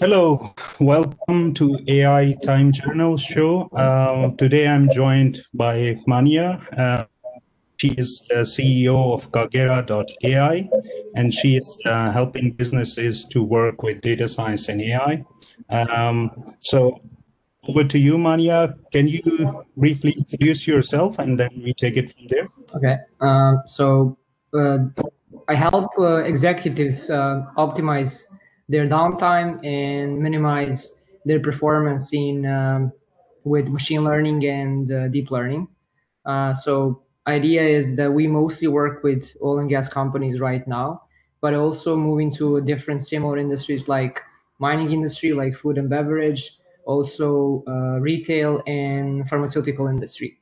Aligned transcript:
Hello, 0.00 0.54
welcome 0.80 1.52
to 1.54 1.78
AI 1.86 2.34
Time 2.42 2.72
Journal 2.72 3.18
show. 3.18 3.68
Uh, 3.76 4.30
today 4.36 4.66
I'm 4.66 4.90
joined 4.90 5.42
by 5.52 5.98
Mania. 6.06 6.66
Uh, 6.76 7.04
she 7.76 7.88
is 7.90 8.22
the 8.28 8.36
CEO 8.36 9.12
of 9.12 9.30
Kagera.ai, 9.30 10.68
and 11.14 11.32
she 11.32 11.56
is 11.56 11.78
uh, 11.84 12.10
helping 12.10 12.52
businesses 12.52 13.26
to 13.26 13.42
work 13.42 13.82
with 13.82 14.00
data 14.00 14.28
science 14.28 14.68
and 14.68 14.80
AI. 14.80 15.24
Um, 15.68 16.54
so 16.60 16.98
over 17.68 17.84
to 17.84 17.98
you, 17.98 18.16
Mania. 18.16 18.74
Can 18.92 19.08
you 19.08 19.64
briefly 19.76 20.14
introduce 20.16 20.66
yourself 20.66 21.18
and 21.18 21.38
then 21.38 21.50
we 21.62 21.74
take 21.74 21.96
it 21.96 22.12
from 22.12 22.26
there? 22.28 22.48
Okay. 22.74 22.96
Uh, 23.20 23.56
so 23.66 24.16
uh, 24.54 24.78
I 25.48 25.54
help 25.54 25.90
uh, 25.98 26.24
executives 26.24 27.10
uh, 27.10 27.44
optimize 27.56 28.26
their 28.72 28.88
downtime 28.88 29.64
and 29.64 30.18
minimize 30.18 30.94
their 31.26 31.40
performance 31.40 32.12
in 32.14 32.46
um, 32.46 32.90
with 33.44 33.68
machine 33.68 34.02
learning 34.02 34.44
and 34.46 34.90
uh, 34.90 35.08
deep 35.08 35.30
learning. 35.30 35.68
Uh, 36.24 36.54
so 36.54 37.02
idea 37.26 37.62
is 37.62 37.96
that 37.96 38.10
we 38.10 38.26
mostly 38.26 38.68
work 38.68 39.02
with 39.02 39.36
oil 39.42 39.58
and 39.58 39.68
gas 39.68 39.88
companies 39.88 40.40
right 40.40 40.66
now, 40.66 41.02
but 41.42 41.52
also 41.52 41.96
moving 41.96 42.32
to 42.32 42.62
different 42.62 43.02
similar 43.02 43.36
industries 43.36 43.88
like 43.88 44.22
mining 44.58 44.90
industry, 44.90 45.32
like 45.34 45.54
food 45.54 45.76
and 45.76 45.90
beverage, 45.90 46.56
also 46.86 47.62
uh, 47.68 48.00
retail 48.00 48.62
and 48.66 49.28
pharmaceutical 49.28 49.86
industry. 49.86 50.38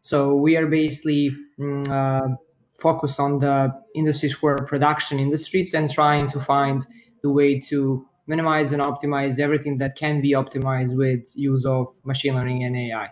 So 0.00 0.34
we 0.34 0.56
are 0.56 0.66
basically 0.66 1.36
mm, 1.58 1.86
uh, 1.88 2.36
focused 2.78 3.20
on 3.20 3.40
the 3.40 3.74
industries 3.94 4.32
who 4.32 4.46
are 4.46 4.64
production 4.64 5.18
industries 5.18 5.74
and 5.74 5.90
trying 5.90 6.28
to 6.28 6.40
find 6.40 6.86
the 7.24 7.30
way 7.30 7.58
to 7.58 8.06
minimize 8.26 8.70
and 8.72 8.80
optimize 8.82 9.40
everything 9.40 9.78
that 9.78 9.96
can 9.96 10.20
be 10.20 10.32
optimized 10.32 10.94
with 10.94 11.22
use 11.34 11.64
of 11.64 11.86
machine 12.04 12.34
learning 12.34 12.62
and 12.64 12.76
AI. 12.76 13.08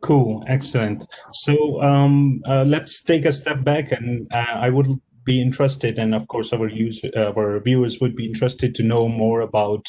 Cool, 0.00 0.44
excellent. 0.48 1.06
So 1.32 1.80
um, 1.80 2.42
uh, 2.44 2.64
let's 2.64 3.00
take 3.00 3.24
a 3.24 3.32
step 3.32 3.62
back, 3.62 3.92
and 3.92 4.26
uh, 4.32 4.54
I 4.66 4.70
would 4.70 4.88
be 5.24 5.40
interested, 5.40 5.98
and 5.98 6.14
of 6.14 6.26
course 6.26 6.52
our 6.52 6.68
use, 6.68 7.00
uh, 7.16 7.32
our 7.36 7.60
viewers 7.60 8.00
would 8.00 8.16
be 8.16 8.26
interested 8.26 8.74
to 8.74 8.82
know 8.82 9.08
more 9.08 9.40
about 9.40 9.86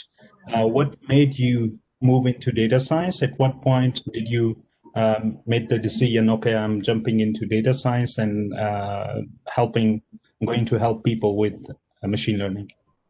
uh, 0.54 0.68
what 0.68 0.96
made 1.08 1.40
you 1.40 1.80
move 2.02 2.28
into 2.28 2.52
data 2.52 2.80
science. 2.80 3.24
At 3.24 3.38
what 3.40 3.62
point 3.62 4.02
did 4.14 4.28
you 4.30 4.64
um, 4.96 5.40
make 5.48 5.70
the 5.70 5.80
decision? 5.80 6.30
Okay, 6.30 6.56
I'm 6.56 6.84
jumping 6.84 7.20
into 7.20 7.48
data 7.48 7.74
science 7.74 8.20
and 8.20 8.54
uh, 8.54 9.22
helping. 9.48 10.04
I'm 10.40 10.48
going 10.48 10.66
to 10.66 10.78
help 10.78 11.04
people 11.04 11.36
with 11.36 11.58
uh, 12.04 12.08
machine 12.08 12.38
learning. 12.38 12.70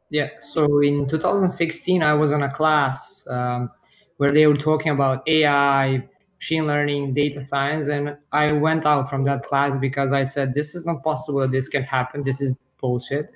Yeah. 0.09 0.29
So 0.39 0.81
in 0.81 1.07
2016, 1.07 2.01
I 2.03 2.13
was 2.13 2.31
in 2.31 2.41
a 2.43 2.51
class 2.51 3.25
um, 3.29 3.69
where 4.17 4.31
they 4.31 4.47
were 4.47 4.57
talking 4.57 4.91
about 4.91 5.27
AI, 5.27 6.03
machine 6.39 6.65
learning, 6.65 7.13
data 7.13 7.45
science, 7.45 7.89
and 7.89 8.17
I 8.31 8.51
went 8.51 8.85
out 8.85 9.09
from 9.09 9.23
that 9.25 9.43
class 9.43 9.77
because 9.77 10.11
I 10.11 10.23
said, 10.23 10.53
"This 10.53 10.73
is 10.73 10.85
not 10.85 11.03
possible. 11.03 11.47
This 11.47 11.69
can 11.69 11.83
happen. 11.83 12.23
This 12.23 12.41
is 12.41 12.53
bullshit." 12.79 13.29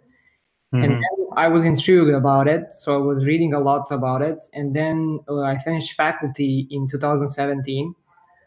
Mm-hmm. 0.74 0.84
And 0.84 1.04
I 1.38 1.48
was 1.48 1.66
intrigued 1.66 2.10
about 2.10 2.48
it, 2.48 2.72
so 2.72 2.94
I 2.94 2.98
was 2.98 3.28
reading 3.28 3.54
a 3.54 3.60
lot 3.60 3.92
about 3.92 4.22
it. 4.22 4.40
And 4.54 4.76
then 4.76 5.20
uh, 5.30 5.42
I 5.42 5.58
finished 5.60 5.94
faculty 5.94 6.68
in 6.72 6.88
2017. 6.88 7.94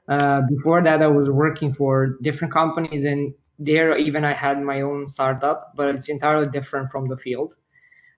Uh, 0.09 0.43
before 0.49 0.83
that, 0.83 1.03
I 1.03 1.07
was 1.07 1.31
working 1.31 1.73
for 1.73 2.17
different 2.23 2.53
companies, 2.53 3.05
and 3.05 3.33
there 3.59 3.97
even 3.97 4.25
I 4.25 4.35
had 4.35 4.61
my 4.61 4.81
own 4.81 5.07
startup, 5.07 5.73
but 5.77 5.95
it's 5.95 6.09
entirely 6.09 6.49
different 6.49 6.91
from 6.91 7.09
the 7.09 7.17
field. 7.17 7.57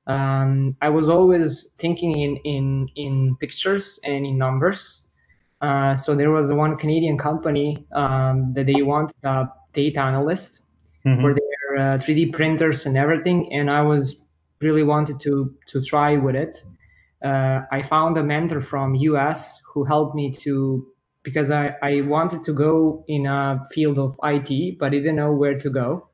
Um, 0.08 0.74
I 0.80 0.88
was 0.88 1.08
always 1.08 1.70
thinking 1.78 2.18
in 2.18 2.36
in 2.38 2.88
in 2.96 3.36
pictures 3.36 4.00
and 4.04 4.24
in 4.26 4.38
numbers. 4.38 5.02
Uh, 5.60 5.94
so 5.94 6.14
there 6.14 6.30
was 6.30 6.50
one 6.52 6.76
Canadian 6.76 7.18
company 7.18 7.86
um, 7.92 8.52
that 8.54 8.66
they 8.66 8.82
wanted 8.82 9.16
a 9.24 9.48
data 9.72 10.00
analyst 10.00 10.60
mm-hmm. 11.04 11.20
for 11.20 11.34
their 11.34 11.94
uh, 11.94 11.98
3D 11.98 12.32
printers 12.32 12.86
and 12.86 12.96
everything, 12.96 13.52
and 13.52 13.70
I 13.70 13.82
was 13.82 14.16
really 14.62 14.82
wanted 14.82 15.20
to 15.20 15.54
to 15.68 15.82
try 15.82 16.16
with 16.16 16.36
it. 16.36 16.64
Uh, 17.22 17.60
I 17.70 17.82
found 17.82 18.16
a 18.16 18.22
mentor 18.22 18.60
from 18.60 18.94
US 18.94 19.60
who 19.74 19.84
helped 19.84 20.14
me 20.14 20.30
to 20.44 20.86
because 21.22 21.50
I, 21.50 21.74
I 21.82 22.00
wanted 22.02 22.42
to 22.44 22.52
go 22.52 23.04
in 23.08 23.26
a 23.26 23.62
field 23.72 23.98
of 23.98 24.16
IT, 24.22 24.78
but 24.78 24.86
I 24.86 24.90
didn't 24.90 25.16
know 25.16 25.32
where 25.32 25.58
to 25.58 25.68
go. 25.68 26.08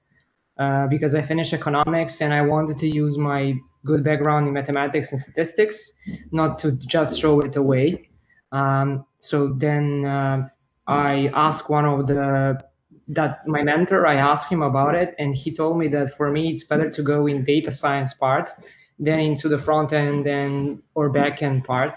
Uh, 0.59 0.87
because 0.87 1.15
I 1.15 1.23
finished 1.23 1.53
economics 1.53 2.21
and 2.23 2.33
I 2.33 2.43
wanted 2.43 2.79
to 2.79 2.89
use 2.89 3.19
my 3.19 3.55
good 3.85 4.03
background 4.03 4.49
in 4.49 4.55
mathematics 4.55 5.13
and 5.13 5.21
statistics, 5.21 5.93
not 6.33 6.59
to 6.61 6.73
just 6.73 7.21
throw 7.21 7.41
it 7.41 7.57
away. 7.57 8.09
Um, 8.53 9.05
so 9.19 9.49
then 9.49 10.05
uh, 10.05 10.49
I 10.87 11.31
asked 11.35 11.69
one 11.69 11.85
of 11.85 12.07
the 12.07 12.61
that 13.09 13.47
my 13.47 13.63
mentor, 13.63 14.07
I 14.07 14.15
asked 14.15 14.51
him 14.51 14.63
about 14.63 14.95
it, 14.95 15.15
and 15.19 15.35
he 15.35 15.53
told 15.53 15.79
me 15.79 15.89
that 15.89 16.17
for 16.17 16.31
me 16.31 16.53
it's 16.53 16.65
better 16.65 16.89
to 16.91 17.03
go 17.03 17.27
in 17.27 17.45
data 17.45 17.71
science 17.71 18.15
part 18.15 18.51
than 18.99 19.21
into 19.21 19.49
the 19.49 19.59
front 19.59 19.93
end 19.93 20.27
and 20.27 20.83
or 20.95 21.11
back 21.11 21.43
end 21.43 21.65
part. 21.65 21.95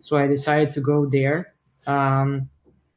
So 0.00 0.16
I 0.16 0.28
decided 0.28 0.70
to 0.70 0.80
go 0.80 1.06
there, 1.06 1.54
um, 1.86 2.48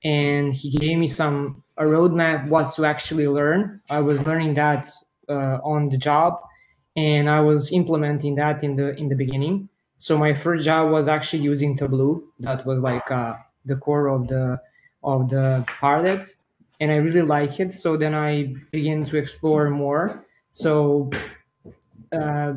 and 0.04 0.54
he 0.54 0.70
gave 0.70 0.98
me 0.98 1.08
some 1.08 1.64
a 1.78 1.84
roadmap 1.84 2.48
what 2.48 2.72
to 2.74 2.86
actually 2.86 3.28
learn. 3.28 3.82
I 3.90 4.00
was 4.00 4.26
learning 4.26 4.56
that 4.56 4.88
uh, 5.30 5.60
on 5.64 5.90
the 5.90 5.98
job, 5.98 6.40
and 6.98 7.30
I 7.30 7.40
was 7.40 7.72
implementing 7.72 8.36
that 8.36 8.64
in 8.64 8.74
the 8.76 8.94
in 8.98 9.08
the 9.08 9.16
beginning. 9.16 9.70
So 9.98 10.18
my 10.18 10.34
first 10.34 10.66
job 10.66 10.92
was 10.92 11.08
actually 11.08 11.44
using 11.44 11.78
Tableau. 11.78 12.22
That 12.40 12.66
was 12.66 12.80
like 12.80 13.10
uh, 13.10 13.36
the 13.66 13.78
core 13.78 14.08
of 14.08 14.28
the 14.28 14.60
of 15.04 15.30
the 15.30 15.64
project 15.80 16.36
and 16.80 16.92
I 16.92 16.96
really 16.96 17.22
like 17.22 17.60
it. 17.60 17.72
So 17.72 17.98
then 17.98 18.14
I 18.14 18.54
begin 18.72 19.04
to 19.06 19.18
explore 19.18 19.70
more. 19.70 20.26
So 20.52 21.10
uh, 22.12 22.54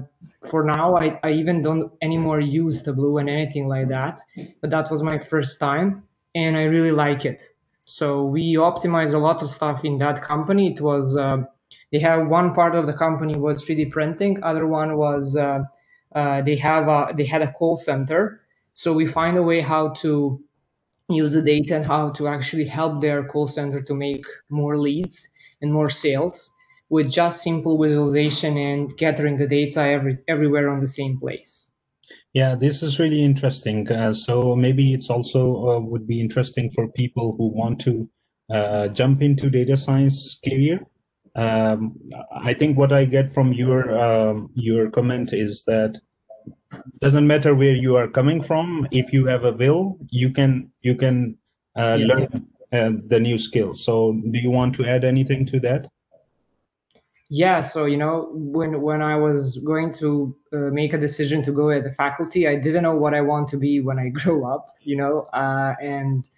for 0.48 0.64
now, 0.64 0.96
I, 0.96 1.18
I 1.22 1.32
even 1.32 1.62
don't 1.62 1.92
anymore 2.02 2.40
use 2.40 2.82
Tableau 2.82 3.18
and 3.18 3.28
anything 3.28 3.68
like 3.68 3.88
that. 3.88 4.20
But 4.60 4.70
that 4.70 4.90
was 4.90 5.02
my 5.02 5.18
first 5.18 5.58
time, 5.58 6.04
and 6.34 6.56
I 6.56 6.64
really 6.64 6.92
like 6.92 7.24
it. 7.24 7.42
So 7.86 8.24
we 8.24 8.54
optimize 8.54 9.12
a 9.12 9.18
lot 9.18 9.42
of 9.42 9.50
stuff 9.50 9.84
in 9.84 9.98
that 9.98 10.22
company. 10.22 10.72
It 10.72 10.80
was 10.80 11.16
uh, 11.16 11.44
they 11.92 11.98
have 11.98 12.28
one 12.28 12.54
part 12.54 12.74
of 12.74 12.86
the 12.86 12.92
company 12.92 13.38
was 13.38 13.64
3D 13.64 13.90
printing, 13.90 14.42
other 14.42 14.66
one 14.66 14.96
was 14.96 15.36
uh, 15.36 15.60
uh, 16.14 16.42
they 16.42 16.56
have 16.56 16.88
a, 16.88 17.12
they 17.16 17.24
had 17.24 17.42
a 17.42 17.52
call 17.52 17.76
center. 17.76 18.40
So 18.74 18.92
we 18.92 19.06
find 19.06 19.36
a 19.36 19.42
way 19.42 19.60
how 19.60 19.90
to 20.00 20.40
use 21.08 21.32
the 21.32 21.42
data 21.42 21.76
and 21.76 21.84
how 21.84 22.10
to 22.10 22.28
actually 22.28 22.66
help 22.66 23.00
their 23.00 23.24
call 23.24 23.46
center 23.46 23.80
to 23.82 23.94
make 23.94 24.24
more 24.48 24.78
leads 24.78 25.28
and 25.60 25.72
more 25.72 25.90
sales 25.90 26.52
with 26.88 27.10
just 27.10 27.42
simple 27.42 27.80
visualization 27.80 28.56
and 28.56 28.96
gathering 28.96 29.36
the 29.36 29.46
data 29.46 29.80
every, 29.80 30.18
everywhere 30.28 30.68
on 30.68 30.80
the 30.80 30.86
same 30.86 31.18
place. 31.18 31.70
Yeah, 32.32 32.54
this 32.54 32.82
is 32.82 32.98
really 32.98 33.22
interesting. 33.22 33.90
Uh, 33.90 34.12
so 34.12 34.54
maybe 34.56 34.92
it's 34.92 35.10
also 35.10 35.68
uh, 35.68 35.80
would 35.80 36.06
be 36.06 36.20
interesting 36.20 36.70
for 36.70 36.88
people 36.88 37.34
who 37.36 37.48
want 37.48 37.80
to 37.80 38.08
uh, 38.52 38.88
jump 38.88 39.22
into 39.22 39.50
data 39.50 39.76
science 39.76 40.38
career. 40.44 40.80
Um, 41.40 41.96
I 42.34 42.52
think 42.52 42.76
what 42.76 42.92
I 42.92 43.06
get 43.06 43.32
from 43.32 43.54
your 43.54 43.98
um, 43.98 44.50
your 44.54 44.90
comment 44.90 45.32
is 45.32 45.64
that 45.64 45.98
doesn't 46.98 47.26
matter 47.26 47.54
where 47.54 47.74
you 47.74 47.96
are 47.96 48.08
coming 48.08 48.42
from 48.42 48.86
if 48.90 49.12
you 49.12 49.26
have 49.26 49.44
a 49.44 49.52
will 49.52 49.98
you 50.10 50.30
can 50.30 50.70
you 50.82 50.94
can 50.94 51.36
uh, 51.76 51.96
yeah. 51.98 52.06
learn 52.06 52.46
uh, 52.72 52.90
the 53.06 53.18
new 53.18 53.38
skills 53.38 53.84
so 53.84 54.12
do 54.30 54.38
you 54.38 54.50
want 54.50 54.74
to 54.74 54.84
add 54.84 55.04
anything 55.04 55.44
to 55.46 55.58
that 55.60 55.88
yeah 57.28 57.60
so 57.60 57.84
you 57.84 57.96
know 57.96 58.28
when 58.32 58.80
when 58.80 59.02
i 59.02 59.16
was 59.16 59.58
going 59.58 59.92
to 59.92 60.36
uh, 60.52 60.70
make 60.80 60.92
a 60.92 60.98
decision 60.98 61.42
to 61.42 61.52
go 61.52 61.70
at 61.70 61.82
the 61.82 61.92
faculty 61.92 62.46
i 62.46 62.54
didn't 62.54 62.82
know 62.82 62.94
what 62.94 63.14
i 63.14 63.20
want 63.20 63.48
to 63.48 63.56
be 63.56 63.80
when 63.80 63.98
i 63.98 64.08
grow 64.20 64.44
up 64.44 64.70
you 64.80 64.96
know 64.96 65.22
uh, 65.32 65.74
and 65.82 66.28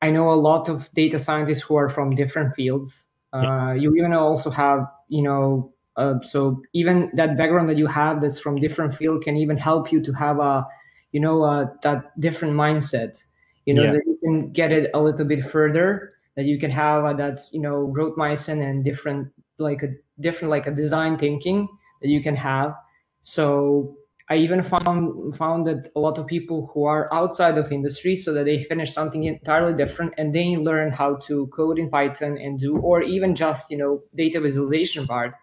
i 0.00 0.10
know 0.10 0.32
a 0.32 0.40
lot 0.48 0.68
of 0.68 0.92
data 0.94 1.18
scientists 1.18 1.62
who 1.62 1.76
are 1.76 1.88
from 1.88 2.14
different 2.14 2.54
fields 2.54 3.08
yeah. 3.34 3.68
Uh, 3.68 3.72
you 3.72 3.94
even 3.96 4.12
also 4.12 4.50
have 4.50 4.86
you 5.08 5.22
know 5.22 5.72
uh, 5.96 6.20
so 6.22 6.62
even 6.72 7.10
that 7.14 7.36
background 7.36 7.68
that 7.68 7.76
you 7.76 7.86
have 7.86 8.20
that's 8.20 8.40
from 8.40 8.56
different 8.56 8.94
field 8.94 9.22
can 9.22 9.36
even 9.36 9.56
help 9.56 9.92
you 9.92 10.00
to 10.02 10.12
have 10.12 10.38
a, 10.38 10.66
you 11.12 11.20
know, 11.20 11.42
uh, 11.42 11.66
that 11.82 12.18
different 12.20 12.54
mindset. 12.54 13.24
You 13.66 13.74
know 13.74 13.82
yeah. 13.84 13.92
that 13.92 14.02
you 14.06 14.18
can 14.24 14.50
get 14.50 14.72
it 14.72 14.90
a 14.92 15.00
little 15.00 15.24
bit 15.24 15.44
further. 15.44 16.10
That 16.34 16.46
you 16.46 16.58
can 16.58 16.70
have 16.70 17.04
a, 17.04 17.14
that 17.14 17.40
you 17.52 17.60
know 17.60 17.86
growth 17.86 18.16
mindset 18.16 18.60
and 18.60 18.82
different 18.82 19.28
like 19.58 19.82
a 19.82 19.90
different 20.18 20.50
like 20.50 20.66
a 20.66 20.72
design 20.72 21.16
thinking 21.16 21.68
that 22.00 22.08
you 22.08 22.20
can 22.22 22.34
have. 22.34 22.74
So 23.22 23.96
I 24.32 24.36
even 24.36 24.62
found 24.62 25.36
found 25.36 25.66
that 25.66 25.88
a 25.94 26.00
lot 26.00 26.16
of 26.18 26.26
people 26.26 26.70
who 26.72 26.84
are 26.84 27.12
outside 27.12 27.58
of 27.58 27.70
industry, 27.70 28.16
so 28.16 28.32
that 28.32 28.46
they 28.46 28.64
finish 28.64 28.90
something 28.92 29.24
entirely 29.24 29.74
different, 29.74 30.14
and 30.16 30.34
then 30.34 30.64
learn 30.64 30.90
how 30.90 31.16
to 31.26 31.46
code 31.48 31.78
in 31.78 31.90
Python 31.90 32.38
and 32.38 32.58
do, 32.58 32.78
or 32.78 33.02
even 33.02 33.34
just 33.34 33.70
you 33.70 33.76
know 33.76 34.02
data 34.14 34.40
visualization 34.40 35.06
part 35.06 35.34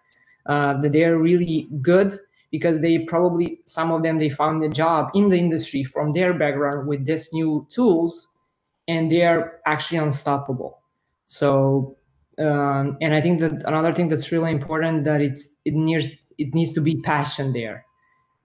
uh, 0.46 0.72
that 0.80 0.92
they're 0.92 1.18
really 1.18 1.68
good 1.80 2.12
because 2.50 2.80
they 2.80 2.98
probably 3.14 3.60
some 3.64 3.92
of 3.92 4.02
them 4.02 4.18
they 4.18 4.28
found 4.28 4.64
a 4.64 4.68
job 4.68 5.10
in 5.14 5.28
the 5.28 5.38
industry 5.38 5.84
from 5.84 6.12
their 6.12 6.32
background 6.34 6.88
with 6.88 7.06
this 7.06 7.32
new 7.32 7.64
tools 7.70 8.26
and 8.88 9.12
they 9.12 9.22
are 9.22 9.60
actually 9.66 9.98
unstoppable. 9.98 10.82
So 11.28 11.96
um, 12.38 12.96
and 13.00 13.14
i 13.14 13.20
think 13.20 13.38
that 13.40 13.62
another 13.64 13.94
thing 13.94 14.08
that's 14.08 14.32
really 14.32 14.50
important 14.50 15.04
that 15.04 15.20
it's 15.20 15.50
it 15.64 15.74
needs 15.74 16.08
it 16.38 16.54
needs 16.54 16.72
to 16.72 16.80
be 16.80 17.00
passion 17.02 17.52
there 17.52 17.84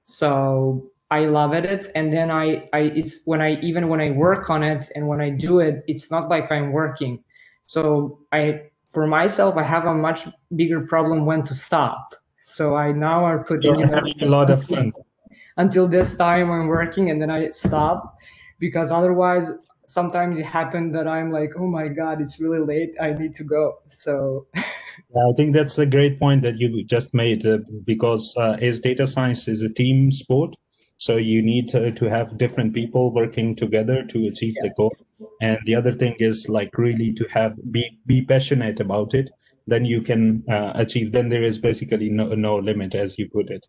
so 0.06 0.90
i 1.12 1.26
love 1.26 1.54
it 1.54 1.92
and 1.96 2.14
then 2.14 2.32
i 2.32 2.68
i 2.74 2.80
it's 2.96 3.20
when 3.26 3.42
i 3.42 3.60
even 3.62 3.90
when 3.90 4.00
i 4.02 4.10
work 4.12 4.50
on 4.50 4.64
it 4.64 4.90
and 4.96 5.08
when 5.08 5.20
i 5.20 5.30
do 5.30 5.60
it 5.60 5.84
it's 5.88 6.10
not 6.10 6.30
like 6.30 6.50
i'm 6.52 6.72
working 6.72 7.22
so 7.66 8.18
i 8.32 8.62
for 8.92 9.06
myself 9.06 9.56
i 9.58 9.64
have 9.64 9.86
a 9.86 9.94
much 9.94 10.26
bigger 10.56 10.82
problem 10.88 11.26
when 11.26 11.44
to 11.44 11.54
stop 11.54 12.16
so 12.48 12.76
I 12.76 12.92
now 12.92 13.26
are 13.26 13.44
putting 13.44 13.80
You're 13.80 13.88
having 13.88 14.22
a 14.22 14.28
lot 14.28 14.52
of 14.52 14.66
fun. 14.66 14.94
Until 15.58 15.88
this 15.88 16.16
time 16.16 16.52
I'm 16.52 16.68
working 16.68 17.10
and 17.10 17.20
then 17.20 17.32
I 17.32 17.50
stop 17.50 18.18
because 18.60 18.92
otherwise 18.92 19.52
sometimes 19.88 20.38
it 20.38 20.46
happens 20.46 20.94
that 20.94 21.08
I'm 21.08 21.32
like, 21.32 21.54
oh 21.58 21.66
my 21.66 21.88
God, 21.88 22.22
it's 22.22 22.40
really 22.40 22.60
late. 22.60 22.94
I 23.02 23.14
need 23.14 23.34
to 23.36 23.44
go. 23.44 23.80
So 23.90 24.46
I 25.18 25.34
think 25.36 25.54
that's 25.54 25.78
a 25.78 25.86
great 25.86 26.20
point 26.20 26.42
that 26.44 26.60
you 26.60 26.84
just 26.84 27.14
made 27.14 27.46
uh, 27.46 27.60
because 27.86 28.34
uh, 28.38 28.58
as 28.62 28.80
data 28.80 29.08
science 29.08 29.48
is 29.48 29.62
a 29.62 29.70
team 29.70 30.12
sport, 30.12 30.56
so 30.98 31.18
you 31.18 31.42
need 31.42 31.68
to, 31.70 31.92
to 31.92 32.10
have 32.10 32.38
different 32.38 32.74
people 32.74 33.14
working 33.14 33.56
together 33.56 34.04
to 34.04 34.28
achieve 34.28 34.54
yeah. 34.58 34.70
the 34.70 34.74
goal. 34.76 34.96
And 35.42 35.60
the 35.66 35.76
other 35.76 35.94
thing 35.94 36.16
is 36.20 36.50
like 36.50 36.78
really 36.78 37.14
to 37.14 37.26
have 37.32 37.58
be 37.72 38.00
be 38.06 38.24
passionate 38.24 38.80
about 38.80 39.14
it 39.14 39.30
then 39.68 39.86
you 39.86 40.02
can 40.02 40.44
uh, 40.50 40.72
achieve 40.76 41.12
then 41.12 41.30
there 41.30 41.44
is 41.44 41.58
basically 41.58 42.10
no, 42.10 42.28
no 42.36 42.56
limit 42.58 42.96
as 42.96 43.18
you 43.18 43.28
put 43.30 43.50
it 43.50 43.68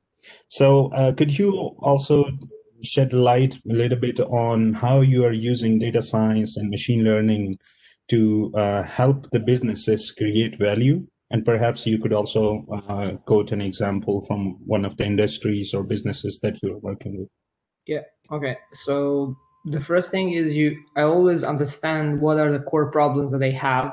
so 0.49 0.89
uh, 0.93 1.13
could 1.13 1.39
you 1.39 1.53
also 1.79 2.27
shed 2.83 3.13
light 3.13 3.57
a 3.71 3.73
little 3.73 3.99
bit 3.99 4.21
on 4.21 4.75
how 4.75 5.01
you 5.01 5.25
are 5.25 5.33
using 5.33 5.79
data 5.79 6.03
science 6.03 6.57
and 6.57 6.71
machine 6.71 7.03
learning 7.03 7.57
to 8.09 8.53
uh, 8.55 8.83
help 8.83 9.29
the 9.31 9.41
businesses 9.41 10.13
create 10.13 10.57
value 10.59 11.05
and 11.31 11.45
perhaps 11.45 11.87
you 11.87 11.99
could 11.99 12.13
also 12.13 12.65
uh, 12.89 13.17
quote 13.27 13.53
an 13.53 13.61
example 13.61 14.21
from 14.27 14.59
one 14.65 14.85
of 14.85 14.97
the 14.97 15.05
industries 15.05 15.75
or 15.75 15.83
businesses 15.83 16.39
that 16.41 16.63
you're 16.63 16.79
working 16.79 17.19
with. 17.19 17.29
Yeah 17.87 18.03
okay. 18.31 18.57
So 18.73 19.37
the 19.65 19.81
first 19.81 20.11
thing 20.11 20.33
is 20.33 20.57
you 20.57 20.81
i 20.97 21.03
always 21.03 21.43
understand 21.43 22.21
what 22.21 22.39
are 22.39 22.53
the 22.53 22.61
core 22.61 22.91
problems 22.91 23.33
that 23.33 23.39
they 23.39 23.53
have. 23.53 23.93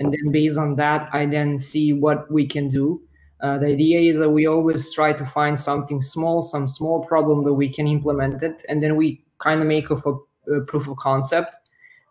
And 0.00 0.12
then 0.12 0.32
based 0.32 0.58
on 0.58 0.76
that 0.76 1.08
i 1.12 1.26
then 1.26 1.58
see 1.58 1.92
what 1.92 2.30
we 2.30 2.46
can 2.46 2.68
do. 2.68 3.00
Uh, 3.40 3.58
the 3.58 3.66
idea 3.66 4.00
is 4.00 4.18
that 4.18 4.30
we 4.30 4.46
always 4.46 4.92
try 4.92 5.12
to 5.12 5.24
find 5.24 5.58
something 5.58 6.00
small 6.00 6.42
some 6.42 6.66
small 6.66 7.04
problem 7.04 7.44
that 7.44 7.54
we 7.54 7.68
can 7.68 7.86
implement 7.86 8.42
it. 8.42 8.64
And 8.68 8.82
then 8.82 8.96
we 8.96 9.22
kind 9.38 9.60
of 9.60 9.66
make 9.66 9.90
of 9.90 10.04
a, 10.06 10.52
a 10.52 10.60
proof 10.62 10.88
of 10.88 10.96
concept 10.96 11.54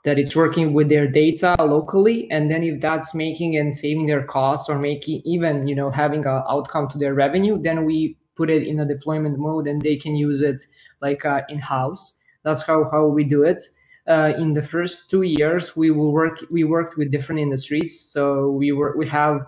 that 0.03 0.19
it's 0.19 0.35
working 0.35 0.73
with 0.73 0.89
their 0.89 1.07
data 1.07 1.55
locally 1.59 2.29
and 2.31 2.50
then 2.50 2.63
if 2.63 2.79
that's 2.81 3.13
making 3.13 3.57
and 3.57 3.73
saving 3.73 4.05
their 4.05 4.23
costs 4.23 4.69
or 4.69 4.77
making 4.77 5.21
even 5.25 5.67
you 5.67 5.75
know 5.75 5.89
having 5.89 6.25
an 6.25 6.44
outcome 6.50 6.88
to 6.88 6.97
their 6.97 7.13
revenue 7.13 7.57
then 7.61 7.85
we 7.85 8.17
put 8.35 8.50
it 8.50 8.67
in 8.67 8.79
a 8.79 8.85
deployment 8.85 9.38
mode 9.38 9.67
and 9.67 9.81
they 9.81 9.95
can 9.95 10.15
use 10.15 10.41
it 10.41 10.61
like 11.01 11.25
uh, 11.25 11.41
in-house 11.50 12.13
that's 12.44 12.63
how, 12.63 12.89
how 12.91 13.05
we 13.05 13.23
do 13.23 13.44
it 13.44 13.63
uh, 14.07 14.33
in 14.38 14.53
the 14.53 14.61
first 14.61 15.09
two 15.09 15.21
years, 15.21 15.75
we 15.75 15.89
will 15.89 16.11
work. 16.11 16.44
We 16.51 16.65
worked 16.65 16.97
with 16.97 17.11
different 17.11 17.39
industries. 17.39 18.01
So 18.01 18.50
we 18.51 18.71
were 18.73 18.97
we 18.97 19.07
have 19.07 19.45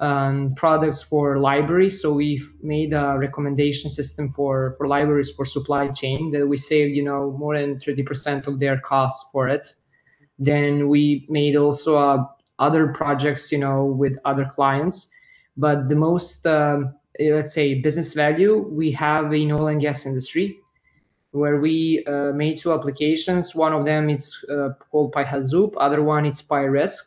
um, 0.00 0.50
products 0.56 1.02
for 1.02 1.38
libraries. 1.38 2.02
So 2.02 2.12
we've 2.12 2.52
made 2.62 2.92
a 2.92 3.16
recommendation 3.16 3.90
system 3.90 4.28
for 4.28 4.72
for 4.76 4.88
libraries 4.88 5.30
for 5.30 5.44
supply 5.44 5.88
chain 5.88 6.32
that 6.32 6.46
we 6.46 6.56
saved 6.56 6.96
you 6.96 7.04
know 7.04 7.30
more 7.38 7.56
than 7.56 7.78
thirty 7.78 8.02
percent 8.02 8.48
of 8.48 8.58
their 8.58 8.80
costs 8.80 9.30
for 9.30 9.48
it. 9.48 9.74
Then 10.42 10.88
we 10.88 11.26
made 11.28 11.56
also 11.56 11.96
uh, 11.96 12.24
other 12.58 12.88
projects 12.88 13.52
you 13.52 13.58
know 13.58 13.84
with 13.84 14.18
other 14.24 14.44
clients, 14.44 15.08
but 15.56 15.88
the 15.88 15.96
most 15.96 16.46
um, 16.46 16.94
let's 17.20 17.52
say 17.52 17.80
business 17.80 18.14
value 18.14 18.58
we 18.58 18.90
have 18.92 19.32
in 19.32 19.52
oil 19.52 19.68
and 19.68 19.80
gas 19.80 20.06
industry 20.06 20.58
where 21.32 21.58
we 21.60 22.04
uh, 22.06 22.32
made 22.32 22.58
two 22.58 22.72
applications. 22.72 23.54
One 23.54 23.72
of 23.72 23.84
them 23.84 24.10
is 24.10 24.44
uh, 24.50 24.70
called 24.90 25.12
PyHazoop. 25.12 25.74
Other 25.78 26.02
one 26.02 26.26
is 26.26 26.42
PyRisk. 26.42 27.04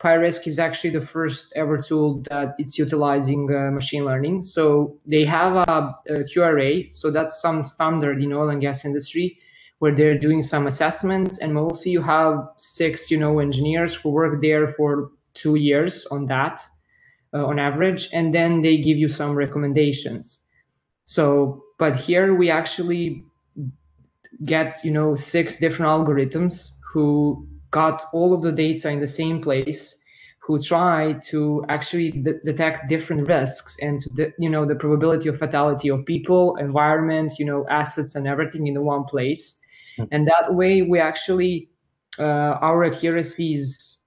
PyRisk 0.00 0.46
is 0.46 0.58
actually 0.58 0.90
the 0.90 1.00
first 1.00 1.52
ever 1.54 1.78
tool 1.78 2.22
that 2.30 2.54
it's 2.58 2.78
utilizing 2.78 3.54
uh, 3.54 3.70
machine 3.70 4.04
learning. 4.04 4.42
So 4.42 4.96
they 5.06 5.24
have 5.24 5.56
a, 5.56 5.94
a 6.08 6.14
QRA. 6.24 6.92
So 6.94 7.10
that's 7.10 7.40
some 7.40 7.62
standard 7.62 8.22
in 8.22 8.32
oil 8.32 8.48
and 8.48 8.60
gas 8.60 8.84
industry 8.84 9.38
where 9.80 9.94
they're 9.94 10.18
doing 10.18 10.40
some 10.40 10.66
assessments. 10.66 11.38
And 11.38 11.52
mostly 11.52 11.90
you 11.90 12.02
have 12.02 12.48
six, 12.56 13.10
you 13.10 13.18
know, 13.18 13.40
engineers 13.40 13.94
who 13.94 14.10
work 14.10 14.40
there 14.40 14.68
for 14.68 15.10
two 15.34 15.56
years 15.56 16.06
on 16.06 16.26
that 16.26 16.58
uh, 17.34 17.44
on 17.44 17.58
average. 17.58 18.08
And 18.12 18.34
then 18.34 18.62
they 18.62 18.78
give 18.78 18.96
you 18.96 19.08
some 19.08 19.34
recommendations. 19.34 20.40
So, 21.04 21.64
but 21.78 21.96
here 21.96 22.34
we 22.34 22.50
actually 22.50 23.24
get 24.44 24.76
you 24.84 24.90
know 24.90 25.14
six 25.14 25.58
different 25.58 25.90
algorithms 25.90 26.72
who 26.92 27.46
got 27.70 28.04
all 28.12 28.34
of 28.34 28.42
the 28.42 28.52
data 28.52 28.88
in 28.88 29.00
the 29.00 29.06
same 29.06 29.40
place 29.42 29.96
who 30.38 30.60
try 30.60 31.12
to 31.22 31.64
actually 31.68 32.10
de 32.10 32.34
detect 32.44 32.88
different 32.88 33.28
risks 33.28 33.76
and 33.82 34.00
to 34.00 34.32
you 34.38 34.48
know 34.48 34.64
the 34.64 34.74
probability 34.74 35.28
of 35.28 35.38
fatality 35.38 35.88
of 35.90 36.04
people 36.06 36.56
environment 36.56 37.32
you 37.38 37.44
know 37.44 37.66
assets 37.68 38.14
and 38.14 38.26
everything 38.26 38.66
in 38.66 38.82
one 38.84 39.04
place. 39.04 39.56
And 40.10 40.26
that 40.26 40.54
way 40.54 40.82
we 40.82 40.98
actually 40.98 41.68
uh, 42.18 42.58
our 42.60 42.84
accuracy 42.84 43.54
is 43.54 43.98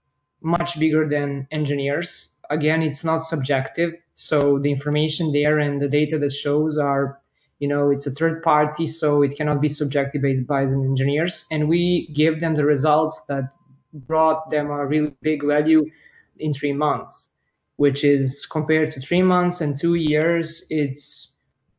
much 0.41 0.80
bigger 0.80 1.07
than 1.07 1.47
engineers. 1.51 2.35
Again 2.50 2.81
it's 2.81 3.03
not 3.03 3.24
subjective. 3.24 3.94
So 4.13 4.59
the 4.59 4.71
information 4.71 5.31
there 5.31 5.59
and 5.59 5.81
the 5.81 5.88
data 5.88 6.19
that 6.19 6.31
shows 6.31 6.77
are 6.77 7.19
you 7.59 7.68
know 7.68 7.89
it's 7.89 8.07
a 8.07 8.12
third 8.12 8.44
party 8.44 8.88
so 8.88 9.21
it 9.21 9.35
cannot 9.38 9.62
be 9.62 9.69
subjective 9.69 10.21
based 10.21 10.45
by 10.45 10.65
the 10.65 10.75
engineers. 10.75 11.45
And 11.51 11.69
we 11.69 12.07
give 12.13 12.39
them 12.39 12.56
the 12.56 12.65
results 12.65 13.21
that 13.27 13.45
brought 13.94 14.50
them 14.50 14.69
a 14.71 14.85
really 14.85 15.15
big 15.21 15.45
value 15.45 15.85
in 16.39 16.53
three 16.53 16.74
months 16.74 17.30
which 17.77 18.03
is 18.03 18.45
compared 18.45 18.91
to 18.91 19.00
three 19.00 19.21
months 19.21 19.62
and 19.62 19.80
two 19.80 19.95
years 19.95 20.63
it's 20.69 21.32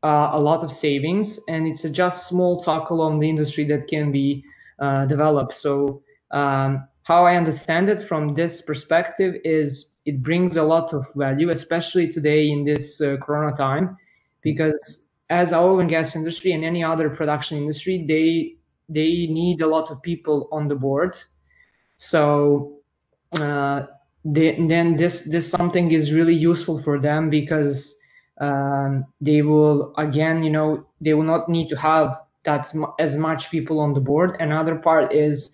uh, 0.05 0.31
a 0.33 0.41
lot 0.41 0.63
of 0.63 0.71
savings 0.71 1.41
and 1.49 1.67
it's 1.67 1.85
a 1.85 1.91
just 1.91 2.29
small 2.29 2.61
talk 2.61 2.91
along 2.91 3.19
the 3.19 3.29
industry 3.29 3.65
that 3.65 3.89
can 3.89 4.13
be 4.13 4.45
uh, 4.79 5.05
developed 5.07 5.55
so 5.55 6.03
um, 6.31 6.87
how 7.03 7.25
i 7.25 7.37
understand 7.37 7.89
it 7.89 8.01
from 8.01 8.35
this 8.35 8.61
perspective 8.61 9.35
is 9.45 9.91
it 10.05 10.23
brings 10.23 10.57
a 10.57 10.63
lot 10.63 10.93
of 10.93 11.07
value 11.17 11.51
especially 11.51 12.07
today 12.13 12.51
in 12.51 12.65
this 12.65 13.01
uh, 13.01 13.17
corona 13.23 13.57
time 13.57 13.97
because 14.43 15.05
as 15.31 15.53
oil 15.53 15.81
and 15.81 15.89
gas 15.89 16.15
industry 16.15 16.53
and 16.53 16.65
any 16.65 16.85
other 16.85 17.11
production 17.11 17.59
industry, 17.59 18.05
they 18.07 18.57
they 18.89 19.27
need 19.27 19.63
a 19.63 19.67
lot 19.67 19.91
of 19.91 20.03
people 20.03 20.49
on 20.53 20.69
the 20.69 20.75
board. 20.75 21.17
So 21.97 22.79
uh, 23.33 23.85
they, 24.25 24.57
then 24.67 24.97
this 24.97 25.23
this 25.23 25.51
something 25.51 25.91
is 25.91 26.13
really 26.13 26.35
useful 26.35 26.79
for 26.79 26.99
them 26.99 27.31
because 27.31 27.97
um, 28.41 29.05
they 29.21 29.43
will 29.43 29.95
again, 29.97 30.43
you 30.43 30.51
know, 30.51 30.87
they 31.01 31.15
will 31.15 31.25
not 31.25 31.49
need 31.49 31.69
to 31.69 31.77
have 31.77 32.21
that 32.45 32.73
as 32.99 33.17
much 33.17 33.51
people 33.51 33.81
on 33.81 33.95
the 33.95 34.01
board. 34.01 34.37
Another 34.41 34.77
part 34.77 35.13
is 35.13 35.51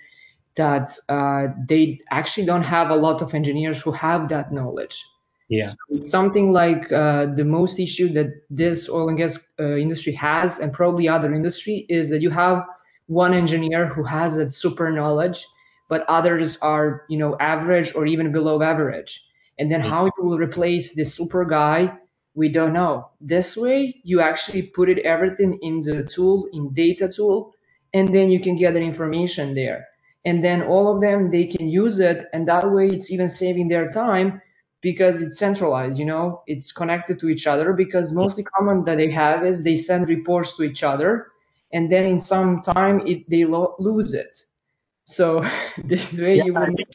that 0.56 0.90
uh, 1.08 1.48
they 1.68 2.00
actually 2.10 2.46
don't 2.46 2.62
have 2.62 2.90
a 2.90 2.96
lot 2.96 3.22
of 3.22 3.34
engineers 3.34 3.80
who 3.80 3.92
have 3.92 4.28
that 4.28 4.52
knowledge. 4.52 5.02
Yeah. 5.48 5.66
So 5.66 6.04
something 6.04 6.52
like 6.52 6.90
uh, 6.92 7.26
the 7.34 7.44
most 7.44 7.80
issue 7.80 8.08
that 8.12 8.28
this 8.50 8.88
oil 8.88 9.08
and 9.08 9.18
gas 9.18 9.38
uh, 9.58 9.76
industry 9.76 10.12
has, 10.12 10.58
and 10.58 10.72
probably 10.72 11.08
other 11.08 11.34
industry, 11.34 11.86
is 11.88 12.08
that 12.10 12.22
you 12.22 12.30
have 12.30 12.64
one 13.06 13.34
engineer 13.34 13.86
who 13.86 14.04
has 14.04 14.36
a 14.36 14.48
super 14.48 14.92
knowledge, 14.92 15.44
but 15.88 16.04
others 16.08 16.56
are, 16.58 17.04
you 17.08 17.18
know, 17.18 17.36
average 17.40 17.94
or 17.96 18.06
even 18.06 18.30
below 18.30 18.62
average. 18.62 19.24
And 19.58 19.70
then 19.70 19.80
how 19.80 20.04
you 20.04 20.24
will 20.24 20.38
replace 20.38 20.94
this 20.94 21.12
super 21.12 21.44
guy, 21.44 21.92
we 22.40 22.48
don't 22.48 22.72
know. 22.72 23.10
This 23.20 23.56
way, 23.64 24.00
you 24.02 24.22
actually 24.22 24.62
put 24.62 24.88
it 24.88 24.98
everything 25.00 25.58
in 25.60 25.82
the 25.82 26.04
tool, 26.04 26.48
in 26.54 26.72
data 26.72 27.06
tool, 27.06 27.52
and 27.92 28.14
then 28.14 28.30
you 28.30 28.40
can 28.40 28.56
gather 28.56 28.80
information 28.80 29.54
there. 29.54 29.80
And 30.24 30.42
then 30.42 30.62
all 30.62 30.86
of 30.92 31.00
them, 31.02 31.30
they 31.30 31.44
can 31.44 31.68
use 31.68 32.00
it, 32.00 32.26
and 32.32 32.48
that 32.48 32.72
way 32.72 32.88
it's 32.88 33.10
even 33.10 33.28
saving 33.28 33.68
their 33.68 33.90
time 33.90 34.40
because 34.80 35.20
it's 35.20 35.38
centralized 35.38 35.98
you 35.98 36.06
know 36.06 36.42
it's 36.46 36.72
connected 36.72 37.18
to 37.18 37.28
each 37.28 37.46
other 37.46 37.74
because 37.74 38.12
mostly 38.12 38.44
common 38.56 38.84
that 38.84 38.96
they 38.96 39.10
have 39.10 39.44
is 39.44 39.62
they 39.62 39.76
send 39.76 40.08
reports 40.08 40.56
to 40.56 40.62
each 40.62 40.82
other 40.82 41.26
and 41.72 41.90
then 41.92 42.06
in 42.06 42.18
some 42.18 42.60
time 42.62 42.96
it 43.06 43.28
they 43.28 43.44
lo 43.44 43.74
lose 43.78 44.14
it 44.14 44.34
so 45.10 45.44
this 45.84 46.12
way 46.12 46.36
yeah, 46.36 46.44
you 46.44 46.56
I 46.56 46.66
think, 46.66 46.88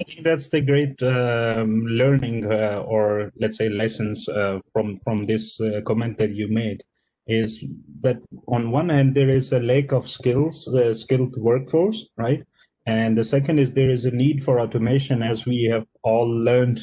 I 0.00 0.04
think, 0.04 0.22
that's 0.22 0.48
the 0.48 0.60
great 0.60 1.02
um, 1.02 1.86
learning 1.86 2.50
uh, 2.50 2.82
or 2.86 3.32
let's 3.40 3.56
say 3.56 3.68
lessons 3.68 4.28
uh, 4.28 4.60
from 4.72 4.96
from 5.04 5.26
this 5.26 5.60
uh, 5.60 5.80
comment 5.86 6.18
that 6.18 6.34
you 6.34 6.48
made 6.48 6.82
is 7.26 7.64
that 8.00 8.18
on 8.48 8.70
one 8.70 8.88
hand 8.88 9.14
there 9.14 9.30
is 9.30 9.52
a 9.52 9.60
lack 9.60 9.92
of 9.92 10.08
skills, 10.08 10.68
uh, 10.68 10.92
skilled 10.92 11.34
workforce, 11.36 12.08
right? 12.16 12.42
And 12.86 13.16
the 13.16 13.24
second 13.24 13.58
is 13.58 13.72
there 13.72 13.90
is 13.90 14.04
a 14.04 14.10
need 14.10 14.42
for 14.42 14.58
automation, 14.60 15.22
as 15.22 15.46
we 15.46 15.64
have 15.72 15.86
all 16.02 16.28
learned 16.28 16.80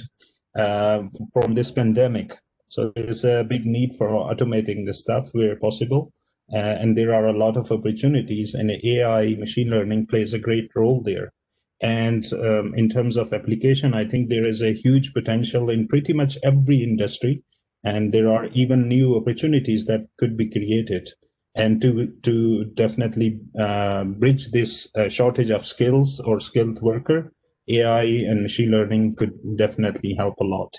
uh, 0.58 1.04
from 1.34 1.56
this 1.56 1.72
pandemic. 1.72 2.34
So 2.70 2.92
there 2.96 3.10
is 3.10 3.26
a 3.26 3.44
big 3.44 3.66
need 3.66 3.96
for 3.98 4.10
automating 4.10 4.86
the 4.86 4.94
stuff 4.94 5.30
where 5.34 5.56
possible. 5.58 6.14
Uh, 6.54 6.58
and 6.58 6.98
there 6.98 7.14
are 7.14 7.28
a 7.28 7.38
lot 7.38 7.58
of 7.58 7.72
opportunities, 7.72 8.54
and 8.54 8.72
AI, 8.84 9.36
machine 9.36 9.70
learning 9.70 10.08
plays 10.08 10.34
a 10.34 10.40
great 10.40 10.70
role 10.76 11.02
there. 11.04 11.32
And 11.82 12.26
um, 12.34 12.74
in 12.76 12.90
terms 12.90 13.16
of 13.16 13.32
application, 13.34 13.94
I 13.94 14.06
think 14.06 14.30
there 14.30 14.46
is 14.46 14.62
a 14.62 14.74
huge 14.74 15.14
potential 15.14 15.70
in 15.70 15.88
pretty 15.88 16.14
much 16.14 16.38
every 16.44 16.84
industry. 16.84 17.44
And 17.84 18.14
there 18.14 18.30
are 18.30 18.48
even 18.48 18.90
new 18.90 19.16
opportunities 19.16 19.86
that 19.86 20.08
could 20.18 20.36
be 20.36 20.50
created. 20.50 21.08
And 21.56 21.82
to, 21.82 22.08
to 22.24 22.66
definitely 22.66 23.40
uh, 23.58 24.04
bridge 24.04 24.52
this 24.52 24.94
uh, 24.96 25.08
shortage 25.08 25.50
of 25.50 25.66
skills 25.66 26.20
or 26.20 26.40
skilled 26.40 26.82
worker, 26.82 27.32
AI 27.70 28.04
and 28.04 28.42
machine 28.42 28.72
learning 28.72 29.16
could 29.16 29.34
definitely 29.56 30.16
help 30.16 30.36
a 30.42 30.44
lot. 30.44 30.76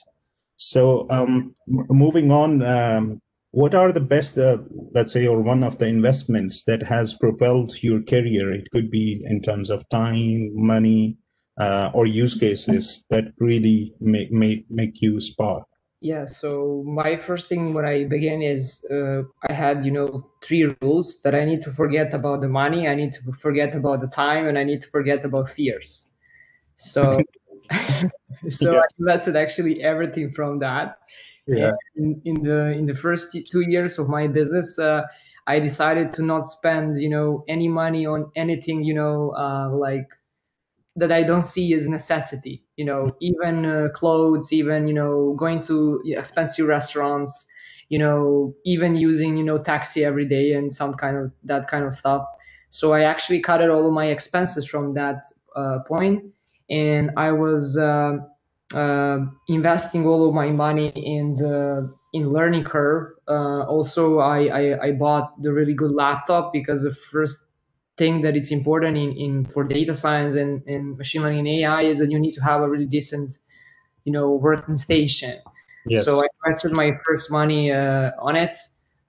So 0.57 1.07
um, 1.09 1.55
moving 1.67 2.31
on, 2.31 2.63
um, 2.63 3.23
what 3.53 3.75
are 3.75 3.93
the 3.93 4.01
best, 4.01 4.39
uh, 4.39 4.59
let's 4.95 5.13
say, 5.13 5.27
or 5.27 5.41
one 5.41 5.65
of 5.65 5.79
the 5.79 5.87
investments 5.87 6.63
that 6.65 6.85
has 6.85 7.15
propelled 7.15 7.83
your 7.83 8.03
career? 8.03 8.53
It 8.53 8.71
could 8.71 8.91
be 8.91 9.23
in 9.27 9.43
terms 9.43 9.71
of 9.71 9.89
time, 9.89 10.51
money, 10.55 11.19
uh, 11.61 11.91
or 11.93 12.07
use 12.07 12.35
cases 12.37 13.07
that 13.11 13.25
really 13.39 13.93
make, 14.01 14.31
make, 14.31 14.71
make 14.71 15.03
you 15.03 15.21
spark. 15.21 15.65
Yeah, 16.03 16.25
so 16.25 16.83
my 16.87 17.17
first 17.17 17.49
thing 17.49 17.75
when 17.75 17.85
I 17.85 18.05
began 18.05 18.41
is 18.41 18.83
uh, 18.91 19.23
I 19.49 19.53
had, 19.53 19.85
you 19.85 19.91
know, 19.91 20.31
three 20.43 20.65
rules 20.81 21.19
that 21.25 21.35
I 21.35 21.45
need 21.45 21.61
to 21.63 21.71
forget 21.71 22.15
about 22.15 22.41
the 22.41 22.49
money, 22.49 22.89
I 22.89 22.95
need 22.95 23.13
to 23.13 23.33
forget 23.33 23.75
about 23.75 24.01
the 24.01 24.07
time, 24.07 24.47
and 24.47 24.57
I 24.57 24.65
need 24.65 24.81
to 24.81 24.89
forget 24.89 25.25
about 25.27 25.51
fears. 25.51 26.07
So, 26.77 27.21
so 28.49 28.73
yeah. 28.73 28.79
I 28.79 28.85
invested 28.99 29.37
actually 29.37 29.83
everything 29.83 30.31
from 30.31 30.61
that 30.61 30.97
yeah. 31.47 31.73
In, 31.97 32.21
in, 32.25 32.43
the 32.43 32.73
in 32.73 32.87
the 32.87 32.95
first 32.95 33.37
two 33.51 33.61
years 33.61 33.99
of 33.99 34.09
my 34.09 34.27
business, 34.27 34.79
uh, 34.79 35.03
I 35.47 35.59
decided 35.59 36.15
to 36.15 36.23
not 36.23 36.45
spend 36.45 37.01
you 37.01 37.09
know 37.09 37.45
any 37.49 37.69
money 37.69 38.07
on 38.07 38.31
anything 38.37 38.85
you 38.85 38.95
know 38.95 39.35
uh, 39.37 39.71
like 39.71 40.09
that 40.97 41.13
I 41.13 41.23
don't 41.23 41.45
see 41.45 41.73
as 41.75 41.89
necessity. 41.89 42.65
You 42.77 42.85
know, 42.85 43.17
even 43.21 43.65
uh, 43.65 43.89
clothes, 43.95 44.53
even 44.53 44.87
you 44.87 44.95
know 44.95 45.35
going 45.39 45.61
to 45.63 46.01
expensive 46.07 46.67
restaurants. 46.67 47.47
You 47.89 47.99
know, 47.99 48.55
even 48.65 48.95
using 48.95 49.37
you 49.37 49.45
know 49.45 49.59
taxi 49.59 50.05
every 50.05 50.27
day 50.27 50.53
and 50.53 50.73
some 50.73 50.95
kind 50.95 51.17
of 51.17 51.33
that 51.45 51.69
kind 51.69 51.85
of 51.85 51.95
stuff. 51.95 52.25
So 52.71 52.93
I 52.93 53.03
actually 53.03 53.41
cut 53.41 53.69
all 53.69 53.87
of 53.87 53.93
my 53.93 54.07
expenses 54.07 54.65
from 54.67 54.95
that 54.95 55.25
uh, 55.57 55.79
point, 55.89 56.23
and 56.69 57.11
I 57.17 57.33
was 57.33 57.77
uh, 57.77 58.19
investing 59.49 60.07
all 60.07 60.29
of 60.29 60.35
my 60.35 60.51
money 60.51 60.93
in 60.95 61.35
the 61.35 61.93
in 62.13 62.33
learning 62.33 62.65
curve. 62.65 63.13
Uh, 63.29 63.63
also, 63.63 64.19
I, 64.19 64.47
I, 64.47 64.87
I 64.87 64.93
bought 64.93 65.41
the 65.43 65.53
really 65.53 65.75
good 65.75 65.93
laptop 65.93 66.53
because 66.53 66.83
the 66.83 66.93
first 66.93 67.47
thing 67.97 68.23
that 68.23 68.37
it's 68.37 68.51
important 68.51 68.97
in, 68.97 69.13
in 69.13 69.45
for 69.47 69.63
data 69.63 69.95
science 69.95 70.35
and, 70.35 70.63
and 70.67 70.97
machine 70.97 71.23
learning 71.23 71.41
and 71.41 71.49
AI 71.49 71.81
is 71.81 71.99
that 71.99 72.11
you 72.11 72.19
need 72.19 72.35
to 72.35 72.41
have 72.41 72.63
a 72.63 72.69
really 72.69 72.87
decent, 72.87 73.39
you 74.05 74.13
know, 74.13 74.31
working 74.31 74.77
station. 74.77 75.39
Yes. 75.87 76.05
So 76.05 76.23
I 76.23 76.27
invested 76.45 76.75
my 76.75 76.93
first 77.07 77.31
money 77.31 77.73
uh, 77.73 78.11
on 78.19 78.37
it. 78.37 78.59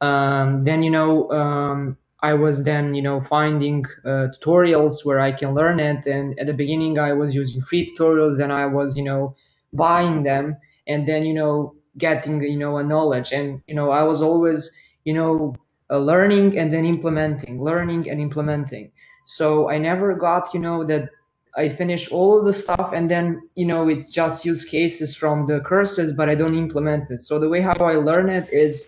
Um, 0.01 0.63
then 0.63 0.81
you 0.81 0.89
know 0.89 1.29
um, 1.31 1.97
I 2.23 2.33
was 2.33 2.63
then 2.63 2.95
you 2.95 3.01
know 3.01 3.21
finding 3.21 3.83
uh, 4.03 4.27
tutorials 4.33 5.05
where 5.05 5.19
I 5.19 5.31
can 5.31 5.53
learn 5.53 5.79
it. 5.79 6.05
And 6.05 6.37
at 6.39 6.47
the 6.47 6.53
beginning 6.53 6.97
I 6.97 7.13
was 7.13 7.35
using 7.35 7.61
free 7.61 7.91
tutorials. 7.91 8.37
Then 8.37 8.51
I 8.51 8.65
was 8.65 8.97
you 8.97 9.03
know 9.03 9.35
buying 9.73 10.23
them 10.23 10.57
and 10.87 11.07
then 11.07 11.23
you 11.23 11.33
know 11.33 11.75
getting 11.97 12.41
you 12.41 12.57
know 12.57 12.77
a 12.77 12.83
knowledge. 12.83 13.31
And 13.31 13.61
you 13.67 13.75
know 13.75 13.91
i 13.91 14.03
was 14.03 14.21
always 14.21 14.71
you 15.05 15.13
know 15.13 15.55
uh, 15.89 15.97
learning 15.97 16.57
and 16.57 16.73
then 16.73 16.85
implementing 16.85 17.63
learning 17.63 18.09
and 18.09 18.19
implementing. 18.19 18.91
So 19.25 19.69
i 19.69 19.77
never 19.77 20.15
got 20.15 20.53
you 20.53 20.59
know 20.59 20.83
that 20.85 21.09
i 21.57 21.67
finish 21.67 22.09
all 22.11 22.39
of 22.39 22.45
the 22.45 22.53
stuff 22.53 22.93
and 22.93 23.11
then 23.11 23.41
you 23.55 23.65
know 23.65 23.89
it's 23.89 24.09
just 24.11 24.45
use 24.45 24.63
cases 24.63 25.13
from 25.13 25.47
the 25.47 25.59
courses 25.59 26.13
but 26.13 26.29
i 26.29 26.35
don't 26.35 26.55
implement 26.55 27.09
it. 27.11 27.21
So 27.21 27.39
the 27.39 27.49
way 27.49 27.61
how 27.61 27.75
i 27.79 27.95
learn 27.95 28.29
it 28.29 28.47
is 28.51 28.85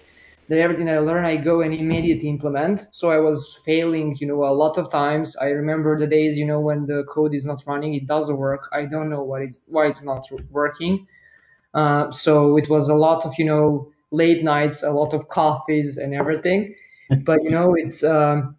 that 0.50 0.59
everything 0.59 0.85
that 0.88 0.95
I 0.95 1.00
learn, 1.00 1.25
I 1.25 1.38
go 1.38 1.62
and 1.62 1.73
immediately 1.73 2.29
implement. 2.29 2.88
So 2.91 3.12
I 3.12 3.17
was 3.19 3.59
failing, 3.65 4.15
you 4.19 4.27
know, 4.27 4.43
a 4.45 4.53
lot 4.53 4.77
of 4.77 4.89
times. 4.89 5.35
I 5.38 5.47
remember 5.50 5.97
the 5.97 6.07
days, 6.07 6.38
you 6.38 6.45
know, 6.45 6.59
when 6.59 6.85
the 6.85 7.03
code 7.05 7.33
is 7.33 7.45
not 7.45 7.63
running, 7.65 7.93
it 7.93 8.07
doesn't 8.07 8.38
work. 8.38 8.69
I 8.73 8.85
don't 8.85 9.09
know 9.09 9.23
what 9.23 9.41
it's 9.41 9.62
why 9.67 9.88
it's 9.88 10.03
not 10.03 10.27
working. 10.51 11.07
Uh, 11.73 12.12
so 12.12 12.57
it 12.57 12.69
was 12.69 12.89
a 12.89 12.95
lot 12.95 13.25
of, 13.25 13.33
you 13.39 13.45
know, 13.45 13.91
late 14.12 14.43
nights, 14.43 14.83
a 14.83 14.91
lot 14.91 15.13
of 15.13 15.27
coffees 15.29 15.97
and 15.97 16.13
everything. 16.13 16.75
but 17.25 17.43
you 17.43 17.51
know, 17.51 17.75
it's. 17.75 18.03
Um, 18.03 18.55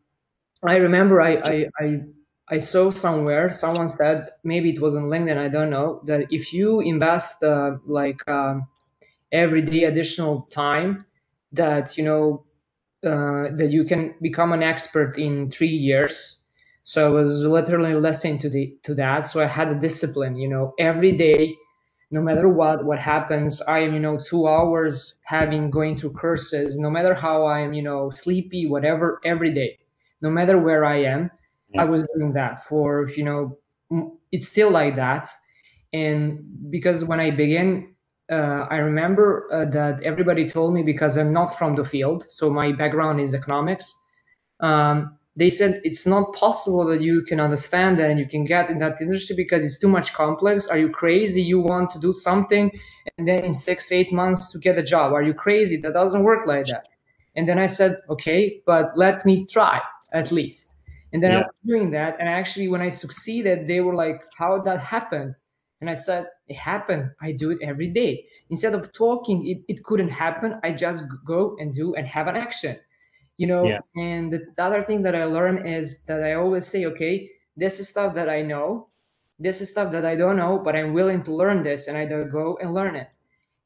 I 0.63 0.77
remember 0.77 1.21
I, 1.21 1.33
I 1.37 1.67
I 1.81 2.01
I 2.49 2.59
saw 2.59 2.91
somewhere 2.91 3.53
someone 3.53 3.89
said 3.89 4.31
maybe 4.45 4.71
it 4.71 4.81
was 4.81 4.97
on 4.97 5.05
LinkedIn. 5.05 5.37
I 5.39 5.49
don't 5.49 5.71
know 5.71 6.01
that 6.07 6.27
if 6.33 6.53
you 6.53 6.81
invest 6.81 7.43
uh, 7.45 7.77
like 7.87 8.27
um, 8.29 8.67
every 9.33 9.63
day 9.63 9.85
additional 9.85 10.43
time 10.51 11.07
that 11.55 11.97
you 11.97 12.05
know 12.05 12.45
uh, 13.05 13.55
that 13.57 13.69
you 13.71 13.85
can 13.85 14.15
become 14.23 14.53
an 14.53 14.63
expert 14.63 15.19
in 15.19 15.51
three 15.51 15.69
years. 15.69 16.39
So 16.85 17.07
I 17.07 17.11
was 17.11 17.43
literally 17.43 17.95
listening 17.95 18.39
to 18.39 18.49
the 18.49 18.77
to 18.83 18.95
that. 18.95 19.27
So 19.27 19.43
I 19.43 19.47
had 19.47 19.69
a 19.69 19.75
discipline. 19.75 20.37
You 20.37 20.49
know, 20.49 20.75
every 20.79 21.13
day, 21.13 21.55
no 22.11 22.21
matter 22.21 22.49
what 22.49 22.85
what 22.85 22.99
happens, 22.99 23.61
I 23.63 23.81
am 23.81 23.95
you 23.95 24.01
know 24.01 24.19
two 24.19 24.47
hours 24.47 25.19
having 25.25 25.71
going 25.71 25.99
through 25.99 26.13
courses. 26.13 26.79
No 26.79 26.91
matter 26.91 27.15
how 27.15 27.45
I 27.45 27.61
am 27.61 27.73
you 27.73 27.83
know 27.83 28.11
sleepy, 28.11 28.67
whatever, 28.67 29.21
every 29.25 29.53
day, 29.53 29.79
no 30.21 30.31
matter 30.31 30.59
where 30.59 30.85
I 30.85 31.03
am, 31.03 31.31
yeah. 31.71 31.83
I 31.83 31.85
was 31.85 32.05
doing 32.15 32.33
that 32.35 32.65
for 32.65 33.09
you 33.17 33.25
know. 33.25 33.59
It's 34.33 34.49
still 34.49 34.71
like 34.71 34.97
that, 34.97 35.29
and 35.93 36.41
because 36.71 37.05
when 37.05 37.21
I 37.21 37.31
began 37.31 37.94
uh, 38.31 38.67
I 38.71 38.77
remember 38.77 39.49
uh, 39.53 39.65
that 39.71 40.03
everybody 40.03 40.47
told 40.47 40.75
me 40.75 40.83
because 40.83 41.17
I'm 41.17 41.33
not 41.33 41.57
from 41.59 41.75
the 41.75 41.85
field, 41.85 42.25
so 42.29 42.51
my 42.51 42.73
background 42.73 43.21
is 43.21 43.35
economics. 43.35 43.95
Um, 44.61 45.19
they 45.37 45.51
said 45.51 45.81
it's 45.85 46.07
not 46.07 46.33
possible 46.33 46.85
that 46.87 47.01
you 47.01 47.23
can 47.23 47.41
understand 47.41 47.99
that 47.99 48.09
and 48.09 48.21
you 48.21 48.27
can 48.27 48.45
get 48.45 48.71
in 48.71 48.79
that 48.79 49.01
industry 49.01 49.35
because 49.35 49.65
it's 49.65 49.79
too 49.79 49.89
much 49.89 50.13
complex. 50.15 50.67
Are 50.69 50.79
you 50.79 50.89
crazy? 50.89 51.43
You 51.43 51.61
want 51.61 51.91
to 51.91 51.99
do 51.99 52.13
something 52.13 52.71
and 53.19 53.27
then 53.27 53.45
in 53.45 53.53
six, 53.53 53.91
eight 53.91 54.13
months 54.13 54.53
to 54.53 54.59
get 54.59 54.79
a 54.79 54.83
job? 54.83 55.13
Are 55.13 55.23
you 55.23 55.35
crazy? 55.35 55.77
That 55.77 55.93
doesn't 55.93 56.23
work 56.23 56.47
like 56.47 56.67
that. 56.67 56.89
And 57.35 57.49
then 57.49 57.59
I 57.59 57.67
said, 57.67 57.97
okay, 58.09 58.63
but 58.65 58.97
let 58.97 59.27
me 59.27 59.45
try 59.47 59.81
at 60.13 60.31
least. 60.31 60.77
And 61.13 61.23
then 61.23 61.33
yeah. 61.33 61.39
I 61.39 61.43
was 61.43 61.55
doing 61.67 61.91
that. 61.91 62.17
And 62.21 62.29
actually, 62.29 62.69
when 62.69 62.81
I 62.81 62.91
succeeded, 62.91 63.67
they 63.67 63.81
were 63.81 63.95
like, 63.95 64.23
how 64.37 64.57
did 64.57 64.67
that 64.67 64.81
happened? 64.81 65.35
And 65.81 65.91
I 65.91 65.95
said, 65.95 66.27
it 66.49 66.57
happened. 66.57 67.11
I 67.21 67.33
do 67.33 67.51
it 67.51 67.59
every 67.63 67.89
day. 67.89 68.27
Instead 68.51 68.75
of 68.75 68.93
talking, 68.93 69.47
it, 69.47 69.59
it 69.69 69.85
couldn't 69.85 70.11
happen. 70.11 70.59
I 70.63 70.73
just 70.73 71.05
go 71.27 71.57
and 71.59 71.75
do 71.75 71.95
and 71.95 72.07
have 72.07 72.27
an 72.27 72.37
action. 72.37 72.79
You 73.37 73.49
know, 73.49 73.65
yeah. 73.65 73.81
and 73.97 74.33
the, 74.33 74.47
the 74.57 74.63
other 74.63 74.83
thing 74.83 75.03
that 75.03 75.17
I 75.17 75.25
learned 75.25 75.67
is 75.67 75.99
that 76.07 76.23
I 76.23 76.35
always 76.35 76.67
say, 76.67 76.87
okay, 76.87 77.29
this 77.57 77.81
is 77.81 77.89
stuff 77.89 78.15
that 78.15 78.29
I 78.29 78.43
know. 78.43 78.89
This 79.41 79.61
is 79.61 79.71
stuff 79.71 79.91
that 79.93 80.05
I 80.05 80.15
don't 80.15 80.37
know, 80.37 80.61
but 80.65 80.77
I'm 80.77 80.95
willing 80.95 81.25
to 81.25 81.35
learn 81.35 81.65
this 81.65 81.89
and 81.89 81.99
I 81.99 82.05
go 82.07 82.57
and 82.63 82.73
learn 82.73 82.95
it. 82.95 83.17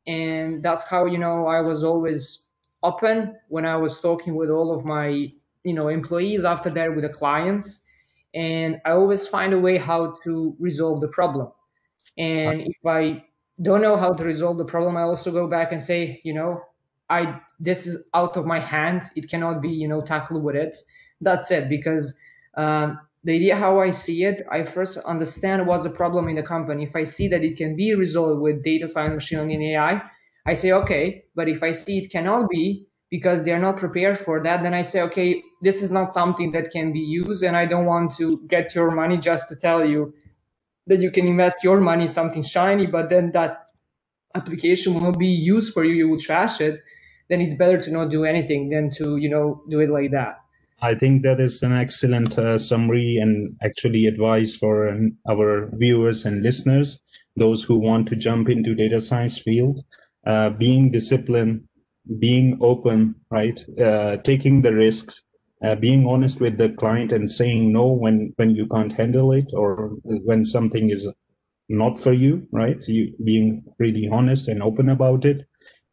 And 0.06 0.62
that's 0.62 0.84
how, 0.84 1.04
you 1.04 1.18
know, 1.18 1.46
I 1.46 1.60
was 1.60 1.84
always 1.84 2.46
open 2.82 3.36
when 3.48 3.66
I 3.66 3.76
was 3.76 4.00
talking 4.00 4.34
with 4.34 4.48
all 4.48 4.74
of 4.74 4.86
my, 4.86 5.28
you 5.64 5.74
know, 5.74 5.88
employees 5.88 6.46
after 6.46 6.70
that 6.70 6.94
with 6.94 7.02
the 7.02 7.10
clients. 7.10 7.80
And 8.34 8.80
I 8.86 8.92
always 8.92 9.28
find 9.28 9.52
a 9.52 9.58
way 9.58 9.76
how 9.76 10.16
to 10.24 10.56
resolve 10.58 11.02
the 11.02 11.08
problem 11.08 11.52
and 12.18 12.62
if 12.62 12.84
I 12.84 13.25
don't 13.62 13.80
know 13.80 13.96
how 13.96 14.12
to 14.12 14.25
resolve 14.25 14.58
the 14.58 14.64
problem, 14.64 14.96
I 14.96 15.02
also 15.02 15.30
go 15.30 15.46
back 15.46 15.72
and 15.72 15.82
say, 15.82 16.20
you 16.25 16.34
know, 16.34 16.60
I 17.08 17.40
this 17.58 17.87
is 17.87 18.04
out 18.12 18.37
of 18.37 18.44
my 18.44 18.60
hands. 18.60 19.10
It 19.16 19.30
cannot 19.30 19.62
be, 19.62 19.70
you 19.70 19.88
know, 19.88 20.02
tackled 20.02 20.42
with 20.42 20.56
it. 20.56 20.76
That's 21.20 21.50
it. 21.50 21.68
Because 21.68 22.14
um, 22.56 23.00
the 23.25 23.34
idea 23.34 23.56
how 23.56 23.80
I 23.80 23.90
see 23.90 24.25
it, 24.25 24.46
I 24.50 24.64
first 24.64 24.98
understand 24.98 25.66
what's 25.66 25.84
the 25.84 25.90
problem 25.90 26.28
in 26.28 26.37
the 26.37 26.42
company. 26.42 26.84
If 26.84 26.94
I 26.94 27.04
see 27.04 27.28
that 27.28 27.44
it 27.44 27.56
can 27.56 27.76
be 27.76 27.94
resolved 27.94 28.40
with 28.40 28.62
data 28.62 28.87
science, 28.87 29.14
machine 29.14 29.38
learning, 29.38 29.62
AI, 29.62 30.02
I 30.46 30.54
say 30.54 30.72
okay. 30.72 31.25
But 31.34 31.48
if 31.48 31.62
I 31.62 31.72
see 31.72 31.98
it 31.98 32.10
cannot 32.10 32.50
be 32.50 32.87
because 33.10 33.42
they're 33.42 33.58
not 33.58 33.76
prepared 33.78 34.18
for 34.18 34.42
that, 34.42 34.62
then 34.62 34.75
I 34.75 34.82
say 34.82 35.02
okay, 35.02 35.42
this 35.62 35.82
is 35.82 35.90
not 35.90 36.12
something 36.12 36.52
that 36.52 36.70
can 36.70 36.92
be 36.92 37.00
used, 37.00 37.42
and 37.42 37.56
I 37.56 37.64
don't 37.64 37.87
want 37.87 38.14
to 38.16 38.38
get 38.48 38.75
your 38.75 38.90
money 38.90 39.18
just 39.18 39.48
to 39.48 39.56
tell 39.56 39.84
you 39.84 40.12
that 40.88 41.00
you 41.00 41.11
can 41.11 41.26
invest 41.26 41.62
your 41.62 41.80
money 41.80 42.04
in 42.04 42.09
something 42.09 42.42
shiny, 42.42 42.87
but 42.87 43.11
then 43.11 43.33
that 43.33 43.68
application 44.35 44.95
will 44.95 45.00
not 45.00 45.18
be 45.18 45.26
used 45.26 45.73
for 45.73 45.85
you, 45.85 45.95
you 45.95 46.09
will 46.09 46.21
trash 46.21 46.61
it, 46.61 46.80
then 47.28 47.40
it's 47.40 47.54
better 47.54 47.78
to 47.78 47.90
not 47.90 48.11
do 48.11 48.25
anything 48.25 48.68
than 48.68 48.90
to 48.90 49.16
you 49.16 49.28
know 49.28 49.62
do 49.68 49.80
it 49.80 49.90
like 49.90 50.11
that. 50.11 50.38
I 50.80 50.95
think 50.95 51.23
that 51.23 51.40
is 51.40 51.62
an 51.62 51.73
excellent 51.73 52.38
uh, 52.38 52.57
summary 52.57 53.16
and 53.16 53.57
actually 53.62 54.07
advice 54.07 54.54
for 54.54 54.88
um, 54.88 55.16
our 55.28 55.71
viewers 55.73 56.25
and 56.25 56.42
listeners, 56.42 57.00
those 57.37 57.64
who 57.64 57.78
want 57.78 58.07
to 58.09 58.16
jump 58.16 58.49
into 58.49 58.75
data 58.75 59.00
science 59.00 59.38
field, 59.38 59.85
uh, 60.25 60.50
being 60.50 60.92
disciplined, 60.92 61.64
being 62.21 62.59
open, 62.61 63.16
right, 63.30 63.64
uh, 63.80 64.18
taking 64.18 64.62
the 64.62 64.73
risks, 64.73 65.23
uh, 65.64 65.74
being 65.74 66.06
honest 66.06 66.40
with 66.40 66.58
the 66.58 66.70
client 66.70 67.12
and 67.12 67.30
saying 67.30 67.72
no 67.72 67.86
when 67.86 68.32
when 68.36 68.54
you 68.54 68.66
can't 68.66 68.92
handle 68.92 69.32
it 69.32 69.50
or 69.52 69.90
when 70.02 70.44
something 70.44 70.90
is 70.90 71.08
not 71.68 72.00
for 72.00 72.12
you, 72.12 72.46
right? 72.52 72.82
You 72.86 73.14
being 73.24 73.64
really 73.78 74.08
honest 74.10 74.48
and 74.48 74.62
open 74.62 74.88
about 74.88 75.24
it, 75.24 75.46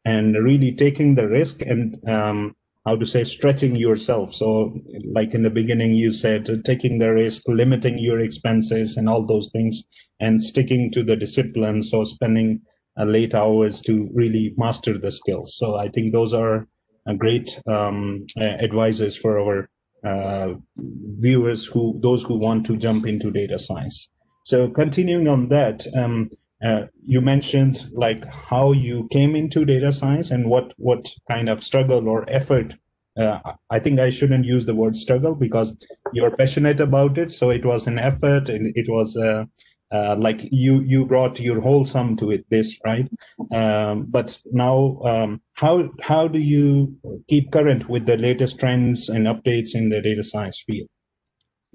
and 0.05 0.35
really 0.35 0.73
taking 0.73 1.15
the 1.15 1.27
risk 1.27 1.61
and 1.61 1.97
um, 2.07 2.55
how 2.85 2.95
to 2.95 3.05
say 3.05 3.23
stretching 3.23 3.75
yourself. 3.75 4.33
So 4.33 4.77
like 5.11 5.33
in 5.33 5.41
the 5.41 5.49
beginning 5.49 5.95
you 5.95 6.11
said 6.11 6.47
taking 6.63 6.99
the 6.99 7.11
risk 7.11 7.43
limiting 7.47 7.97
your 7.97 8.19
expenses 8.19 8.95
and 8.95 9.09
all 9.09 9.25
those 9.25 9.49
things 9.51 9.83
and 10.19 10.41
sticking 10.41 10.91
to 10.91 11.03
the 11.03 11.15
discipline. 11.15 11.81
So 11.81 12.03
spending 12.03 12.61
uh, 12.97 13.05
late 13.05 13.33
hours 13.33 13.81
to 13.81 14.07
really 14.13 14.53
master 14.57 14.97
the 14.97 15.11
skills. 15.11 15.57
So 15.57 15.75
i 15.75 15.89
think 15.89 16.13
those 16.13 16.33
are 16.33 16.67
great 17.13 17.59
um, 17.67 18.25
advices 18.37 19.15
for 19.15 19.39
our 19.39 19.69
uh, 20.05 20.53
viewers 20.77 21.65
who 21.65 21.99
those 22.01 22.23
who 22.23 22.37
want 22.37 22.65
to 22.65 22.77
jump 22.77 23.05
into 23.05 23.31
data 23.31 23.57
science 23.57 24.11
so 24.43 24.69
continuing 24.69 25.27
on 25.27 25.49
that 25.49 25.85
um, 25.95 26.29
uh, 26.63 26.87
you 27.05 27.21
mentioned 27.21 27.85
like 27.91 28.25
how 28.33 28.71
you 28.71 29.07
came 29.11 29.35
into 29.35 29.65
data 29.65 29.91
science 29.91 30.31
and 30.31 30.49
what 30.49 30.73
what 30.77 31.11
kind 31.27 31.49
of 31.49 31.63
struggle 31.63 32.07
or 32.07 32.27
effort. 32.29 32.75
Uh, 33.19 33.39
I 33.69 33.79
think 33.79 33.99
I 33.99 34.09
shouldn't 34.09 34.45
use 34.45 34.65
the 34.65 34.75
word 34.75 34.95
struggle 34.95 35.35
because 35.35 35.75
you're 36.11 36.35
passionate 36.35 36.79
about 36.79 37.17
it. 37.17 37.31
So 37.31 37.49
it 37.49 37.65
was 37.65 37.87
an 37.87 37.99
effort, 37.99 38.49
and 38.49 38.73
it 38.75 38.87
was 38.89 39.15
uh, 39.91 40.15
like 40.17 40.47
you 40.51 40.81
you 40.81 41.05
brought 41.05 41.39
your 41.39 41.61
whole 41.61 41.85
sum 41.85 42.15
to 42.17 42.31
it. 42.31 42.45
This 42.49 42.77
right, 42.85 43.09
um, 43.53 44.05
but 44.09 44.37
now 44.51 44.99
um, 45.03 45.41
how 45.53 45.89
how 46.01 46.27
do 46.27 46.39
you 46.39 46.97
keep 47.27 47.51
current 47.51 47.89
with 47.89 48.05
the 48.05 48.17
latest 48.17 48.59
trends 48.59 49.09
and 49.09 49.27
updates 49.27 49.75
in 49.75 49.89
the 49.89 50.01
data 50.01 50.23
science 50.23 50.63
field? 50.65 50.89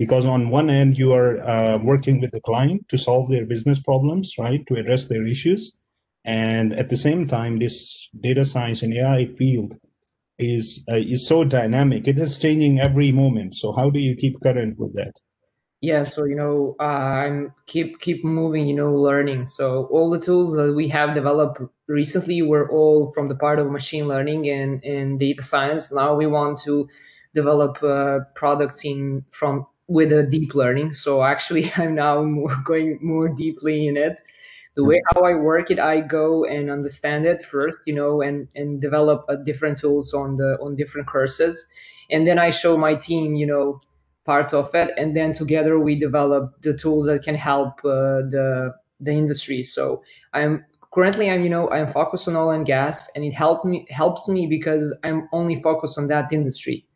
because 0.01 0.25
on 0.25 0.49
one 0.49 0.71
end 0.71 0.97
you 0.97 1.13
are 1.13 1.47
uh, 1.47 1.77
working 1.77 2.23
with 2.23 2.31
the 2.31 2.41
client 2.41 2.89
to 2.89 2.97
solve 2.97 3.29
their 3.29 3.45
business 3.45 3.79
problems 3.79 4.35
right? 4.39 4.67
To 4.67 4.77
address 4.77 5.05
their 5.07 5.27
issues. 5.27 5.77
And 6.25 6.73
at 6.73 6.89
the 6.89 6.97
same 6.97 7.27
time 7.27 7.59
this 7.59 8.09
data 8.19 8.47
science 8.47 8.83
and 8.83 8.95
ai 8.95 9.27
field 9.27 9.77
is 10.39 10.83
uh, 10.91 10.97
is 10.97 11.29
so 11.29 11.45
dynamic. 11.45 12.09
It 12.09 12.19
is 12.19 12.39
changing 12.39 12.81
every 12.81 13.13
moment. 13.13 13.55
So 13.57 13.73
how 13.73 13.91
do 13.91 14.01
you 14.01 14.17
keep 14.17 14.41
current 14.41 14.79
with 14.79 14.95
that 14.95 15.15
yeah 15.81 16.03
so 16.03 16.25
you 16.25 16.35
know 16.35 16.77
uh, 16.81 16.83
i'm 17.25 17.53
keep 17.67 17.99
keep 18.01 18.25
moving 18.25 18.67
you 18.67 18.75
know 18.75 18.93
learning 18.93 19.47
so 19.47 19.87
all 19.87 20.11
the 20.11 20.19
tools 20.19 20.55
that 20.55 20.73
we 20.75 20.87
have 20.89 21.15
developed 21.15 21.61
recently 21.89 22.43
were 22.43 22.71
all 22.71 23.11
from 23.13 23.29
the 23.29 23.35
part 23.35 23.59
of 23.59 23.71
machine 23.71 24.07
learning 24.07 24.49
and, 24.51 24.85
and 24.85 25.19
data 25.19 25.43
science 25.43 25.93
now 25.93 26.15
we 26.15 26.27
want 26.27 26.59
to 26.59 26.89
develop 27.35 27.83
uh, 27.83 28.19
products 28.35 28.85
in 28.85 29.25
from 29.31 29.67
with 29.91 30.13
a 30.13 30.23
deep 30.23 30.55
learning. 30.55 30.95
So 30.95 31.23
actually, 31.23 31.71
I'm 31.77 31.95
now 31.95 32.23
more 32.23 32.57
going 32.65 32.99
more 33.03 33.29
deeply 33.29 33.87
in 33.87 33.97
it. 33.97 34.21
The 34.77 34.85
way 34.85 35.03
how 35.13 35.25
I 35.25 35.35
work 35.35 35.71
it, 35.71 35.81
I 35.81 36.01
go 36.01 36.45
and 36.45 36.71
understand 36.71 37.27
it 37.27 37.41
first, 37.41 37.79
you 37.87 37.95
know, 37.95 38.23
and 38.23 38.47
and 38.55 38.81
develop 38.81 39.25
uh, 39.29 39.37
different 39.37 39.79
tools 39.79 40.15
on 40.15 40.37
the 40.37 40.57
on 40.63 40.77
different 40.77 41.09
courses, 41.09 41.67
and 42.09 42.27
then 42.27 42.39
I 42.39 42.51
show 42.51 42.77
my 42.77 42.95
team, 42.95 43.35
you 43.35 43.47
know, 43.47 43.81
part 44.25 44.53
of 44.55 44.75
it, 44.75 44.93
and 44.97 45.17
then 45.17 45.33
together 45.33 45.79
we 45.79 45.99
develop 45.99 46.61
the 46.63 46.75
tools 46.75 47.07
that 47.07 47.23
can 47.23 47.35
help 47.35 47.79
uh, 47.85 48.23
the 48.35 48.75
the 49.01 49.13
industry. 49.13 49.63
So 49.63 50.03
I'm 50.35 50.65
currently 50.93 51.31
I'm 51.31 51.43
you 51.43 51.51
know 51.51 51.71
I'm 51.71 51.89
focused 51.89 52.29
on 52.29 52.37
oil 52.37 52.51
and 52.51 52.67
gas, 52.67 53.09
and 53.15 53.25
it 53.25 53.33
helped 53.33 53.65
me 53.65 53.87
helps 53.91 54.29
me 54.29 54.47
because 54.47 54.95
I'm 55.05 55.29
only 55.33 55.57
focused 55.61 55.99
on 55.99 56.09
that 56.09 56.33
industry. 56.33 56.87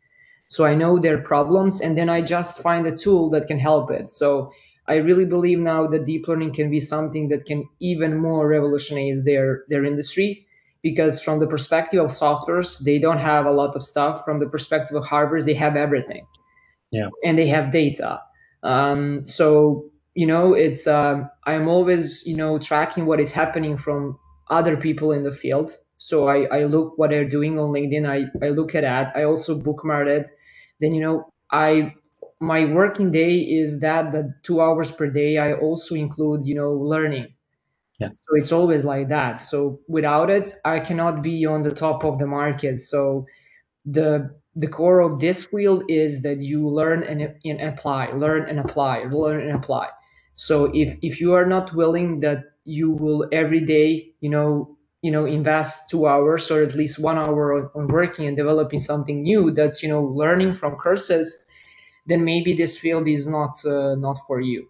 So 0.47 0.65
i 0.65 0.75
know 0.75 0.99
their 0.99 1.17
problems 1.19 1.81
and 1.81 1.97
then 1.97 2.09
i 2.09 2.21
just 2.21 2.61
find 2.61 2.85
a 2.87 2.95
tool 2.95 3.29
that 3.31 3.47
can 3.47 3.59
help 3.59 3.91
it. 3.91 4.09
So 4.09 4.51
i 4.87 4.95
really 4.95 5.25
believe 5.25 5.59
now 5.59 5.87
that 5.87 6.05
deep 6.05 6.27
learning 6.27 6.53
can 6.53 6.69
be 6.69 6.79
something 6.79 7.29
that 7.29 7.45
can 7.45 7.67
even 7.79 8.17
more 8.17 8.47
revolutionize 8.47 9.23
their 9.23 9.63
their 9.69 9.83
industry 9.85 10.45
because 10.83 11.21
from 11.21 11.39
the 11.39 11.47
perspective 11.47 12.03
of 12.03 12.11
softwares 12.11 12.79
they 12.83 12.99
don't 12.99 13.17
have 13.31 13.45
a 13.47 13.51
lot 13.51 13.75
of 13.75 13.83
stuff. 13.83 14.23
From 14.23 14.39
the 14.39 14.47
perspective 14.47 14.95
of 14.95 15.05
hardware 15.05 15.41
they 15.41 15.55
have 15.55 15.75
everything 15.75 16.25
yeah 16.95 17.09
and 17.23 17.37
they 17.37 17.47
have 17.47 17.71
data 17.71 18.21
um, 18.63 19.25
so 19.27 19.85
you 20.15 20.25
know 20.25 20.53
it's 20.53 20.87
i'm 20.87 21.67
always 21.67 22.25
you 22.25 22.35
know 22.35 22.57
tracking 22.57 23.05
what 23.05 23.19
is 23.19 23.31
happening 23.31 23.77
from 23.77 24.17
other 24.49 24.77
people 24.77 25.11
in 25.11 25.23
the 25.23 25.31
field 25.31 25.77
so 25.97 26.27
I, 26.27 26.43
I 26.51 26.63
look 26.65 26.97
what 26.97 27.09
they're 27.09 27.27
doing 27.27 27.57
on 27.57 27.69
LinkedIn. 27.69 28.07
I, 28.07 28.45
I 28.45 28.49
look 28.49 28.75
at 28.75 28.81
that. 28.81 29.15
I 29.15 29.23
also 29.23 29.59
bookmark 29.59 30.07
it. 30.07 30.29
Then 30.81 30.93
you 30.93 31.01
know 31.01 31.33
I 31.51 31.93
my 32.41 32.65
working 32.65 33.11
day 33.11 33.37
is 33.37 33.79
that 33.79 34.11
the 34.11 34.33
two 34.43 34.61
hours 34.61 34.91
per 34.91 35.07
day. 35.07 35.37
I 35.37 35.53
also 35.53 35.95
include 35.95 36.45
you 36.45 36.55
know 36.55 36.71
learning. 36.71 37.33
Yeah. 37.99 38.09
So 38.09 38.35
it's 38.35 38.51
always 38.51 38.83
like 38.83 39.09
that. 39.09 39.41
So 39.41 39.79
without 39.87 40.29
it, 40.29 40.53
I 40.65 40.79
cannot 40.79 41.21
be 41.21 41.45
on 41.45 41.61
the 41.61 41.73
top 41.73 42.03
of 42.03 42.19
the 42.19 42.27
market. 42.27 42.81
So 42.81 43.25
the 43.85 44.35
the 44.55 44.67
core 44.67 45.01
of 45.01 45.19
this 45.19 45.45
field 45.45 45.83
is 45.89 46.21
that 46.21 46.39
you 46.41 46.67
learn 46.67 47.03
and, 47.03 47.21
and 47.43 47.61
apply, 47.61 48.11
learn 48.11 48.47
and 48.49 48.59
apply, 48.59 49.03
learn 49.11 49.41
and 49.41 49.51
apply. 49.51 49.89
So 50.35 50.65
if 50.73 50.97
if 51.01 51.19
you 51.21 51.33
are 51.33 51.45
not 51.45 51.73
willing 51.73 52.19
that 52.19 52.43
you 52.63 52.91
will 52.91 53.27
every 53.31 53.61
day, 53.61 54.11
you 54.21 54.29
know, 54.29 54.77
you 55.01 55.11
know 55.11 55.25
invest 55.25 55.89
two 55.89 56.07
hours 56.07 56.49
or 56.49 56.63
at 56.63 56.75
least 56.75 56.99
one 56.99 57.17
hour 57.17 57.53
on, 57.53 57.69
on 57.75 57.87
working 57.87 58.27
and 58.27 58.35
developing 58.35 58.79
something 58.79 59.21
new 59.21 59.51
that's 59.51 59.83
you 59.83 59.89
know 59.89 60.01
learning 60.01 60.53
from 60.55 60.75
courses 60.75 61.37
then 62.05 62.23
maybe 62.23 62.53
this 62.53 62.77
field 62.77 63.07
is 63.07 63.27
not 63.27 63.63
uh, 63.65 63.95
not 63.95 64.17
for 64.27 64.39
you. 64.39 64.67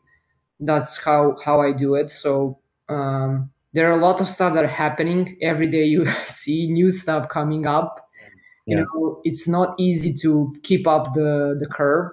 That's 0.59 0.97
how 0.97 1.37
how 1.43 1.61
i 1.61 1.71
do 1.71 1.95
it. 1.95 2.09
So 2.09 2.59
um, 2.89 3.49
there 3.73 3.89
are 3.89 3.97
a 3.99 4.01
lot 4.01 4.21
of 4.21 4.27
stuff 4.27 4.53
that 4.53 4.63
are 4.63 4.67
happening. 4.67 5.37
Every 5.41 5.67
day 5.67 5.85
you 5.85 6.05
see 6.27 6.67
new 6.71 6.89
stuff 6.89 7.27
coming 7.29 7.65
up 7.65 8.04
you 8.65 8.75
know 8.75 9.21
it's 9.23 9.47
not 9.47 9.75
easy 9.77 10.13
to 10.13 10.55
keep 10.63 10.87
up 10.87 11.13
the 11.13 11.55
the 11.59 11.67
curve 11.67 12.11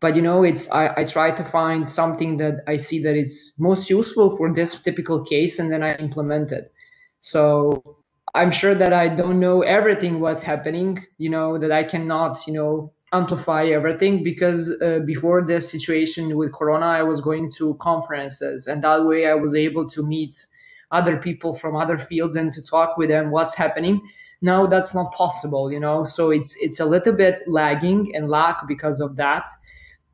but 0.00 0.16
you 0.16 0.22
know 0.22 0.42
it's 0.42 0.68
I, 0.70 0.92
I 0.96 1.04
try 1.04 1.30
to 1.30 1.44
find 1.44 1.88
something 1.88 2.36
that 2.38 2.62
i 2.66 2.76
see 2.76 3.02
that 3.02 3.16
it's 3.16 3.52
most 3.58 3.88
useful 3.88 4.36
for 4.36 4.52
this 4.52 4.74
typical 4.80 5.24
case 5.24 5.58
and 5.58 5.70
then 5.70 5.82
i 5.82 5.94
implement 5.96 6.52
it 6.52 6.72
so 7.20 7.96
I'm 8.34 8.50
sure 8.50 8.74
that 8.74 8.92
I 8.92 9.08
don't 9.08 9.38
know 9.38 9.60
everything 9.62 10.20
what's 10.20 10.42
happening, 10.42 11.04
you 11.18 11.28
know, 11.28 11.58
that 11.58 11.70
I 11.70 11.84
cannot, 11.84 12.38
you 12.46 12.54
know, 12.54 12.92
amplify 13.12 13.66
everything 13.66 14.24
because 14.24 14.72
uh, 14.80 15.00
before 15.04 15.44
this 15.44 15.70
situation 15.70 16.34
with 16.34 16.54
Corona, 16.54 16.86
I 16.86 17.02
was 17.02 17.20
going 17.20 17.50
to 17.58 17.74
conferences 17.74 18.66
and 18.66 18.82
that 18.84 19.04
way 19.04 19.26
I 19.26 19.34
was 19.34 19.54
able 19.54 19.86
to 19.90 20.02
meet 20.02 20.46
other 20.92 21.18
people 21.18 21.54
from 21.54 21.76
other 21.76 21.98
fields 21.98 22.34
and 22.34 22.50
to 22.54 22.62
talk 22.62 22.96
with 22.96 23.10
them 23.10 23.30
what's 23.30 23.54
happening. 23.54 24.00
Now 24.42 24.66
that's 24.66 24.94
not 24.94 25.12
possible, 25.12 25.72
you 25.72 25.80
know, 25.80 26.04
so 26.04 26.30
it's 26.30 26.56
it's 26.60 26.80
a 26.80 26.84
little 26.84 27.12
bit 27.12 27.40
lagging 27.46 28.14
and 28.14 28.28
lack 28.28 28.66
because 28.68 29.00
of 29.00 29.16
that. 29.16 29.48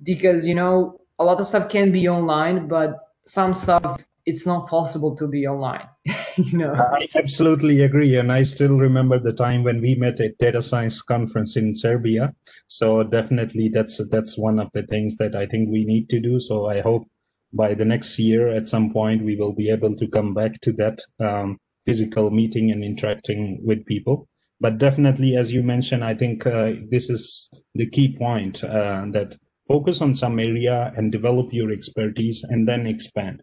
Because, 0.02 0.46
you 0.46 0.54
know, 0.54 1.00
a 1.18 1.24
lot 1.24 1.40
of 1.40 1.46
stuff 1.46 1.68
can 1.68 1.90
be 1.90 2.08
online, 2.08 2.68
but 2.68 2.96
some 3.24 3.52
stuff 3.52 4.00
it's 4.28 4.46
not 4.46 4.68
possible 4.68 5.16
to 5.16 5.26
be 5.26 5.46
online. 5.46 5.88
you 6.36 6.58
know, 6.58 6.74
I 6.74 7.08
absolutely 7.14 7.80
agree, 7.80 8.14
and 8.16 8.30
I 8.30 8.42
still 8.42 8.76
remember 8.76 9.18
the 9.18 9.32
time 9.32 9.64
when 9.64 9.80
we 9.80 9.94
met 9.94 10.20
at 10.20 10.36
data 10.36 10.62
science 10.62 11.00
conference 11.00 11.56
in 11.56 11.74
Serbia. 11.74 12.34
So 12.66 13.02
definitely, 13.04 13.70
that's 13.70 13.98
that's 14.10 14.36
one 14.36 14.58
of 14.58 14.68
the 14.74 14.82
things 14.82 15.16
that 15.16 15.34
I 15.34 15.46
think 15.46 15.70
we 15.70 15.84
need 15.86 16.10
to 16.10 16.20
do. 16.20 16.40
So 16.40 16.66
I 16.66 16.82
hope 16.82 17.08
by 17.54 17.72
the 17.72 17.86
next 17.86 18.18
year, 18.18 18.48
at 18.48 18.68
some 18.68 18.92
point, 18.92 19.24
we 19.24 19.34
will 19.36 19.54
be 19.54 19.70
able 19.70 19.96
to 19.96 20.06
come 20.06 20.34
back 20.34 20.60
to 20.60 20.72
that 20.72 21.00
um, 21.18 21.58
physical 21.88 22.30
meeting 22.30 22.70
and 22.70 22.84
interacting 22.84 23.60
with 23.64 23.86
people. 23.86 24.28
But 24.60 24.78
definitely, 24.78 25.36
as 25.36 25.52
you 25.52 25.62
mentioned, 25.62 26.04
I 26.04 26.14
think 26.14 26.46
uh, 26.46 26.72
this 26.90 27.08
is 27.08 27.48
the 27.74 27.88
key 27.88 28.16
point 28.16 28.64
uh, 28.64 29.04
that 29.12 29.36
focus 29.66 30.00
on 30.00 30.14
some 30.14 30.38
area 30.38 30.92
and 30.96 31.12
develop 31.12 31.52
your 31.52 31.70
expertise 31.72 32.42
and 32.42 32.68
then 32.68 32.86
expand 32.86 33.42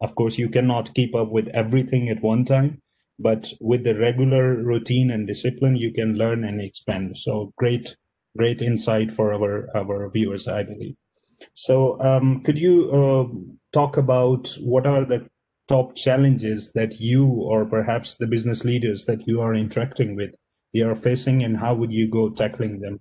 of 0.00 0.14
course, 0.14 0.38
you 0.38 0.48
cannot 0.48 0.94
keep 0.94 1.14
up 1.14 1.30
with 1.30 1.48
everything 1.48 2.08
at 2.08 2.22
one 2.22 2.44
time, 2.44 2.80
but 3.18 3.52
with 3.60 3.84
the 3.84 3.98
regular 3.98 4.54
routine 4.54 5.10
and 5.10 5.26
discipline, 5.26 5.76
you 5.76 5.92
can 5.92 6.14
learn 6.14 6.44
and 6.44 6.60
expand. 6.60 7.18
So 7.18 7.52
great, 7.56 7.96
great 8.36 8.62
insight 8.62 9.10
for 9.10 9.32
our, 9.32 9.68
our 9.76 10.08
viewers, 10.10 10.46
I 10.46 10.62
believe. 10.62 10.96
So 11.54 12.00
um, 12.00 12.42
could 12.42 12.58
you 12.58 12.90
uh, 12.92 13.26
talk 13.72 13.96
about 13.96 14.56
what 14.60 14.86
are 14.86 15.04
the 15.04 15.28
top 15.68 15.94
challenges 15.94 16.72
that 16.72 17.00
you 17.00 17.26
or 17.26 17.64
perhaps 17.64 18.16
the 18.16 18.26
business 18.26 18.64
leaders 18.64 19.04
that 19.04 19.28
you 19.28 19.40
are 19.40 19.54
interacting 19.54 20.16
with 20.16 20.34
they 20.74 20.80
are 20.80 20.94
facing 20.94 21.42
and 21.42 21.56
how 21.56 21.74
would 21.74 21.92
you 21.92 22.08
go 22.08 22.30
tackling 22.30 22.80
them? 22.80 23.00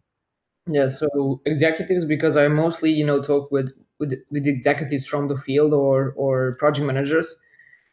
Yeah 0.68 0.90
so 0.90 1.42
executives 1.46 2.06
because 2.06 2.36
i 2.38 2.48
mostly 2.48 2.92
you 2.92 3.06
know 3.06 3.22
talk 3.22 3.52
with 3.52 3.72
with, 4.00 4.14
with 4.32 4.46
executives 4.46 5.06
from 5.06 5.28
the 5.28 5.38
field 5.38 5.74
or 5.74 6.14
or 6.16 6.56
project 6.60 6.86
managers. 6.86 7.36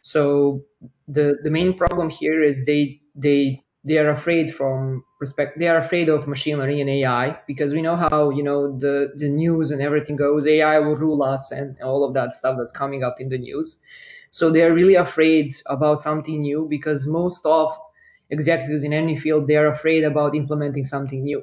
So 0.02 0.62
the 1.08 1.38
the 1.42 1.50
main 1.50 1.74
problem 1.74 2.10
here 2.10 2.42
is 2.42 2.64
they 2.64 3.00
they 3.14 3.62
they 3.84 3.98
are 3.98 4.10
afraid 4.10 4.52
from 4.52 5.04
respect 5.20 5.58
they 5.58 5.68
are 5.68 5.78
afraid 5.78 6.08
of 6.08 6.26
machine 6.26 6.58
learning 6.58 6.80
and 6.80 6.90
ai 6.90 7.38
because 7.46 7.74
we 7.74 7.82
know 7.82 7.96
how 7.96 8.30
you 8.30 8.42
know 8.42 8.78
the 8.78 9.12
the 9.16 9.28
news 9.28 9.70
and 9.70 9.80
everything 9.80 10.16
goes. 10.16 10.46
Ai 10.46 10.78
will 10.78 10.96
rule 10.96 11.22
us 11.22 11.50
and 11.50 11.76
all 11.82 12.04
of 12.04 12.14
that 12.14 12.34
stuff 12.34 12.56
that's 12.58 12.72
coming 12.72 13.02
up 13.02 13.16
in 13.18 13.28
the 13.28 13.38
news 13.38 13.78
so 14.34 14.50
they're 14.50 14.74
really 14.74 14.96
afraid 14.96 15.52
about 15.66 16.00
something 16.00 16.40
new 16.40 16.66
because 16.68 17.06
most 17.06 17.46
of 17.46 17.70
executives 18.30 18.82
in 18.82 18.92
any 18.92 19.14
field 19.14 19.46
they're 19.46 19.68
afraid 19.68 20.02
about 20.02 20.34
implementing 20.34 20.82
something 20.82 21.22
new. 21.22 21.40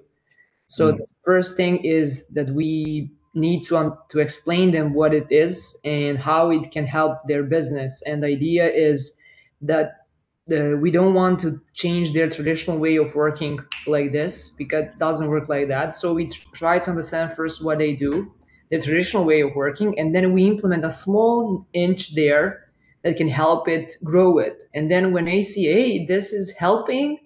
So 0.65 0.91
mm. 0.91 0.97
the 0.97 1.05
first 1.23 1.55
thing 1.55 1.85
is 1.85 2.27
that 2.33 2.49
we 2.49 3.09
need 3.33 3.63
to 3.67 3.77
um, 3.77 3.97
to 4.09 4.19
explain 4.19 4.71
them 4.71 4.93
what 4.93 5.13
it 5.13 5.25
is 5.29 5.73
and 5.85 6.19
how 6.19 6.49
it 6.49 6.69
can 6.69 6.85
help 6.85 7.25
their 7.29 7.43
business. 7.43 8.03
And 8.05 8.21
the 8.21 8.27
idea 8.27 8.69
is 8.69 9.13
that 9.61 10.07
the, 10.47 10.77
we 10.81 10.91
don't 10.91 11.13
want 11.13 11.39
to 11.45 11.61
change 11.73 12.11
their 12.11 12.29
traditional 12.29 12.77
way 12.77 12.97
of 12.97 13.15
working 13.15 13.59
like 13.87 14.11
this 14.11 14.49
because 14.49 14.83
it 14.83 14.99
doesn't 14.99 15.29
work 15.29 15.47
like 15.47 15.69
that. 15.69 15.93
So 15.93 16.13
we 16.13 16.27
try 16.53 16.77
to 16.79 16.89
understand 16.89 17.31
first 17.31 17.63
what 17.63 17.77
they 17.77 17.95
do 17.95 18.33
the 18.69 18.81
traditional 18.81 19.23
way 19.23 19.39
of 19.39 19.55
working 19.55 19.97
and 19.97 20.13
then 20.13 20.33
we 20.33 20.45
implement 20.45 20.83
a 20.83 20.89
small 20.89 21.65
inch 21.73 22.15
there 22.15 22.70
that 23.03 23.17
can 23.17 23.27
help 23.27 23.67
it 23.67 23.95
grow 24.03 24.37
it. 24.37 24.63
And 24.73 24.91
then 24.91 25.11
when 25.11 25.27
ACA, 25.27 26.05
this 26.07 26.31
is 26.33 26.51
helping, 26.51 27.17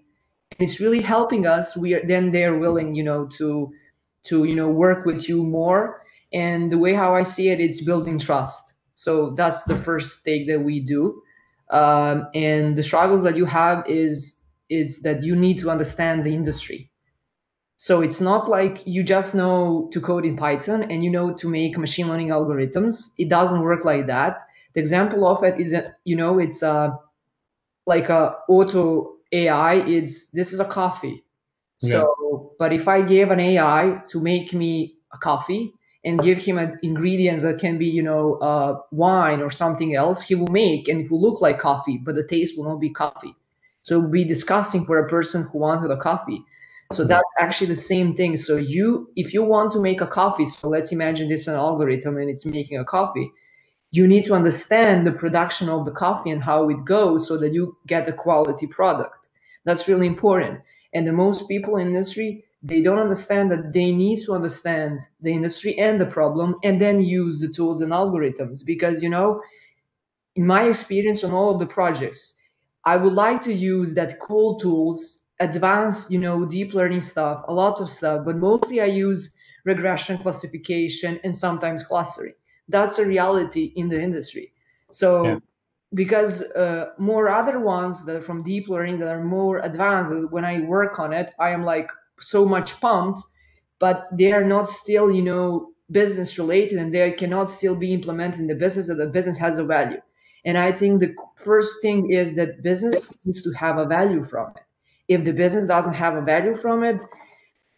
and 0.51 0.69
it's 0.69 0.79
really 0.79 1.01
helping 1.01 1.45
us, 1.45 1.75
we 1.75 1.93
are 1.93 2.05
then 2.05 2.31
they're 2.31 2.57
willing, 2.57 2.95
you 2.95 3.03
know, 3.03 3.27
to 3.37 3.71
to 4.25 4.45
you 4.45 4.55
know 4.55 4.69
work 4.69 5.05
with 5.05 5.27
you 5.27 5.43
more. 5.43 6.01
And 6.33 6.71
the 6.71 6.77
way 6.77 6.93
how 6.93 7.15
I 7.15 7.23
see 7.23 7.49
it, 7.49 7.59
it's 7.59 7.81
building 7.81 8.19
trust. 8.19 8.73
So 8.95 9.31
that's 9.31 9.63
the 9.63 9.77
first 9.77 10.23
thing 10.23 10.47
that 10.47 10.61
we 10.61 10.79
do. 10.79 11.21
Um, 11.69 12.27
and 12.33 12.75
the 12.75 12.83
struggles 12.83 13.23
that 13.23 13.35
you 13.35 13.45
have 13.45 13.85
is 13.87 14.35
is 14.69 15.01
that 15.01 15.23
you 15.23 15.35
need 15.35 15.59
to 15.59 15.69
understand 15.69 16.23
the 16.23 16.33
industry. 16.33 16.89
So 17.77 18.01
it's 18.01 18.21
not 18.21 18.49
like 18.49 18.85
you 18.87 19.03
just 19.03 19.35
know 19.35 19.89
to 19.91 19.99
code 19.99 20.25
in 20.25 20.37
Python 20.37 20.83
and 20.83 21.03
you 21.03 21.09
know 21.09 21.33
to 21.33 21.49
make 21.49 21.77
machine 21.77 22.07
learning 22.07 22.29
algorithms. 22.29 23.09
It 23.17 23.29
doesn't 23.29 23.61
work 23.61 23.83
like 23.83 24.07
that 24.07 24.39
the 24.75 24.81
example 24.81 25.25
of 25.25 25.43
it 25.43 25.59
is 25.59 25.71
that 25.71 25.99
you 26.03 26.15
know 26.15 26.37
it's 26.37 26.61
uh, 26.61 26.89
like 27.85 28.09
a 28.09 28.35
auto 28.47 29.15
AI. 29.31 29.75
It's 29.75 30.29
this 30.31 30.53
is 30.53 30.59
a 30.59 30.65
coffee. 30.65 31.23
Yeah. 31.81 32.01
So, 32.01 32.53
but 32.59 32.73
if 32.73 32.87
I 32.87 33.01
gave 33.01 33.31
an 33.31 33.39
AI 33.39 34.01
to 34.09 34.19
make 34.21 34.53
me 34.53 34.95
a 35.13 35.17
coffee 35.17 35.73
and 36.03 36.21
give 36.21 36.37
him 36.37 36.57
an 36.57 36.79
ingredients 36.83 37.43
that 37.43 37.59
can 37.59 37.77
be, 37.77 37.87
you 37.87 38.03
know, 38.03 38.35
uh, 38.35 38.79
wine 38.91 39.41
or 39.41 39.49
something 39.49 39.95
else, 39.95 40.21
he 40.21 40.35
will 40.35 40.51
make 40.51 40.87
and 40.87 41.01
it 41.01 41.11
will 41.11 41.21
look 41.21 41.41
like 41.41 41.59
coffee, 41.59 41.97
but 41.97 42.15
the 42.15 42.23
taste 42.23 42.57
will 42.57 42.65
not 42.65 42.79
be 42.79 42.89
coffee. 42.89 43.35
So 43.81 43.97
it 43.97 44.01
will 44.03 44.09
be 44.09 44.23
disgusting 44.23 44.85
for 44.85 44.99
a 44.99 45.09
person 45.09 45.43
who 45.43 45.59
wanted 45.59 45.91
a 45.91 45.97
coffee. 45.97 46.43
So 46.91 47.03
that's 47.03 47.33
actually 47.39 47.67
the 47.67 47.75
same 47.75 48.15
thing. 48.15 48.37
So 48.37 48.55
you, 48.55 49.09
if 49.15 49.33
you 49.33 49.43
want 49.43 49.71
to 49.71 49.79
make 49.81 50.01
a 50.01 50.07
coffee, 50.07 50.45
so 50.45 50.69
let's 50.69 50.91
imagine 50.91 51.27
this 51.27 51.47
an 51.47 51.55
algorithm 51.55 52.17
and 52.17 52.29
it's 52.29 52.45
making 52.45 52.79
a 52.79 52.85
coffee 52.85 53.31
you 53.91 54.07
need 54.07 54.25
to 54.25 54.33
understand 54.33 55.05
the 55.05 55.11
production 55.11 55.69
of 55.69 55.85
the 55.85 55.91
coffee 55.91 56.31
and 56.31 56.43
how 56.43 56.69
it 56.69 56.83
goes 56.85 57.27
so 57.27 57.37
that 57.37 57.53
you 57.53 57.77
get 57.87 58.07
a 58.07 58.13
quality 58.13 58.67
product. 58.67 59.29
That's 59.63 59.87
really 59.87 60.07
important. 60.07 60.59
And 60.93 61.07
the 61.07 61.13
most 61.13 61.47
people 61.47 61.77
in 61.77 61.87
industry, 61.87 62.45
they 62.61 62.81
don't 62.81 62.99
understand 62.99 63.51
that 63.51 63.73
they 63.73 63.91
need 63.91 64.23
to 64.25 64.33
understand 64.33 65.01
the 65.21 65.31
industry 65.31 65.77
and 65.77 65.99
the 65.99 66.05
problem 66.05 66.55
and 66.63 66.81
then 66.81 66.99
use 67.01 67.39
the 67.39 67.47
tools 67.47 67.81
and 67.81 67.91
algorithms. 67.91 68.65
Because, 68.65 69.03
you 69.03 69.09
know, 69.09 69.41
in 70.35 70.45
my 70.45 70.63
experience 70.63 71.23
on 71.23 71.31
all 71.31 71.51
of 71.51 71.59
the 71.59 71.65
projects, 71.65 72.35
I 72.85 72.97
would 72.97 73.13
like 73.13 73.41
to 73.43 73.53
use 73.53 73.93
that 73.93 74.19
cool 74.19 74.59
tools, 74.59 75.19
advanced, 75.39 76.11
you 76.11 76.19
know, 76.19 76.45
deep 76.45 76.73
learning 76.73 77.01
stuff, 77.01 77.43
a 77.47 77.53
lot 77.53 77.81
of 77.81 77.89
stuff, 77.89 78.25
but 78.25 78.37
mostly 78.37 78.81
I 78.81 78.85
use 78.85 79.31
regression 79.63 80.17
classification 80.17 81.19
and 81.23 81.35
sometimes 81.35 81.81
clustering 81.81 82.33
that's 82.69 82.97
a 82.99 83.05
reality 83.05 83.73
in 83.75 83.87
the 83.87 84.01
industry. 84.01 84.53
So 84.91 85.25
yeah. 85.25 85.39
because 85.93 86.41
uh, 86.41 86.87
more 86.97 87.29
other 87.29 87.59
ones 87.59 88.05
that 88.05 88.15
are 88.15 88.21
from 88.21 88.43
deep 88.43 88.67
learning 88.67 88.99
that 88.99 89.09
are 89.09 89.23
more 89.23 89.59
advanced 89.59 90.13
when 90.31 90.45
i 90.45 90.59
work 90.61 90.99
on 90.99 91.13
it 91.13 91.33
i 91.39 91.49
am 91.49 91.63
like 91.63 91.89
so 92.19 92.45
much 92.45 92.79
pumped 92.79 93.21
but 93.79 94.05
they 94.11 94.31
are 94.31 94.43
not 94.43 94.67
still 94.67 95.11
you 95.11 95.21
know 95.21 95.71
business 95.91 96.39
related 96.39 96.79
and 96.79 96.93
they 96.93 97.11
cannot 97.11 97.49
still 97.49 97.75
be 97.75 97.93
implemented 97.93 98.39
in 98.39 98.47
the 98.47 98.55
business 98.55 98.87
that 98.87 98.95
the 98.95 99.05
business 99.05 99.37
has 99.37 99.59
a 99.59 99.63
value. 99.63 100.01
And 100.45 100.57
i 100.57 100.71
think 100.71 100.99
the 100.99 101.13
first 101.35 101.81
thing 101.81 102.11
is 102.11 102.35
that 102.35 102.63
business 102.63 103.11
needs 103.23 103.41
to 103.43 103.51
have 103.51 103.77
a 103.77 103.85
value 103.85 104.23
from 104.23 104.51
it. 104.55 104.63
If 105.07 105.23
the 105.23 105.33
business 105.33 105.65
doesn't 105.67 105.93
have 105.93 106.15
a 106.15 106.21
value 106.21 106.55
from 106.55 106.83
it 106.83 107.01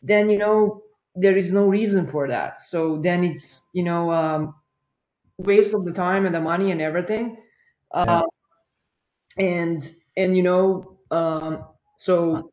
then 0.01 0.29
you 0.29 0.37
know 0.37 0.83
there 1.17 1.35
is 1.35 1.51
no 1.51 1.65
reason 1.65 2.05
for 2.05 2.27
that. 2.27 2.59
So 2.59 2.97
then 2.97 3.23
it's 3.23 3.61
you 3.73 3.83
know 3.83 4.11
um, 4.11 4.53
waste 5.37 5.73
of 5.73 5.85
the 5.85 5.91
time 5.91 6.25
and 6.25 6.33
the 6.33 6.41
money 6.41 6.71
and 6.71 6.81
everything. 6.81 7.37
Yeah. 7.93 8.19
Um, 8.19 8.25
and 9.37 9.91
and 10.15 10.35
you 10.35 10.43
know 10.43 10.97
um, 11.11 11.63
so 11.97 12.51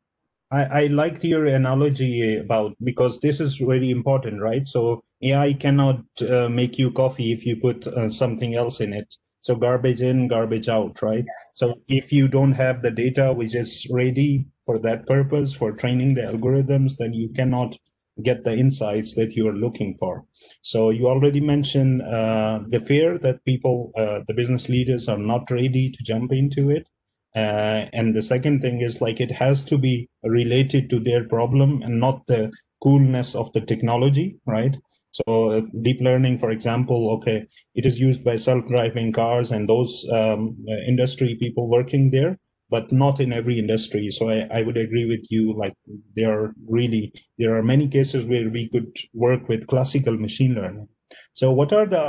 I, 0.50 0.64
I 0.64 0.86
liked 0.86 1.24
your 1.24 1.46
analogy 1.46 2.36
about 2.36 2.76
because 2.82 3.20
this 3.20 3.40
is 3.40 3.56
very 3.56 3.90
important 3.90 4.40
right? 4.40 4.66
So 4.66 5.02
ai 5.22 5.54
cannot 5.54 6.02
uh, 6.20 6.48
make 6.48 6.78
you 6.78 6.90
coffee 6.90 7.32
if 7.32 7.46
you 7.46 7.56
put 7.56 7.86
uh, 7.86 8.08
something 8.08 8.54
else 8.54 8.80
in 8.80 8.92
it. 8.92 9.16
So 9.40 9.56
garbage 9.56 10.02
in 10.02 10.28
garbage 10.28 10.68
out 10.68 11.00
right? 11.02 11.24
So 11.54 11.74
if 11.88 12.12
you 12.12 12.28
don't 12.28 12.52
have 12.52 12.82
the 12.82 12.90
data 12.90 13.32
which 13.32 13.54
is 13.54 13.86
ready 13.90 14.46
for 14.64 14.78
that 14.80 15.06
purpose 15.06 15.52
for 15.52 15.72
training 15.72 16.14
the 16.14 16.22
algorithms 16.22 16.96
then 16.98 17.14
you 17.14 17.30
cannot 17.34 17.76
get 18.22 18.44
the 18.44 18.54
insights 18.54 19.14
that 19.14 19.34
you 19.34 19.48
are 19.48 19.54
looking 19.54 19.96
for. 19.98 20.24
So 20.62 20.90
you 20.90 21.08
already 21.08 21.40
mentioned 21.40 22.02
uh, 22.02 22.60
the 22.68 22.80
fear 22.80 23.18
that 23.18 23.44
people, 23.44 23.92
uh, 23.96 24.20
the 24.26 24.34
business 24.34 24.68
leaders 24.68 25.08
are 25.08 25.18
not 25.18 25.50
ready 25.50 25.90
to 25.90 26.02
jump 26.04 26.32
into 26.32 26.70
it. 26.70 26.86
Uh, 27.34 27.86
and 27.92 28.14
the 28.14 28.22
second 28.22 28.60
thing 28.60 28.80
is 28.80 29.00
like 29.00 29.20
it 29.20 29.32
has 29.32 29.64
to 29.64 29.76
be 29.76 30.08
related 30.22 30.88
to 30.90 31.00
their 31.00 31.24
problem 31.24 31.82
and 31.82 31.98
not 31.98 32.24
the 32.28 32.52
coolness 32.82 33.34
of 33.34 33.52
the 33.52 33.60
technology, 33.60 34.36
right? 34.46 34.76
So 35.10 35.50
uh, 35.50 35.60
deep 35.82 36.00
learning, 36.00 36.38
for 36.38 36.50
example, 36.50 37.10
okay, 37.14 37.46
it 37.74 37.86
is 37.86 37.98
used 37.98 38.22
by 38.22 38.36
self-driving 38.36 39.12
cars 39.12 39.50
and 39.50 39.68
those 39.68 40.06
um, 40.12 40.56
industry 40.86 41.36
people 41.40 41.68
working 41.68 42.10
there 42.10 42.38
but 42.74 42.90
not 42.90 43.20
in 43.20 43.32
every 43.32 43.56
industry. 43.56 44.10
So 44.10 44.28
I, 44.28 44.38
I 44.58 44.62
would 44.62 44.76
agree 44.76 45.04
with 45.04 45.24
you. 45.30 45.42
Like 45.56 45.74
there 46.16 46.32
are 46.36 46.54
really 46.68 47.12
there 47.38 47.56
are 47.56 47.62
many 47.62 47.86
cases 47.86 48.24
where 48.24 48.48
we 48.50 48.68
could 48.68 48.90
work 49.26 49.48
with 49.48 49.68
classical 49.68 50.16
machine 50.26 50.54
learning. 50.60 50.88
So 51.34 51.52
what 51.52 51.72
are 51.72 51.86
the 51.86 52.06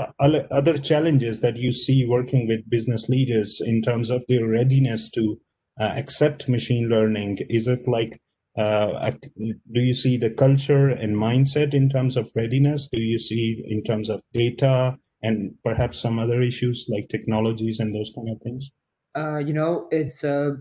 other 0.59 0.77
challenges 0.79 1.41
that 1.41 1.57
you 1.57 1.71
see 1.71 2.07
working 2.07 2.47
with 2.47 2.67
business 2.67 3.07
leaders 3.09 3.61
in 3.63 3.83
terms 3.83 4.09
of 4.09 4.23
their 4.27 4.47
readiness 4.47 5.11
to 5.11 5.39
uh, 5.79 5.91
accept 6.01 6.49
machine 6.49 6.89
learning? 6.89 7.37
Is 7.47 7.67
it 7.67 7.87
like 7.87 8.19
uh, 8.57 9.11
do 9.75 9.81
you 9.89 9.93
see 9.93 10.17
the 10.17 10.31
culture 10.31 10.87
and 10.87 11.15
mindset 11.15 11.75
in 11.75 11.89
terms 11.89 12.17
of 12.17 12.31
readiness? 12.35 12.89
Do 12.91 13.01
you 13.01 13.19
see 13.19 13.63
in 13.67 13.83
terms 13.83 14.09
of 14.09 14.23
data 14.33 14.97
and 15.21 15.53
perhaps 15.63 15.99
some 15.99 16.17
other 16.17 16.41
issues 16.41 16.87
like 16.89 17.07
technologies 17.09 17.79
and 17.79 17.93
those 17.93 18.11
kind 18.15 18.29
of 18.31 18.41
things? 18.41 18.71
Uh, 19.15 19.37
you 19.37 19.53
know, 19.53 19.87
it's 19.91 20.23
uh, 20.23 20.51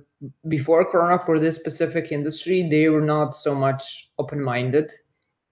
before 0.49 0.85
Corona 0.85 1.19
for 1.19 1.39
this 1.39 1.57
specific 1.57 2.13
industry, 2.13 2.69
they 2.69 2.89
were 2.89 3.01
not 3.01 3.35
so 3.35 3.55
much 3.55 4.11
open 4.19 4.43
minded. 4.43 4.93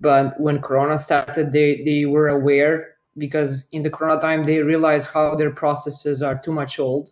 But 0.01 0.38
when 0.41 0.61
Corona 0.61 0.99
started, 0.99 1.53
they, 1.53 1.83
they 1.85 2.07
were 2.07 2.29
aware 2.29 2.97
because 3.19 3.67
in 3.73 3.83
the 3.83 3.91
Corona 3.91 4.21
time, 4.21 4.45
they 4.45 4.61
realized 4.61 5.11
how 5.11 5.35
their 5.35 5.51
processes 5.51 6.23
are 6.23 6.38
too 6.38 6.53
much 6.53 6.79
old, 6.79 7.11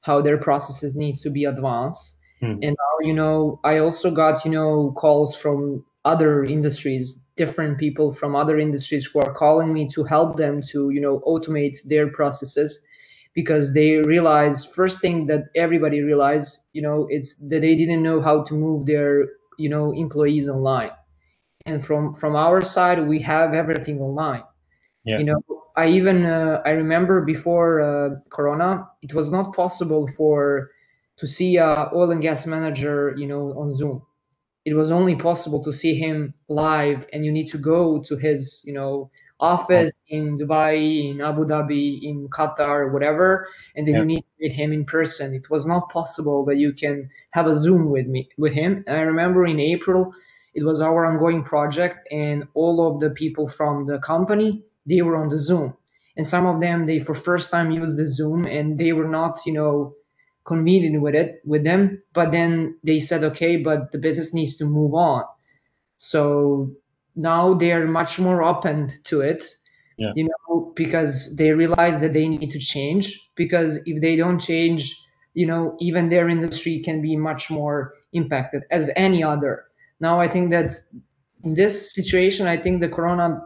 how 0.00 0.20
their 0.22 0.38
processes 0.38 0.96
needs 0.96 1.20
to 1.22 1.30
be 1.30 1.44
advanced. 1.44 2.18
Hmm. 2.40 2.58
And 2.62 2.76
now, 2.78 3.06
you 3.06 3.12
know, 3.12 3.60
I 3.64 3.78
also 3.78 4.10
got, 4.10 4.44
you 4.44 4.50
know, 4.50 4.92
calls 4.96 5.36
from 5.36 5.84
other 6.04 6.44
industries, 6.44 7.22
different 7.36 7.78
people 7.78 8.12
from 8.12 8.34
other 8.34 8.58
industries 8.58 9.06
who 9.06 9.20
are 9.20 9.32
calling 9.32 9.72
me 9.72 9.88
to 9.88 10.04
help 10.04 10.36
them 10.36 10.62
to, 10.70 10.90
you 10.90 11.00
know, 11.00 11.20
automate 11.26 11.76
their 11.84 12.08
processes 12.08 12.80
because 13.34 13.72
they 13.74 13.98
realized 13.98 14.70
first 14.72 15.00
thing 15.00 15.26
that 15.26 15.44
everybody 15.54 16.00
realized 16.02 16.58
you 16.72 16.82
know 16.82 17.06
it's 17.10 17.34
that 17.36 17.60
they 17.60 17.74
didn't 17.74 18.02
know 18.02 18.20
how 18.20 18.42
to 18.42 18.54
move 18.54 18.86
their 18.86 19.26
you 19.58 19.68
know 19.68 19.92
employees 19.92 20.48
online. 20.48 20.90
And 21.66 21.84
from 21.84 22.12
from 22.12 22.34
our 22.36 22.60
side 22.60 23.06
we 23.06 23.20
have 23.20 23.54
everything 23.54 24.00
online. 24.00 24.44
Yeah. 25.04 25.18
you 25.18 25.24
know 25.24 25.40
i 25.76 25.88
even 25.88 26.24
uh, 26.26 26.62
i 26.64 26.70
remember 26.70 27.22
before 27.22 27.80
uh, 27.80 28.10
corona 28.30 28.86
it 29.02 29.12
was 29.14 29.30
not 29.30 29.52
possible 29.54 30.06
for 30.16 30.70
to 31.18 31.26
see 31.26 31.56
a 31.56 31.90
oil 31.92 32.10
and 32.10 32.22
gas 32.22 32.46
manager 32.46 33.14
you 33.16 33.26
know 33.26 33.52
on 33.58 33.70
zoom. 33.70 34.02
It 34.64 34.74
was 34.74 34.92
only 34.92 35.16
possible 35.16 35.62
to 35.64 35.72
see 35.72 35.94
him 35.94 36.34
live 36.48 37.06
and 37.12 37.24
you 37.24 37.32
need 37.32 37.48
to 37.48 37.58
go 37.58 38.00
to 38.08 38.16
his 38.16 38.62
you 38.64 38.72
know 38.72 39.10
office 39.42 39.90
in 40.08 40.38
dubai 40.38 41.00
in 41.00 41.20
abu 41.20 41.44
dhabi 41.44 42.00
in 42.02 42.28
qatar 42.28 42.92
whatever 42.92 43.48
and 43.74 43.88
then 43.88 43.94
yeah. 43.94 44.00
you 44.00 44.06
need 44.06 44.20
to 44.22 44.34
meet 44.40 44.52
him 44.52 44.72
in 44.72 44.84
person. 44.84 45.34
It 45.34 45.50
was 45.50 45.66
not 45.66 45.90
possible 45.90 46.44
that 46.46 46.56
you 46.58 46.72
can 46.72 47.10
have 47.32 47.46
a 47.48 47.54
zoom 47.54 47.90
with 47.90 48.06
me 48.06 48.28
with 48.38 48.52
him. 48.52 48.84
And 48.86 48.96
i 48.96 49.00
remember 49.00 49.44
in 49.44 49.58
april 49.60 50.14
it 50.54 50.64
was 50.64 50.80
our 50.80 51.04
ongoing 51.04 51.42
project 51.42 52.08
and 52.12 52.44
all 52.54 52.86
of 52.88 53.00
the 53.00 53.10
people 53.10 53.48
from 53.48 53.86
the 53.86 53.98
company 53.98 54.62
they 54.86 55.02
were 55.02 55.16
on 55.16 55.28
the 55.28 55.38
zoom. 55.38 55.74
And 56.16 56.26
some 56.26 56.46
of 56.46 56.60
them 56.60 56.86
they 56.86 57.00
for 57.00 57.14
first 57.14 57.50
time 57.50 57.72
used 57.72 57.96
the 57.98 58.06
zoom 58.06 58.46
and 58.46 58.78
they 58.78 58.92
were 58.92 59.08
not 59.08 59.40
you 59.44 59.54
know 59.54 59.94
convenient 60.44 61.02
with 61.02 61.16
it 61.16 61.36
with 61.44 61.64
them. 61.64 62.02
But 62.12 62.30
then 62.30 62.78
they 62.84 63.00
said 63.00 63.24
okay 63.24 63.56
but 63.56 63.90
the 63.90 63.98
business 63.98 64.32
needs 64.32 64.54
to 64.58 64.64
move 64.64 64.94
on. 64.94 65.24
So 65.96 66.72
now 67.14 67.54
they're 67.54 67.86
much 67.86 68.18
more 68.18 68.42
open 68.42 68.88
to 69.04 69.20
it 69.20 69.44
yeah. 69.98 70.12
you 70.14 70.28
know 70.28 70.72
because 70.74 71.34
they 71.36 71.52
realize 71.52 72.00
that 72.00 72.12
they 72.12 72.28
need 72.28 72.50
to 72.50 72.58
change. 72.58 73.20
Because 73.34 73.80
if 73.86 74.00
they 74.00 74.16
don't 74.16 74.38
change 74.38 74.98
you 75.34 75.46
know 75.46 75.76
even 75.80 76.08
their 76.08 76.28
industry 76.28 76.78
can 76.80 77.00
be 77.00 77.16
much 77.16 77.50
more 77.50 77.94
impacted 78.12 78.62
as 78.70 78.90
any 78.96 79.22
other. 79.22 79.64
Now 80.00 80.20
i 80.20 80.28
think 80.28 80.50
that 80.50 80.72
in 81.44 81.54
this 81.54 81.94
situation 81.94 82.46
i 82.46 82.56
think 82.56 82.80
the 82.80 82.88
corona 82.88 83.44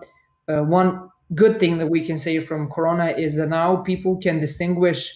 uh, 0.48 0.62
one 0.62 1.10
good 1.34 1.58
thing 1.60 1.78
that 1.78 1.86
we 1.86 2.04
can 2.04 2.18
say 2.18 2.40
from 2.40 2.70
corona 2.70 3.08
is 3.08 3.36
that 3.36 3.48
now 3.48 3.76
people 3.76 4.16
can 4.16 4.40
distinguish 4.40 5.12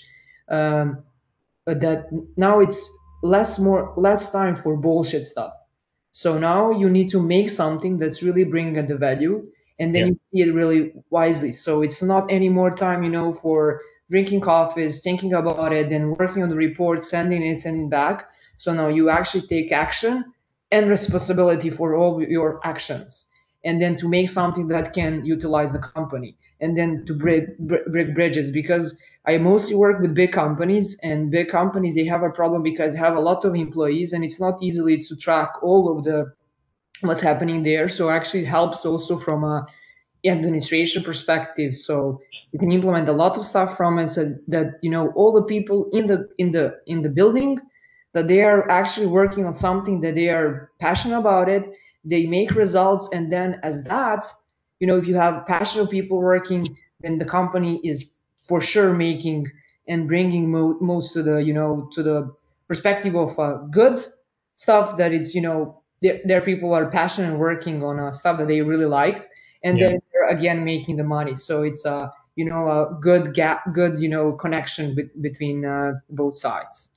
um, 0.51 1.03
that 1.67 2.09
now 2.37 2.61
it's 2.61 2.91
less 3.23 3.59
more 3.59 3.93
less 3.97 4.31
time 4.33 4.57
for 4.57 4.77
bullshit 4.77 5.25
stuff 5.25 5.53
so 6.13 6.39
now 6.39 6.71
you 6.71 6.91
need 6.91 7.09
to 7.09 7.21
make 7.21 7.49
something 7.51 7.97
that's 7.99 8.23
really 8.23 8.45
bringing 8.45 8.87
the 8.87 8.97
value 8.97 9.47
and 9.79 9.95
then 9.95 10.07
yeah. 10.07 10.13
you 10.33 10.45
see 10.45 10.51
it 10.51 10.55
really 10.55 10.93
wisely 11.11 11.53
so 11.53 11.83
it's 11.83 12.03
not 12.03 12.31
any 12.31 12.49
more 12.49 12.71
time 12.71 13.03
you 13.03 13.11
know 13.11 13.33
for 13.33 13.81
drinking 14.11 14.41
coffees 14.41 15.01
thinking 15.01 15.33
about 15.35 15.73
it 15.73 15.89
then 15.89 16.11
working 16.19 16.43
on 16.43 16.49
the 16.49 16.57
report 16.57 17.05
sending 17.05 17.43
it 17.43 17.61
sending 17.61 17.89
back 17.89 18.29
so 18.57 18.75
now 18.75 18.89
you 18.89 19.09
actually 19.09 19.47
take 19.47 19.73
action 19.73 20.25
and 20.73 20.89
responsibility 20.89 21.71
for 21.71 21.95
all 21.95 22.23
your 22.23 22.61
actions 22.65 23.27
and 23.65 23.81
then 23.81 23.97
to 23.97 24.09
make 24.09 24.29
something 24.29 24.69
that 24.69 24.93
can 24.93 25.25
utilize 25.25 25.73
the 25.73 25.79
company 25.79 26.37
and 26.61 26.77
then 26.77 27.05
to 27.07 27.15
break, 27.15 27.59
break 27.59 28.15
bridges 28.15 28.51
because 28.51 28.95
I 29.27 29.39
mostly 29.39 29.75
work 29.75 30.01
with 30.01 30.15
big 30.15 30.33
companies, 30.33 30.97
and 31.03 31.31
big 31.31 31.49
companies 31.51 31.95
they 31.95 32.07
have 32.07 32.23
a 32.23 32.31
problem 32.31 32.63
because 32.63 32.95
they 32.95 32.99
have 32.99 33.17
a 33.17 33.21
lot 33.21 33.45
of 33.45 33.55
employees, 33.55 34.13
and 34.13 34.25
it's 34.25 34.41
not 34.41 34.63
easily 34.63 34.99
to 34.99 35.17
track 35.17 35.63
all 35.63 35.97
of 35.97 36.05
the 36.05 36.33
what's 37.03 37.21
happening 37.21 37.63
there. 37.63 37.89
So 37.89 38.11
actually, 38.11 38.45
helps 38.45 38.87
also 38.87 39.17
from 39.17 39.45
a 39.45 39.67
administration 40.25 41.03
perspective. 41.03 41.75
So 41.75 42.21
you 42.53 42.59
can 42.59 42.73
implement 42.73 43.09
a 43.09 43.13
lot 43.13 43.37
of 43.39 43.45
stuff 43.45 43.77
from 43.77 43.99
it, 43.99 44.09
so 44.09 44.35
that 44.49 44.79
you 44.83 44.91
know 44.91 45.11
all 45.17 45.33
the 45.33 45.43
people 45.43 45.89
in 45.93 46.07
the 46.07 46.29
in 46.39 46.51
the 46.51 46.79
in 46.87 47.03
the 47.03 47.09
building 47.11 47.61
that 48.13 48.27
they 48.27 48.43
are 48.43 48.69
actually 48.71 49.07
working 49.07 49.45
on 49.45 49.53
something 49.53 50.01
that 50.01 50.15
they 50.15 50.29
are 50.29 50.71
passionate 50.81 51.19
about 51.19 51.49
it. 51.49 51.71
They 52.05 52.27
make 52.27 52.53
results, 52.53 53.09
and 53.13 53.31
then 53.31 53.61
as 53.63 53.85
that, 53.85 54.27
you 54.81 54.87
know, 54.87 54.97
if 54.97 55.07
you 55.07 55.15
have 55.17 55.47
passionate 55.47 55.91
people 55.91 56.19
working, 56.19 56.67
then 57.01 57.19
the 57.19 57.25
company 57.27 57.81
is 57.85 58.11
for 58.51 58.61
sure 58.61 58.93
making 58.93 59.47
and 59.87 60.09
bringing 60.09 60.51
mo- 60.51 60.79
most 60.81 61.17
of 61.17 61.25
the 61.25 61.37
you 61.49 61.55
know 61.59 61.89
to 61.95 62.03
the 62.03 62.19
perspective 62.69 63.15
of 63.15 63.39
uh, 63.39 63.55
good 63.71 63.97
stuff 64.57 64.97
that 64.97 65.13
is 65.13 65.35
you 65.37 65.41
know 65.47 65.59
their, 66.03 66.21
there 66.25 66.41
people 66.41 66.75
are 66.75 66.91
passionate 66.91 67.37
working 67.39 67.85
on 67.85 68.01
uh, 68.01 68.11
stuff 68.11 68.39
that 68.39 68.49
they 68.49 68.61
really 68.73 68.91
like. 69.03 69.29
And 69.63 69.79
yeah. 69.79 69.89
then 69.89 69.99
they're 70.11 70.31
again 70.37 70.63
making 70.65 70.97
the 70.97 71.05
money. 71.05 71.35
So 71.35 71.63
it's 71.63 71.85
a 71.85 71.95
uh, 71.95 72.11
you 72.37 72.45
know 72.51 72.63
a 72.77 72.99
good 73.09 73.35
gap 73.35 73.73
good 73.73 73.99
you 73.99 74.09
know 74.09 74.33
connection 74.33 74.95
be- 74.97 75.15
between 75.21 75.65
uh, 75.65 75.93
both 76.21 76.37
sides. 76.47 76.91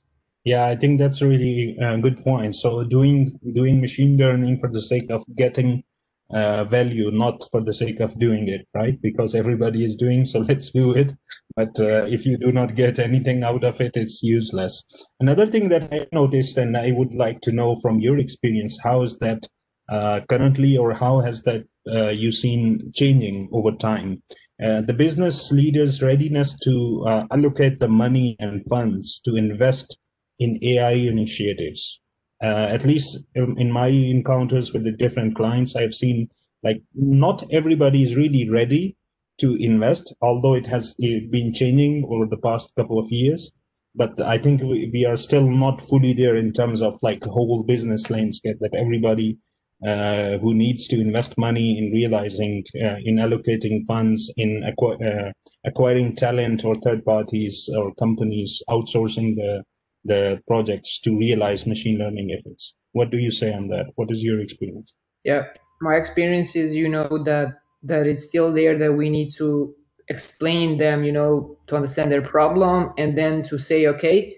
Yeah 0.44 0.64
i 0.66 0.76
think 0.80 0.98
that's 1.00 1.20
a 1.22 1.26
really 1.26 1.76
uh, 1.84 1.96
good 2.04 2.18
point. 2.28 2.52
So 2.62 2.84
doing 2.96 3.18
doing 3.60 3.80
machine 3.80 4.16
learning 4.22 4.58
for 4.60 4.68
the 4.76 4.82
sake 4.82 5.08
of 5.10 5.24
getting 5.42 5.84
uh, 6.32 6.64
value, 6.64 7.10
not 7.10 7.44
for 7.50 7.60
the 7.60 7.72
sake 7.72 8.00
of 8.00 8.18
doing 8.18 8.48
it, 8.48 8.66
right? 8.74 9.00
Because 9.00 9.34
everybody 9.34 9.84
is 9.84 9.96
doing, 9.96 10.24
so 10.24 10.38
let's 10.48 10.70
do 10.70 10.92
it. 10.92 11.12
But 11.56 11.78
uh, 11.78 12.06
if 12.06 12.26
you 12.26 12.36
do 12.36 12.50
not 12.50 12.74
get 12.74 12.98
anything 12.98 13.44
out 13.44 13.64
of 13.64 13.80
it, 13.80 13.96
it's 13.96 14.22
useless. 14.22 14.84
Another 15.20 15.46
thing 15.46 15.68
that 15.68 15.92
I 15.92 16.06
noticed, 16.12 16.56
and 16.58 16.76
I 16.76 16.92
would 16.92 17.14
like 17.14 17.40
to 17.42 17.52
know 17.52 17.76
from 17.76 18.00
your 18.00 18.18
experience, 18.18 18.78
how 18.82 19.02
is 19.02 19.18
that 19.18 19.46
uh, 19.88 20.20
currently, 20.28 20.76
or 20.76 20.94
how 20.94 21.20
has 21.20 21.42
that 21.42 21.64
uh, 21.88 22.08
you 22.08 22.32
seen 22.32 22.90
changing 22.94 23.48
over 23.52 23.72
time? 23.72 24.22
Uh, 24.62 24.80
the 24.80 24.92
business 24.92 25.50
leaders' 25.52 26.00
readiness 26.00 26.56
to 26.60 27.04
uh, 27.06 27.26
allocate 27.30 27.80
the 27.80 27.88
money 27.88 28.36
and 28.38 28.64
funds 28.70 29.20
to 29.24 29.34
invest 29.36 29.98
in 30.38 30.58
AI 30.62 30.92
initiatives 30.92 32.00
uh, 32.44 32.66
at 32.76 32.84
least 32.84 33.18
in 33.34 33.70
my 33.72 33.88
encounters 33.88 34.72
with 34.72 34.84
the 34.84 34.92
different 34.92 35.34
clients, 35.34 35.74
I've 35.74 35.94
seen 35.94 36.28
like 36.62 36.82
not 36.94 37.42
everybody 37.50 38.02
is 38.02 38.16
really 38.16 38.48
ready 38.48 38.96
to 39.38 39.54
invest, 39.56 40.14
although 40.20 40.54
it 40.54 40.66
has 40.66 40.94
been 40.94 41.52
changing 41.52 42.06
over 42.10 42.26
the 42.26 42.42
past 42.48 42.74
couple 42.76 42.98
of 42.98 43.10
years. 43.10 43.54
But 43.94 44.20
I 44.20 44.38
think 44.38 44.60
we, 44.60 44.90
we 44.92 45.06
are 45.06 45.16
still 45.16 45.48
not 45.48 45.80
fully 45.80 46.12
there 46.12 46.36
in 46.36 46.52
terms 46.52 46.82
of 46.82 46.98
like 47.02 47.24
whole 47.24 47.62
business 47.62 48.10
landscape 48.10 48.58
that 48.60 48.74
everybody 48.74 49.38
uh, 49.86 50.38
who 50.38 50.54
needs 50.54 50.88
to 50.88 51.00
invest 51.00 51.38
money 51.38 51.78
in 51.78 51.92
realizing, 51.92 52.64
uh, 52.76 52.96
in 53.04 53.16
allocating 53.16 53.86
funds, 53.86 54.32
in 54.36 54.62
acqu- 54.62 55.00
uh, 55.02 55.32
acquiring 55.64 56.14
talent 56.16 56.64
or 56.64 56.74
third 56.76 57.04
parties 57.04 57.70
or 57.76 57.94
companies, 57.94 58.62
outsourcing 58.68 59.34
the 59.36 59.62
the 60.04 60.40
projects 60.46 61.00
to 61.00 61.16
realize 61.16 61.66
machine 61.66 61.98
learning 61.98 62.36
efforts. 62.38 62.74
What 62.92 63.10
do 63.10 63.18
you 63.18 63.30
say 63.30 63.52
on 63.52 63.68
that? 63.68 63.92
What 63.96 64.10
is 64.10 64.22
your 64.22 64.40
experience? 64.40 64.94
Yeah, 65.24 65.44
my 65.80 65.96
experience 65.96 66.54
is, 66.54 66.76
you 66.76 66.88
know, 66.88 67.08
that 67.24 67.58
that 67.82 68.06
it's 68.06 68.24
still 68.24 68.52
there 68.52 68.78
that 68.78 68.94
we 68.94 69.10
need 69.10 69.30
to 69.36 69.74
explain 70.08 70.78
them, 70.78 71.04
you 71.04 71.12
know, 71.12 71.56
to 71.66 71.76
understand 71.76 72.10
their 72.10 72.22
problem 72.22 72.92
and 72.98 73.16
then 73.16 73.42
to 73.42 73.58
say, 73.58 73.86
okay, 73.86 74.36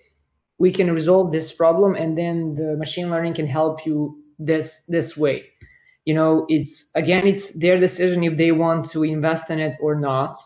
we 0.59 0.73
can 0.73 0.91
resolve 0.91 1.33
this 1.33 1.53
problem 1.53 1.95
and 1.95 2.17
then 2.17 2.55
the 2.55 2.77
machine 2.77 3.11
learning 3.11 3.35
can 3.35 3.47
help 3.47 3.85
you 3.87 4.19
this 4.39 4.81
this 4.89 5.17
way. 5.17 5.45
You 6.05 6.15
know, 6.15 6.47
it's 6.49 6.87
again, 6.95 7.27
it's 7.27 7.59
their 7.59 7.79
decision 7.79 8.23
if 8.23 8.37
they 8.37 8.53
want 8.53 8.89
to 8.91 9.03
invest 9.03 9.51
in 9.51 9.59
it 9.59 9.77
or 9.81 9.97
not. 9.97 10.37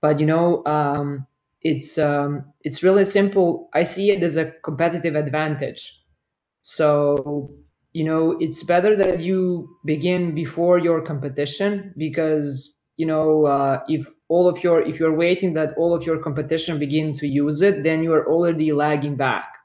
But 0.00 0.20
you 0.20 0.26
know, 0.26 0.62
um, 0.66 1.26
it's 1.64 1.96
um, 1.96 2.44
it's 2.62 2.82
really 2.82 3.04
simple. 3.04 3.70
I 3.72 3.82
see 3.82 4.10
it 4.10 4.22
as 4.22 4.36
a 4.36 4.52
competitive 4.62 5.16
advantage. 5.16 6.00
So 6.60 7.50
you 7.92 8.04
know 8.04 8.36
it's 8.38 8.62
better 8.62 8.94
that 8.96 9.20
you 9.20 9.76
begin 9.84 10.34
before 10.34 10.78
your 10.78 11.00
competition 11.00 11.94
because 11.96 12.76
you 12.96 13.06
know 13.06 13.46
uh, 13.46 13.80
if 13.88 14.06
all 14.28 14.46
of 14.46 14.62
your 14.62 14.82
if 14.82 15.00
you're 15.00 15.16
waiting 15.16 15.54
that 15.54 15.74
all 15.76 15.94
of 15.94 16.04
your 16.04 16.18
competition 16.18 16.78
begin 16.78 17.14
to 17.14 17.26
use 17.26 17.62
it, 17.62 17.82
then 17.82 18.02
you 18.02 18.12
are 18.12 18.28
already 18.28 18.72
lagging 18.72 19.16
back, 19.16 19.56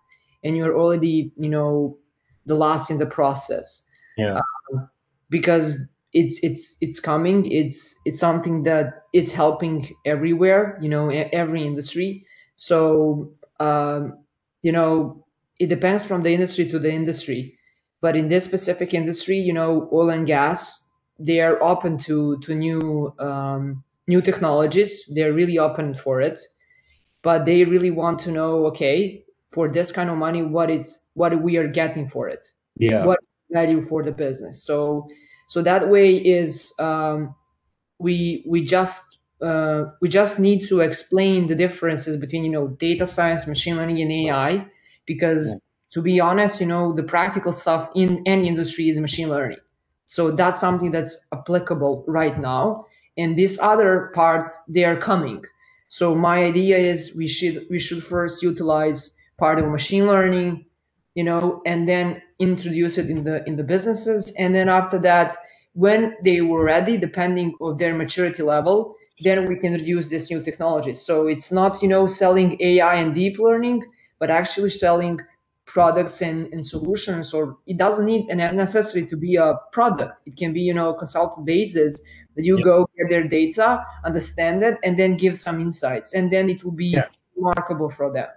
and 0.43 0.55
you're 0.55 0.77
already 0.79 1.31
you 1.37 1.49
know 1.49 1.97
the 2.45 2.55
last 2.55 2.89
in 2.89 2.97
the 2.97 3.05
process. 3.05 3.83
Yeah. 4.17 4.39
Um, 4.73 4.89
because 5.29 5.77
it's 6.13 6.39
it's 6.43 6.75
it's 6.81 6.99
coming. 6.99 7.49
It's 7.51 7.95
it's 8.05 8.19
something 8.19 8.63
that 8.63 9.03
it's 9.13 9.31
helping 9.31 9.95
everywhere 10.05 10.77
you 10.81 10.89
know 10.89 11.09
every 11.09 11.65
industry. 11.65 12.25
So 12.55 13.31
um, 13.59 14.17
you 14.61 14.71
know 14.71 15.25
it 15.59 15.67
depends 15.67 16.05
from 16.05 16.23
the 16.23 16.31
industry 16.31 16.67
to 16.69 16.79
the 16.79 16.91
industry. 16.91 17.57
But 18.01 18.15
in 18.15 18.29
this 18.29 18.43
specific 18.43 18.93
industry 18.93 19.37
you 19.37 19.53
know 19.53 19.89
oil 19.91 20.09
and 20.09 20.25
gas 20.25 20.87
they 21.19 21.41
are 21.41 21.61
open 21.61 21.97
to 21.97 22.39
to 22.39 22.55
new 22.55 23.13
um, 23.19 23.83
new 24.07 24.21
technologies. 24.21 25.03
They're 25.13 25.33
really 25.33 25.59
open 25.59 25.93
for 25.93 26.21
it. 26.21 26.39
But 27.21 27.45
they 27.45 27.65
really 27.65 27.91
want 27.91 28.19
to 28.19 28.31
know 28.31 28.65
okay 28.67 29.25
for 29.49 29.67
this 29.67 29.91
kind 29.91 30.09
of 30.09 30.17
money 30.17 30.41
what 30.41 30.69
is 30.71 30.99
what 31.13 31.41
we 31.41 31.57
are 31.57 31.67
getting 31.67 32.07
for 32.07 32.29
it. 32.29 32.47
Yeah. 32.77 33.05
What 33.05 33.19
value 33.51 33.81
for 33.81 34.03
the 34.03 34.11
business. 34.11 34.63
So 34.63 35.07
so 35.49 35.63
that 35.63 35.89
way 35.89 36.15
is 36.15 36.73
um, 36.77 37.33
we 37.97 38.43
we 38.47 38.63
just 38.63 39.03
uh, 39.41 39.85
we 39.99 40.07
just 40.07 40.37
need 40.37 40.61
to 40.67 40.81
explain 40.81 41.47
the 41.47 41.55
differences 41.55 42.17
between 42.17 42.43
you 42.43 42.51
know 42.51 42.67
data 42.67 43.03
science, 43.03 43.47
machine 43.47 43.75
learning, 43.75 43.99
and 43.99 44.11
AI, 44.11 44.67
because 45.07 45.47
yeah. 45.47 45.59
to 45.89 46.03
be 46.03 46.19
honest, 46.19 46.61
you 46.61 46.67
know 46.67 46.93
the 46.93 47.01
practical 47.01 47.51
stuff 47.51 47.89
in 47.95 48.21
any 48.27 48.47
industry 48.47 48.89
is 48.89 48.99
machine 48.99 49.27
learning. 49.27 49.57
So 50.05 50.29
that's 50.29 50.59
something 50.59 50.91
that's 50.91 51.17
applicable 51.33 52.03
right 52.07 52.39
now, 52.39 52.85
and 53.17 53.35
this 53.35 53.57
other 53.59 54.11
part 54.13 54.51
they 54.67 54.83
are 54.83 54.97
coming. 54.97 55.43
So 55.87 56.13
my 56.13 56.43
idea 56.43 56.77
is 56.77 57.15
we 57.15 57.27
should 57.27 57.65
we 57.71 57.79
should 57.79 58.03
first 58.03 58.43
utilize 58.43 59.15
part 59.39 59.57
of 59.57 59.65
machine 59.67 60.05
learning, 60.05 60.65
you 61.15 61.23
know, 61.23 61.63
and 61.65 61.89
then 61.89 62.21
introduce 62.39 62.97
it 62.97 63.09
in 63.09 63.23
the 63.23 63.43
in 63.45 63.55
the 63.55 63.63
businesses. 63.63 64.31
And 64.37 64.55
then 64.55 64.69
after 64.69 64.97
that 64.99 65.35
when 65.73 66.15
they 66.23 66.41
were 66.41 66.63
ready 66.63 66.97
depending 66.97 67.53
of 67.61 67.77
their 67.77 67.93
maturity 67.93 68.43
level 68.43 68.95
then 69.21 69.45
we 69.45 69.57
can 69.57 69.73
introduce 69.73 70.07
this 70.07 70.31
new 70.31 70.41
technology. 70.41 70.93
So 70.93 71.27
it's 71.27 71.51
not 71.51 71.81
you 71.81 71.89
know 71.89 72.07
selling 72.07 72.57
ai 72.61 72.95
and 72.95 73.13
deep 73.13 73.37
learning 73.39 73.83
but 74.19 74.29
actually 74.29 74.69
selling 74.69 75.19
products 75.65 76.21
and, 76.21 76.47
and 76.51 76.65
solutions 76.65 77.33
or 77.33 77.57
it 77.67 77.77
doesn't 77.77 78.05
need 78.05 78.27
a 78.29 78.35
necessary 78.35 79.05
to 79.05 79.15
be 79.17 79.35
a 79.35 79.55
product. 79.71 80.21
It 80.25 80.37
can 80.37 80.53
be 80.53 80.61
you 80.61 80.73
know 80.73 80.93
consultant 80.93 81.45
basis 81.45 82.01
that 82.35 82.45
you 82.45 82.57
yeah. 82.57 82.63
go 82.63 82.89
get 82.97 83.09
their 83.09 83.27
data 83.27 83.83
understand 84.05 84.63
it 84.63 84.77
and 84.83 84.97
then 84.97 85.17
give 85.17 85.37
some 85.37 85.59
insights. 85.59 86.13
And 86.13 86.31
then 86.31 86.49
it 86.49 86.63
will 86.63 86.71
be 86.71 86.87
yeah. 86.87 87.07
remarkable 87.35 87.89
for 87.89 88.11
them 88.13 88.27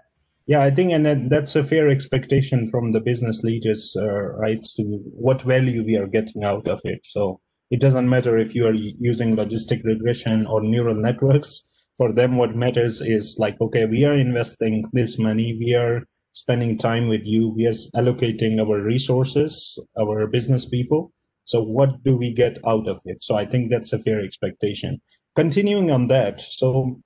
yeah, 0.46 0.62
I 0.62 0.70
think, 0.70 0.92
and 0.92 1.30
that's 1.30 1.54
a 1.56 1.64
fair 1.64 1.88
expectation 1.88 2.68
from 2.70 2.92
the 2.92 3.00
business 3.00 3.42
leaders, 3.42 3.94
uh, 3.96 4.04
right? 4.04 4.62
To 4.76 4.82
what 5.14 5.42
value 5.42 5.84
we 5.84 5.96
are 5.96 6.06
getting 6.06 6.44
out 6.44 6.66
of 6.68 6.80
it. 6.84 7.00
So 7.04 7.40
it 7.70 7.80
doesn't 7.80 8.08
matter 8.08 8.38
if 8.38 8.54
you 8.54 8.66
are 8.66 8.74
using 8.74 9.36
logistic 9.36 9.84
regression 9.84 10.46
or 10.46 10.62
neural 10.62 10.94
networks. 10.94 11.60
For 11.96 12.12
them, 12.12 12.36
what 12.36 12.56
matters 12.56 13.00
is 13.00 13.36
like, 13.38 13.60
okay, 13.60 13.84
we 13.84 14.04
are 14.04 14.14
investing 14.14 14.84
this 14.92 15.18
money, 15.18 15.56
we 15.58 15.74
are 15.74 16.02
spending 16.32 16.78
time 16.78 17.08
with 17.08 17.20
you, 17.24 17.48
we 17.48 17.66
are 17.66 17.74
allocating 17.94 18.58
our 18.60 18.80
resources, 18.80 19.78
our 19.98 20.26
business 20.26 20.66
people. 20.66 21.12
So 21.44 21.62
what 21.62 22.02
do 22.02 22.16
we 22.16 22.32
get 22.32 22.58
out 22.66 22.88
of 22.88 23.00
it? 23.04 23.22
So 23.22 23.36
I 23.36 23.44
think 23.44 23.70
that's 23.70 23.92
a 23.92 23.98
fair 23.98 24.20
expectation. 24.20 25.00
Continuing 25.36 25.90
on 25.90 26.08
that, 26.08 26.40
so 26.40 27.00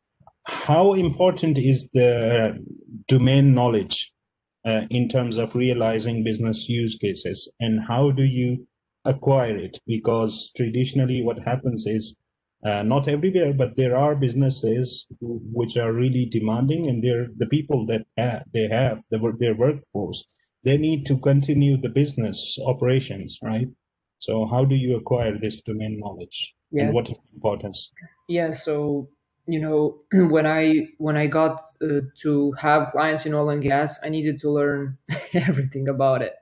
how 0.47 0.95
important 0.95 1.59
is 1.59 1.91
the 1.93 2.57
domain 3.09 3.53
knowledge 3.53 4.13
uh, 4.65 4.83
in 4.91 5.09
terms 5.09 5.37
of 5.37 5.55
realizing 5.55 6.25
business 6.25 6.69
use 6.69 6.97
cases 6.97 7.53
and 7.59 7.81
how 7.87 8.11
do 8.11 8.23
you 8.23 8.67
acquire 9.05 9.57
it? 9.57 9.79
Because 9.87 10.51
traditionally 10.57 11.23
what 11.23 11.39
happens 11.41 11.85
is 11.87 12.17
uh, 12.65 12.83
not 12.83 13.09
everywhere 13.09 13.53
but 13.53 13.77
there 13.77 13.97
are 13.97 14.15
businesses 14.15 15.07
who, 15.21 15.41
which 15.53 15.77
are 15.77 15.93
really 15.93 16.27
demanding 16.27 16.89
and 16.89 17.03
they're 17.03 17.29
the 17.37 17.47
people 17.47 17.85
that 17.87 18.07
they 18.53 18.69
have 18.69 19.03
the, 19.11 19.19
their 19.39 19.55
workforce. 19.55 20.25
They 20.63 20.77
need 20.77 21.07
to 21.07 21.19
continue 21.19 21.77
the 21.77 21.89
business 21.89 22.57
operations 22.65 23.39
right? 23.43 23.69
So 24.19 24.47
how 24.47 24.65
do 24.65 24.77
you 24.77 24.97
acquire 24.97 25.39
this 25.39 25.61
domain 25.61 25.99
knowledge 26.01 26.55
yeah. 26.71 26.85
and 26.85 26.95
what 26.95 27.09
is 27.09 27.17
the 27.17 27.35
importance? 27.35 27.91
Yeah 28.29 28.53
so 28.53 29.09
you 29.47 29.61
know 29.61 29.97
when 30.31 30.47
i 30.47 30.89
when 30.99 31.17
i 31.17 31.27
got 31.27 31.63
uh, 31.83 32.01
to 32.17 32.53
have 32.53 32.89
clients 32.89 33.27
in 33.27 33.35
oil 33.35 33.51
and 33.51 33.63
gas 33.63 33.99
i 34.05 34.09
needed 34.09 34.39
to 34.41 34.51
learn 34.51 34.97
everything 35.35 35.89
about 35.89 36.23
it. 36.23 36.35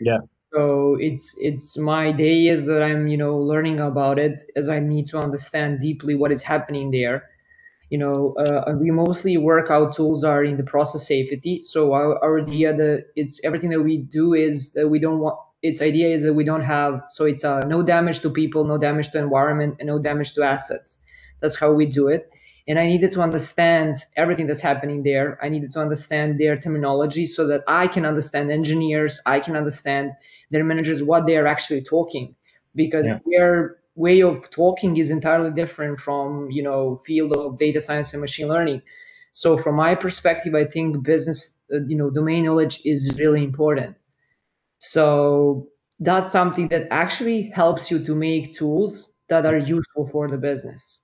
Yeah. 0.00 0.18
So 0.52 0.96
it's 0.98 1.34
it's 1.38 1.76
my 1.76 2.10
day 2.10 2.48
is 2.48 2.64
that 2.66 2.82
i'm 2.82 3.06
you 3.06 3.18
know 3.18 3.36
learning 3.36 3.80
about 3.80 4.18
it 4.18 4.42
as 4.56 4.68
i 4.68 4.78
need 4.78 5.06
to 5.08 5.18
understand 5.18 5.80
deeply 5.80 6.14
what 6.14 6.32
is 6.32 6.42
happening 6.42 6.90
there. 6.90 7.28
You 7.90 7.98
know 7.98 8.34
uh, 8.34 8.72
we 8.80 8.90
mostly 8.90 9.36
work 9.36 9.70
out 9.70 9.94
tools 9.94 10.24
are 10.24 10.44
in 10.44 10.56
the 10.56 10.62
process 10.62 11.06
safety. 11.06 11.62
So 11.62 11.92
our, 11.92 12.22
our 12.22 12.40
idea 12.40 12.74
that 12.74 13.06
it's 13.16 13.40
everything 13.44 13.70
that 13.70 13.82
we 13.82 13.98
do 13.98 14.34
is 14.34 14.72
that 14.72 14.88
we 14.88 14.98
don't 14.98 15.18
want 15.20 15.38
its 15.62 15.82
idea 15.82 16.08
is 16.08 16.22
that 16.22 16.34
we 16.34 16.44
don't 16.44 16.62
have 16.62 17.02
so 17.08 17.24
it's 17.24 17.44
uh, 17.44 17.60
no 17.60 17.82
damage 17.82 18.20
to 18.20 18.30
people 18.30 18.64
no 18.64 18.78
damage 18.78 19.08
to 19.10 19.18
environment 19.18 19.76
and 19.80 19.88
no 19.88 19.98
damage 19.98 20.32
to 20.34 20.42
assets. 20.42 20.98
That's 21.40 21.56
how 21.56 21.72
we 21.72 21.86
do 21.86 22.08
it 22.08 22.30
and 22.68 22.78
I 22.78 22.86
needed 22.86 23.12
to 23.12 23.22
understand 23.22 23.94
everything 24.16 24.46
that's 24.46 24.60
happening 24.60 25.02
there. 25.02 25.38
I 25.42 25.48
needed 25.48 25.72
to 25.72 25.80
understand 25.80 26.38
their 26.38 26.54
terminology 26.54 27.24
so 27.24 27.46
that 27.46 27.64
I 27.66 27.88
can 27.88 28.04
understand 28.04 28.50
engineers, 28.52 29.20
I 29.24 29.40
can 29.40 29.56
understand 29.56 30.12
their 30.50 30.62
managers 30.64 31.02
what 31.02 31.26
they 31.26 31.38
are 31.38 31.46
actually 31.46 31.82
talking, 31.82 32.36
because 32.74 33.08
yeah. 33.08 33.20
their 33.26 33.78
way 33.94 34.22
of 34.22 34.50
talking 34.50 34.98
is 34.98 35.10
entirely 35.10 35.50
different 35.50 35.98
from 35.98 36.50
you 36.50 36.62
know 36.62 36.96
field 37.06 37.34
of 37.36 37.56
data 37.56 37.80
science 37.80 38.12
and 38.12 38.20
machine 38.20 38.48
learning. 38.48 38.82
So 39.32 39.56
from 39.56 39.76
my 39.76 39.94
perspective, 39.94 40.54
I 40.54 40.66
think 40.66 41.02
business 41.02 41.58
uh, 41.72 41.80
you 41.86 41.96
know 41.96 42.10
domain 42.10 42.44
knowledge 42.44 42.82
is 42.84 43.10
really 43.18 43.42
important. 43.42 43.96
So 44.78 45.68
that's 46.00 46.30
something 46.30 46.68
that 46.68 46.86
actually 46.90 47.50
helps 47.54 47.90
you 47.90 48.04
to 48.04 48.14
make 48.14 48.54
tools 48.54 49.10
that 49.28 49.46
are 49.46 49.58
useful 49.58 50.06
for 50.06 50.28
the 50.28 50.38
business 50.38 51.02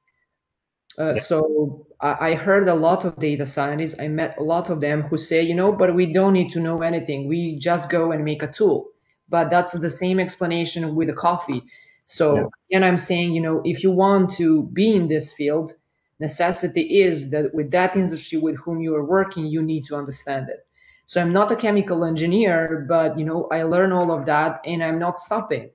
uh, 0.99 1.17
so 1.17 1.87
I, 2.01 2.31
I, 2.31 2.35
heard 2.35 2.69
a 2.69 2.75
lot 2.75 3.05
of 3.05 3.17
data 3.19 3.47
scientists. 3.47 3.97
I 3.99 4.09
met 4.09 4.37
a 4.39 4.43
lot 4.43 4.71
of 4.71 4.81
them 4.81 5.03
who 5.03 5.17
say, 5.17 5.43
you 5.43 5.55
know, 5.55 5.73
but 5.73 5.95
we 5.95 6.07
don't 6.07 6.33
need 6.33 6.51
to 6.51 6.61
know 6.61 6.83
anything. 6.83 7.29
We 7.29 7.57
just 7.59 7.91
go 7.91 8.13
and 8.13 8.25
make 8.25 8.43
a 8.43 8.49
tool. 8.49 8.91
But 9.29 9.51
that's 9.51 9.73
the 9.73 9.91
same 9.91 10.21
explanation 10.21 10.95
with 10.95 11.09
the 11.09 11.15
coffee. 11.15 11.63
So 12.07 12.37
yeah. 12.37 12.47
and 12.73 12.85
I'm 12.85 12.99
saying, 12.99 13.33
you 13.33 13.41
know, 13.41 13.63
if 13.65 13.83
you 13.83 13.91
want 13.91 14.31
to 14.33 14.65
be 14.73 14.95
in 14.95 15.09
this 15.09 15.33
field, 15.33 15.73
necessity 16.21 17.01
is 17.01 17.31
that 17.31 17.55
with 17.55 17.71
that 17.71 17.97
industry 17.97 18.39
with 18.39 18.57
whom 18.59 18.81
you 18.81 18.95
are 18.95 19.05
working, 19.05 19.47
you 19.47 19.63
need 19.63 19.85
to 19.85 19.97
understand 19.97 20.49
it. 20.49 20.67
So 21.07 21.21
I'm 21.21 21.33
not 21.33 21.53
a 21.53 21.57
chemical 21.57 22.05
engineer, 22.05 22.87
but 22.89 23.19
you 23.19 23.25
know, 23.25 23.49
I 23.51 23.63
learn 23.65 23.93
all 23.93 24.11
of 24.11 24.27
that 24.27 24.61
and 24.65 24.83
I'm 24.83 24.99
not 24.99 25.19
stopping. 25.19 25.71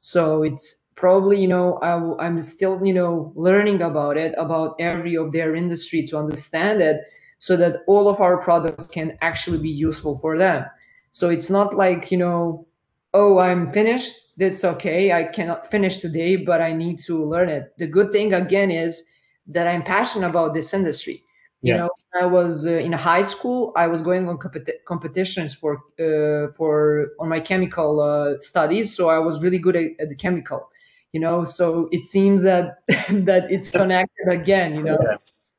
So 0.00 0.42
it's 0.42 0.82
probably 0.96 1.38
you 1.40 1.46
know 1.48 1.74
I, 1.78 2.26
i'm 2.26 2.42
still 2.42 2.80
you 2.84 2.92
know 2.92 3.32
learning 3.36 3.82
about 3.82 4.16
it 4.16 4.34
about 4.38 4.76
every 4.80 5.14
of 5.16 5.30
their 5.30 5.54
industry 5.54 6.04
to 6.06 6.18
understand 6.18 6.80
it 6.80 7.02
so 7.38 7.56
that 7.56 7.82
all 7.86 8.08
of 8.08 8.20
our 8.20 8.38
products 8.38 8.86
can 8.86 9.16
actually 9.20 9.58
be 9.58 9.68
useful 9.68 10.18
for 10.18 10.38
them. 10.38 10.64
So 11.12 11.28
it's 11.28 11.50
not 11.50 11.76
like 11.76 12.10
you 12.10 12.18
know 12.18 12.66
oh 13.14 13.38
i'm 13.38 13.70
finished 13.72 14.14
that's 14.36 14.64
okay 14.64 15.12
i 15.12 15.24
cannot 15.24 15.70
finish 15.70 15.98
today 15.98 16.36
but 16.36 16.60
i 16.60 16.72
need 16.72 16.98
to 17.00 17.24
learn 17.24 17.48
it. 17.48 17.72
The 17.78 17.86
good 17.86 18.12
thing 18.12 18.34
again 18.34 18.70
is 18.70 19.02
that 19.48 19.66
i'm 19.66 19.82
passionate 19.82 20.28
about 20.28 20.54
this 20.54 20.74
industry. 20.74 21.22
You 21.62 21.72
yeah. 21.72 21.76
know 21.78 21.90
i 22.20 22.26
was 22.26 22.66
uh, 22.66 22.72
in 22.72 22.92
high 22.92 23.22
school 23.22 23.72
i 23.76 23.86
was 23.86 24.02
going 24.02 24.28
on 24.28 24.36
competi- 24.38 24.84
competitions 24.86 25.54
for 25.54 25.82
uh, 25.98 26.52
for 26.52 27.08
on 27.18 27.28
my 27.28 27.40
chemical 27.40 28.00
uh, 28.00 28.40
studies 28.40 28.94
so 28.94 29.08
i 29.08 29.18
was 29.18 29.42
really 29.42 29.58
good 29.58 29.76
at, 29.76 29.88
at 29.98 30.08
the 30.08 30.14
chemical 30.14 30.68
you 31.12 31.20
know? 31.20 31.44
So 31.44 31.88
it 31.92 32.04
seems 32.04 32.42
that 32.42 32.78
that 32.86 33.50
it's 33.50 33.70
that's, 33.70 33.84
connected 33.84 34.28
again 34.28 34.74
you 34.74 34.82
know? 34.82 34.98
Yeah. 35.02 35.16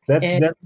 that's 0.08 0.26
and, 0.26 0.44
that's 0.44 0.66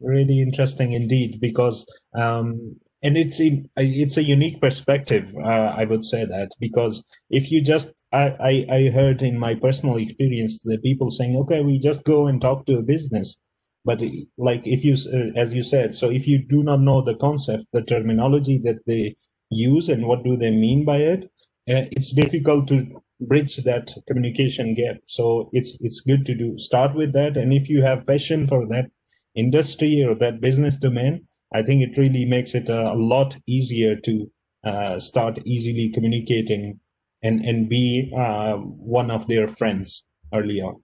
really 0.00 0.40
interesting 0.40 0.92
indeed 0.92 1.40
because 1.40 1.86
um 2.14 2.76
and 3.04 3.16
it's 3.16 3.40
in, 3.40 3.68
it's 3.76 4.16
a 4.16 4.22
unique 4.22 4.60
perspective 4.60 5.34
uh, 5.44 5.74
i 5.76 5.84
would 5.84 6.04
say 6.04 6.24
that 6.24 6.50
because 6.60 7.04
if 7.30 7.50
you 7.50 7.62
just 7.62 7.92
I, 8.12 8.24
I 8.40 8.66
i 8.70 8.90
heard 8.90 9.22
in 9.22 9.38
my 9.38 9.54
personal 9.54 9.96
experience 9.96 10.62
the 10.62 10.78
people 10.78 11.10
saying 11.10 11.36
okay 11.36 11.62
we 11.62 11.78
just 11.78 12.04
go 12.04 12.26
and 12.26 12.40
talk 12.40 12.66
to 12.66 12.78
a 12.78 12.82
business. 12.82 13.38
But 13.84 14.00
like 14.38 14.64
if 14.64 14.84
you 14.84 14.94
uh, 14.94 15.36
as 15.36 15.52
you 15.52 15.62
said 15.62 15.96
so 15.96 16.08
if 16.08 16.28
you 16.28 16.38
do 16.38 16.62
not 16.62 16.80
know 16.80 17.02
the 17.02 17.16
concept 17.16 17.64
the 17.72 17.82
terminology 17.82 18.58
that 18.58 18.86
they 18.86 19.16
use 19.50 19.88
and 19.88 20.06
what 20.06 20.22
do 20.22 20.36
they 20.36 20.52
mean 20.52 20.84
by 20.84 20.98
it 20.98 21.24
uh, 21.68 21.90
it's 21.90 22.12
difficult 22.12 22.68
to 22.68 23.01
bridge 23.26 23.56
that 23.56 23.92
communication 24.06 24.74
gap. 24.74 24.96
So 25.06 25.50
it's 25.52 25.76
it's 25.80 26.00
good 26.00 26.24
to 26.26 26.34
do. 26.34 26.58
Start 26.58 26.94
with 26.94 27.12
that 27.12 27.36
and 27.36 27.52
if 27.52 27.68
you 27.68 27.82
have 27.82 28.06
passion 28.06 28.46
for 28.46 28.66
that 28.68 28.86
industry 29.34 30.04
or 30.06 30.14
that 30.14 30.40
business 30.40 30.76
domain 30.76 31.26
i 31.54 31.62
think 31.62 31.82
it 31.82 31.96
really 31.96 32.24
makes 32.24 32.54
it 32.54 32.68
a, 32.68 32.92
lot 32.94 33.36
easier 33.46 33.96
to 33.96 34.30
uh, 34.64 34.98
start 34.98 35.38
easily 35.44 35.90
communicating 35.90 36.78
and 37.22 37.44
and 37.44 37.68
be 37.68 38.12
uh, 38.16 38.54
one 38.54 39.10
of 39.10 39.26
their 39.26 39.48
friends 39.48 40.04
early 40.32 40.60
on. 40.60 40.80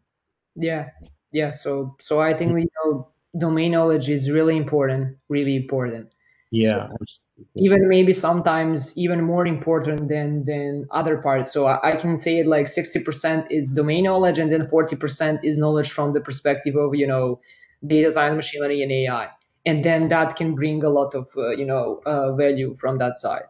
Yeah. 0.56 0.88
Yeah. 1.32 1.52
So 1.52 1.96
so 2.00 2.20
i 2.20 2.34
think 2.34 2.50
you 2.58 2.68
know 2.84 3.08
domain 3.38 3.72
knowledge 3.72 4.10
is 4.10 4.30
really 4.30 4.56
important 4.56 5.16
really 5.28 5.56
important. 5.56 6.08
Yeah. 6.50 6.88
So, 6.88 7.06
even 7.54 7.88
maybe 7.88 8.12
sometimes 8.12 8.96
even 8.96 9.22
more 9.22 9.46
important 9.46 10.08
than 10.08 10.44
than 10.44 10.86
other 10.90 11.18
parts. 11.18 11.52
So 11.52 11.66
I, 11.66 11.90
I, 11.90 11.92
can 11.96 12.16
say 12.16 12.38
it 12.38 12.46
like 12.46 12.66
60% 12.66 13.46
is 13.50 13.70
domain 13.70 14.04
knowledge 14.04 14.38
and 14.38 14.52
then 14.52 14.62
40% 14.62 15.40
is 15.44 15.58
knowledge 15.58 15.90
from 15.90 16.12
the 16.12 16.20
perspective 16.20 16.74
of 16.76 16.94
you 16.94 17.06
know 17.06 17.40
data 17.86 18.10
science 18.10 18.34
machine 18.34 18.60
learning 18.60 18.82
and 18.82 18.92
ai 18.92 19.28
and 19.68 19.84
then 19.84 20.08
that 20.08 20.34
can 20.36 20.54
bring 20.54 20.82
a 20.82 20.88
lot 20.88 21.14
of 21.14 21.28
uh, 21.36 21.50
you 21.50 21.66
know 21.66 22.00
uh, 22.06 22.32
value 22.32 22.74
from 22.74 22.98
that 22.98 23.18
side. 23.18 23.48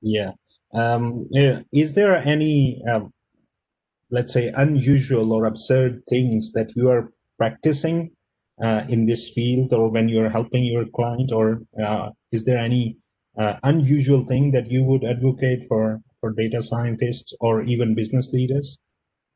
Yeah. 0.00 0.32
Um, 0.74 1.28
is 1.72 1.94
there 1.94 2.16
any 2.16 2.82
um, 2.90 3.12
let's 4.10 4.32
say 4.32 4.52
unusual 4.56 5.32
or 5.32 5.46
absurd 5.46 6.02
things 6.08 6.52
that 6.52 6.68
you 6.74 6.90
are 6.90 7.12
practicing 7.38 8.10
uh, 8.62 8.82
in 8.88 9.06
this 9.06 9.28
field 9.28 9.72
or 9.72 9.88
when 9.88 10.08
you're 10.08 10.30
helping 10.30 10.64
your 10.64 10.84
client 10.94 11.32
or 11.32 11.62
uh, 11.82 12.10
is 12.32 12.44
there 12.44 12.58
any 12.58 12.96
uh, 13.38 13.54
unusual 13.62 14.24
thing 14.24 14.50
that 14.52 14.70
you 14.70 14.82
would 14.84 15.04
advocate 15.04 15.64
for 15.64 16.00
for 16.20 16.32
data 16.32 16.62
scientists 16.62 17.34
or 17.40 17.62
even 17.62 17.94
business 17.94 18.32
leaders? 18.32 18.80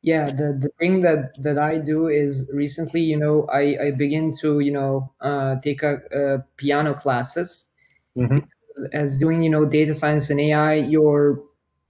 Yeah, 0.03 0.31
the, 0.31 0.57
the 0.59 0.69
thing 0.79 1.01
that, 1.01 1.31
that 1.43 1.59
I 1.59 1.77
do 1.77 2.07
is 2.07 2.49
recently, 2.51 3.01
you 3.01 3.17
know, 3.17 3.45
I, 3.53 3.77
I 3.79 3.91
begin 3.91 4.33
to, 4.41 4.59
you 4.59 4.71
know, 4.71 5.13
uh, 5.21 5.57
take 5.61 5.83
a, 5.83 5.99
a 6.11 6.39
piano 6.57 6.95
classes. 6.95 7.67
Mm-hmm. 8.17 8.39
as 8.91 9.17
doing 9.17 9.41
you 9.41 9.49
know 9.49 9.63
data 9.63 9.93
science 9.93 10.29
and 10.29 10.39
ai 10.41 10.73
you're 10.73 11.41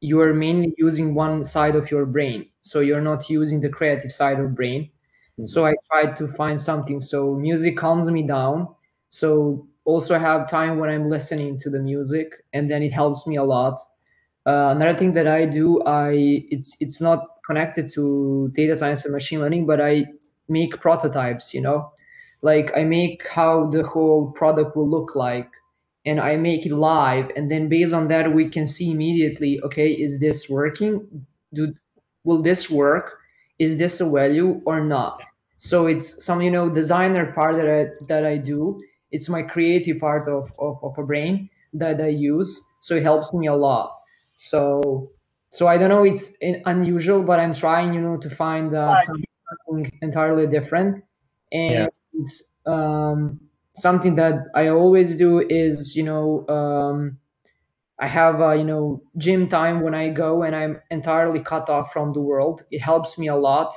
you're 0.01 0.35
mainly 0.35 0.71
using 0.77 1.15
one 1.15 1.43
side 1.43 1.75
of 1.75 1.89
your 1.89 2.05
brain 2.05 2.45
so 2.61 2.79
you're 2.79 3.01
not 3.01 3.27
using 3.27 3.59
the 3.59 3.69
creative 3.69 4.11
side 4.11 4.39
of 4.39 4.53
brain 4.53 4.83
mm-hmm. 4.83 5.47
so 5.47 5.65
i 5.65 5.73
tried 5.89 6.15
to 6.15 6.27
find 6.27 6.61
something 6.61 6.99
so 6.99 7.33
music 7.33 7.75
calms 7.75 8.07
me 8.11 8.21
down 8.21 8.67
so 9.09 9.67
also 9.85 10.17
have 10.19 10.49
time 10.49 10.77
when 10.79 10.89
i'm 10.89 11.09
listening 11.09 11.57
to 11.57 11.69
the 11.69 11.79
music 11.79 12.43
and 12.53 12.69
then 12.69 12.83
it 12.83 12.93
helps 12.93 13.25
me 13.27 13.35
a 13.37 13.43
lot. 13.43 13.79
Uh, 14.45 14.73
another 14.75 14.97
thing 14.97 15.13
that 15.13 15.27
i 15.27 15.45
do 15.45 15.81
i 15.83 16.11
it's 16.49 16.75
it's 16.79 16.99
not 17.01 17.37
connected 17.45 17.91
to 17.91 18.49
data 18.53 18.75
science 18.75 19.05
and 19.05 19.13
machine 19.13 19.39
learning 19.39 19.65
but 19.65 19.79
i 19.81 20.05
make 20.49 20.79
prototypes 20.81 21.53
you 21.53 21.61
know? 21.61 21.91
Like 22.41 22.71
i 22.75 22.83
make 22.83 23.27
how 23.27 23.67
the 23.67 23.83
whole 23.83 24.31
product 24.31 24.75
will 24.75 24.89
look 24.89 25.15
like 25.15 25.49
and 26.05 26.19
i 26.19 26.35
make 26.35 26.65
it 26.65 26.73
live 26.73 27.29
and 27.35 27.51
then 27.51 27.69
based 27.69 27.93
on 27.93 28.07
that 28.07 28.33
we 28.33 28.49
can 28.49 28.65
see 28.65 28.91
immediately 28.91 29.59
okay 29.63 29.91
is 29.91 30.19
this 30.19 30.49
working? 30.49 31.25
Do 31.53 31.73
will 32.23 32.41
this 32.41 32.69
work? 32.69 33.19
Is 33.59 33.77
this 33.77 34.01
a 34.01 34.09
value 34.09 34.61
or 34.65 34.81
not? 34.81 35.21
So 35.59 35.85
it's 35.85 36.23
some 36.23 36.41
you 36.41 36.49
know 36.49 36.69
designer 36.69 37.31
part 37.33 37.55
that 37.57 37.69
i 37.69 37.87
that 38.07 38.25
i 38.25 38.37
do 38.37 38.81
it's 39.11 39.29
my 39.29 39.41
creative 39.41 39.99
part 39.99 40.27
of 40.27 40.53
of, 40.59 40.83
of 40.83 40.97
a 40.97 41.03
brain 41.03 41.49
that 41.73 42.01
i 42.01 42.07
use 42.07 42.61
so 42.79 42.95
it 42.95 43.03
helps 43.03 43.31
me 43.33 43.47
a 43.47 43.55
lot 43.55 43.99
so 44.35 45.11
so 45.49 45.67
i 45.67 45.77
don't 45.77 45.89
know 45.89 46.03
it's 46.03 46.33
unusual 46.65 47.23
but 47.23 47.39
i'm 47.39 47.53
trying 47.53 47.93
you 47.93 48.01
know 48.01 48.17
to 48.17 48.29
find 48.29 48.73
uh, 48.75 48.95
something 48.95 49.25
entirely 50.01 50.47
different 50.47 51.03
and 51.51 51.87
yeah 51.87 51.87
um, 52.65 53.39
something 53.73 54.15
that 54.15 54.35
I 54.55 54.67
always 54.67 55.17
do 55.17 55.39
is, 55.39 55.95
you 55.95 56.03
know, 56.03 56.47
um, 56.47 57.19
I 57.99 58.07
have, 58.07 58.41
uh, 58.41 58.51
you 58.53 58.63
know, 58.63 59.03
gym 59.17 59.47
time 59.49 59.81
when 59.81 59.93
I 59.95 60.09
go 60.09 60.43
and 60.43 60.55
I'm 60.55 60.81
entirely 60.91 61.41
cut 61.41 61.69
off 61.69 61.93
from 61.93 62.13
the 62.13 62.21
world. 62.21 62.63
It 62.71 62.81
helps 62.81 63.17
me 63.17 63.27
a 63.27 63.35
lot. 63.35 63.73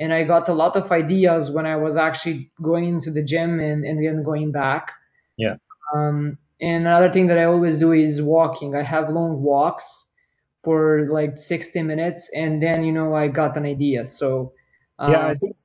And 0.00 0.12
I 0.12 0.24
got 0.24 0.48
a 0.48 0.54
lot 0.54 0.76
of 0.76 0.90
ideas 0.90 1.50
when 1.50 1.66
I 1.66 1.76
was 1.76 1.96
actually 1.96 2.50
going 2.62 2.86
into 2.86 3.10
the 3.10 3.22
gym 3.22 3.60
and, 3.60 3.84
and 3.84 4.04
then 4.04 4.24
going 4.24 4.50
back. 4.50 4.92
Yeah. 5.36 5.56
Um, 5.94 6.38
and 6.60 6.86
another 6.86 7.10
thing 7.10 7.26
that 7.28 7.38
I 7.38 7.44
always 7.44 7.78
do 7.78 7.92
is 7.92 8.20
walking. 8.20 8.74
I 8.74 8.82
have 8.82 9.08
long 9.10 9.42
walks 9.42 10.06
for 10.64 11.08
like 11.10 11.38
60 11.38 11.82
minutes 11.82 12.28
and 12.34 12.62
then, 12.62 12.82
you 12.82 12.92
know, 12.92 13.14
I 13.14 13.28
got 13.28 13.56
an 13.56 13.64
idea. 13.64 14.06
So, 14.06 14.52
um, 14.98 15.12
yeah, 15.12 15.26
I 15.28 15.34
think 15.34 15.56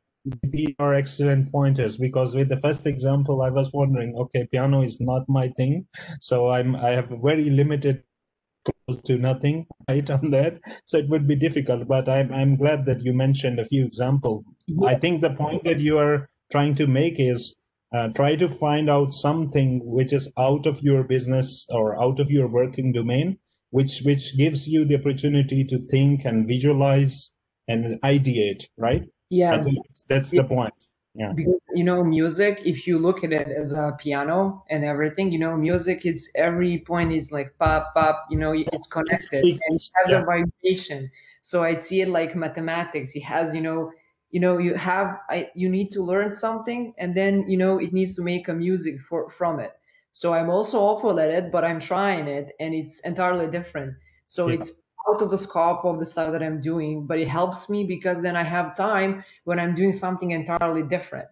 these 0.43 0.73
are 0.79 0.93
excellent 0.93 1.51
pointers 1.51 1.97
because 1.97 2.36
with 2.36 2.49
the 2.49 2.57
first 2.57 2.88
example 2.88 3.43
i 3.43 3.49
was 3.49 3.71
wondering 3.71 4.15
okay 4.15 4.47
piano 4.51 4.81
is 4.81 4.99
not 4.99 5.23
my 5.29 5.47
thing 5.49 5.86
so 6.19 6.49
i'm 6.49 6.75
i 6.75 6.89
have 6.89 7.09
very 7.23 7.49
limited 7.49 8.01
to 9.05 9.17
nothing 9.17 9.65
right 9.89 10.09
on 10.09 10.31
that. 10.31 10.59
So 10.86 10.97
it 10.97 11.09
would 11.09 11.27
be 11.27 11.36
difficult 11.36 11.88
but 11.88 12.07
i'm, 12.07 12.33
I'm 12.33 12.55
glad 12.55 12.86
that 12.86 13.01
you 13.01 13.13
mentioned 13.13 13.59
a 13.59 13.65
few 13.65 13.86
examples. 13.86 14.43
Yeah. 14.67 14.88
i 14.88 14.95
think 14.95 15.21
the 15.21 15.31
point 15.31 15.63
that 15.63 15.79
you 15.79 15.97
are 15.97 16.29
trying 16.51 16.75
to 16.75 16.88
make 16.88 17.19
is 17.19 17.57
uh, 17.95 18.09
try 18.09 18.36
to 18.36 18.47
find 18.47 18.89
out 18.89 19.13
something 19.13 19.81
which 19.83 20.11
is 20.11 20.27
out 20.38 20.65
of 20.65 20.81
your 20.81 21.03
business 21.03 21.65
or 21.69 22.01
out 22.01 22.19
of 22.19 22.29
your 22.29 22.47
working 22.47 22.91
domain 22.91 23.38
which 23.69 24.01
which 24.03 24.38
gives 24.38 24.67
you 24.67 24.86
the 24.86 24.95
opportunity 24.95 25.63
to 25.63 25.79
think 25.88 26.25
and 26.25 26.47
visualize 26.47 27.31
and 27.67 28.01
ideate 28.01 28.65
right? 28.77 29.03
Yeah. 29.29 29.63
That's 30.07 30.31
the 30.31 30.43
point 30.43 30.86
yeah. 31.16 31.32
Because 31.34 31.61
you 31.74 31.84
know 31.86 32.03
music 32.03 32.61
if 32.66 32.86
you 32.86 32.99
look 32.99 33.24
at 33.24 33.32
it 33.32 33.47
as 33.47 33.72
a 33.72 33.95
piano 33.97 34.63
and 34.70 34.84
everything 34.84 35.32
you 35.32 35.39
know 35.39 35.55
music 35.55 36.05
it's 36.05 36.30
every 36.36 36.80
point 36.80 37.13
is 37.13 37.32
like 37.32 37.55
pop 37.57 37.93
pop 37.95 38.26
you 38.30 38.38
know 38.38 38.51
it's 38.53 38.88
connected 38.88 39.41
and 39.41 39.59
it 39.76 39.91
has 39.95 40.09
yeah. 40.09 40.22
a 40.22 40.26
vibration. 40.26 41.09
So 41.41 41.63
i 41.63 41.76
see 41.78 42.01
it 42.01 42.09
like 42.09 42.36
mathematics. 42.36 43.16
It 43.16 43.24
has 43.24 43.55
you 43.55 43.61
know 43.61 43.91
you 44.32 44.41
know 44.41 44.57
you 44.57 44.74
have 44.74 45.18
I, 45.30 45.49
you 45.55 45.70
need 45.70 45.89
to 45.91 46.03
learn 46.03 46.32
something 46.32 46.93
and 46.97 47.16
then 47.16 47.49
you 47.49 47.55
know 47.55 47.78
it 47.78 47.93
needs 47.93 48.13
to 48.18 48.22
make 48.22 48.49
a 48.49 48.53
music 48.53 48.99
for 48.99 49.30
from 49.30 49.61
it. 49.61 49.72
So 50.11 50.34
i'm 50.34 50.49
also 50.49 50.80
awful 50.80 51.18
at 51.20 51.30
it 51.30 51.49
but 51.51 51.63
i'm 51.63 51.80
trying 51.80 52.28
it 52.28 52.51
and 52.59 52.74
it's 52.74 52.99
entirely 53.01 53.47
different. 53.47 53.95
So 54.28 54.47
yeah. 54.47 54.55
it's 54.55 54.72
out 55.10 55.22
of 55.22 55.30
the 55.30 55.38
scope 55.38 55.86
of 55.86 55.99
the 55.99 56.06
stuff 56.06 56.32
that 56.32 56.41
I'm 56.41 56.62
doing, 56.62 57.06
but 57.06 57.20
it 57.20 57.28
helps 57.28 57.70
me 57.70 57.84
because 57.84 58.22
then 58.22 58.36
I 58.36 58.43
have 58.43 58.76
time 58.76 59.24
when 59.43 59.60
I'm 59.60 59.76
doing 59.76 59.93
something 59.93 60.32
entirely 60.32 60.84
different. 60.84 61.28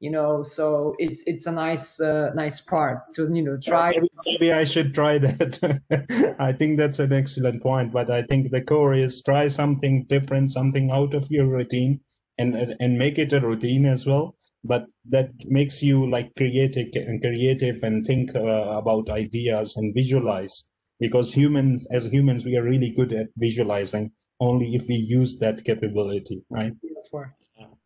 You 0.00 0.12
know, 0.12 0.44
so 0.44 0.94
it's 0.98 1.24
it's 1.26 1.46
a 1.46 1.50
nice 1.50 2.00
uh, 2.00 2.30
nice 2.32 2.60
part. 2.60 3.12
So 3.12 3.28
you 3.28 3.42
know, 3.42 3.58
try. 3.60 3.90
Maybe, 3.90 4.08
maybe 4.26 4.52
I 4.52 4.62
should 4.62 4.94
try 4.94 5.18
that. 5.26 6.36
I 6.38 6.52
think 6.52 6.78
that's 6.78 7.00
an 7.00 7.12
excellent 7.12 7.62
point. 7.62 7.92
But 7.92 8.08
I 8.08 8.22
think 8.22 8.52
the 8.52 8.60
core 8.60 8.94
is 8.94 9.20
try 9.22 9.48
something 9.48 10.06
different, 10.08 10.52
something 10.52 10.92
out 10.92 11.14
of 11.14 11.26
your 11.30 11.46
routine, 11.46 12.00
and 12.38 12.76
and 12.78 12.96
make 12.96 13.18
it 13.18 13.32
a 13.32 13.40
routine 13.40 13.86
as 13.86 14.06
well 14.06 14.36
but 14.64 14.86
that 15.08 15.30
makes 15.46 15.82
you 15.82 16.08
like 16.10 16.34
creative 16.36 16.88
and 16.94 17.20
creative 17.20 17.82
and 17.82 18.06
think 18.06 18.34
uh, 18.34 18.40
about 18.40 19.08
ideas 19.08 19.76
and 19.76 19.94
visualize 19.94 20.66
because 21.00 21.32
humans 21.32 21.86
as 21.90 22.04
humans 22.06 22.44
we 22.44 22.56
are 22.56 22.62
really 22.62 22.90
good 22.90 23.12
at 23.12 23.28
visualizing 23.36 24.10
only 24.40 24.74
if 24.74 24.86
we 24.88 24.94
use 24.94 25.38
that 25.38 25.64
capability 25.64 26.42
right? 26.50 26.72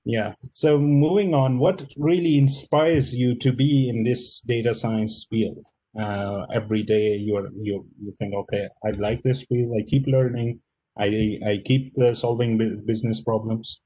Yeah. 0.04 0.34
So 0.54 0.78
moving 0.78 1.34
on 1.34 1.58
what 1.58 1.84
really 1.96 2.36
inspires 2.36 3.14
you 3.14 3.34
to 3.36 3.52
be 3.52 3.88
in 3.88 4.02
this 4.04 4.40
data 4.40 4.74
science 4.74 5.26
field? 5.30 5.66
Uh, 5.98 6.46
every 6.54 6.82
day 6.82 7.16
you're 7.16 7.50
you 7.54 7.86
you 8.02 8.14
think 8.18 8.32
okay 8.34 8.66
i 8.82 8.90
like 8.92 9.22
this 9.22 9.42
field. 9.42 9.72
I 9.78 9.82
keep 9.82 10.06
learning. 10.06 10.60
I 10.98 11.38
i 11.46 11.60
keep 11.64 11.92
uh, 11.98 12.14
solving 12.14 12.56
business 12.86 13.20
problems. 13.20 13.80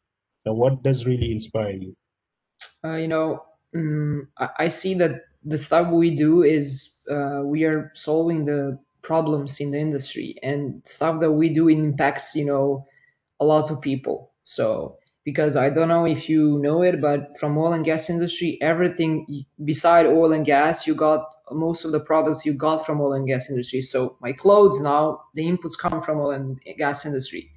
So 0.46 0.52
what 0.52 0.82
does 0.82 1.04
really 1.04 1.32
inspire 1.32 1.72
you? 1.72 1.96
Uh, 2.84 2.96
you 2.96 3.08
know 3.08 3.42
um, 3.74 4.28
I, 4.38 4.48
I, 4.58 4.68
see 4.68 4.94
that 4.94 5.22
the 5.44 5.58
stuff 5.58 5.92
we 5.92 6.14
do 6.14 6.44
is 6.44 6.94
uh, 7.10 7.42
we 7.44 7.64
are 7.64 7.90
solving 7.94 8.44
the 8.44 8.78
problems 9.06 9.60
in 9.60 9.70
the 9.70 9.78
industry 9.78 10.36
and 10.42 10.82
stuff 10.84 11.20
that 11.20 11.30
we 11.30 11.48
do 11.48 11.68
impacts 11.68 12.34
you 12.34 12.44
know 12.44 12.84
a 13.40 13.44
lot 13.44 13.70
of 13.70 13.80
people. 13.80 14.32
So 14.42 14.98
because 15.24 15.56
i 15.56 15.68
don't 15.68 15.88
know 15.88 16.06
if 16.06 16.28
you 16.28 16.56
know 16.60 16.82
it 16.82 17.00
but 17.02 17.36
from 17.40 17.58
oil 17.58 17.72
and 17.72 17.84
gas 17.84 18.08
industry 18.08 18.56
everything 18.62 19.44
beside 19.64 20.06
oil 20.06 20.32
and 20.32 20.46
gas 20.46 20.86
you 20.86 20.94
got 20.94 21.24
most 21.52 21.84
of 21.84 21.92
the 21.92 22.00
products 22.00 22.44
you 22.44 22.52
got 22.52 22.84
from 22.84 23.00
oil 23.00 23.12
and 23.12 23.26
gas 23.26 23.48
industry. 23.48 23.80
So 23.80 24.16
my 24.20 24.32
clothes 24.32 24.80
now 24.80 25.22
the 25.34 25.44
inputs 25.44 25.78
come 25.78 26.00
from 26.00 26.18
oil 26.18 26.32
and 26.32 26.60
gas 26.76 27.06
industry. 27.06 27.50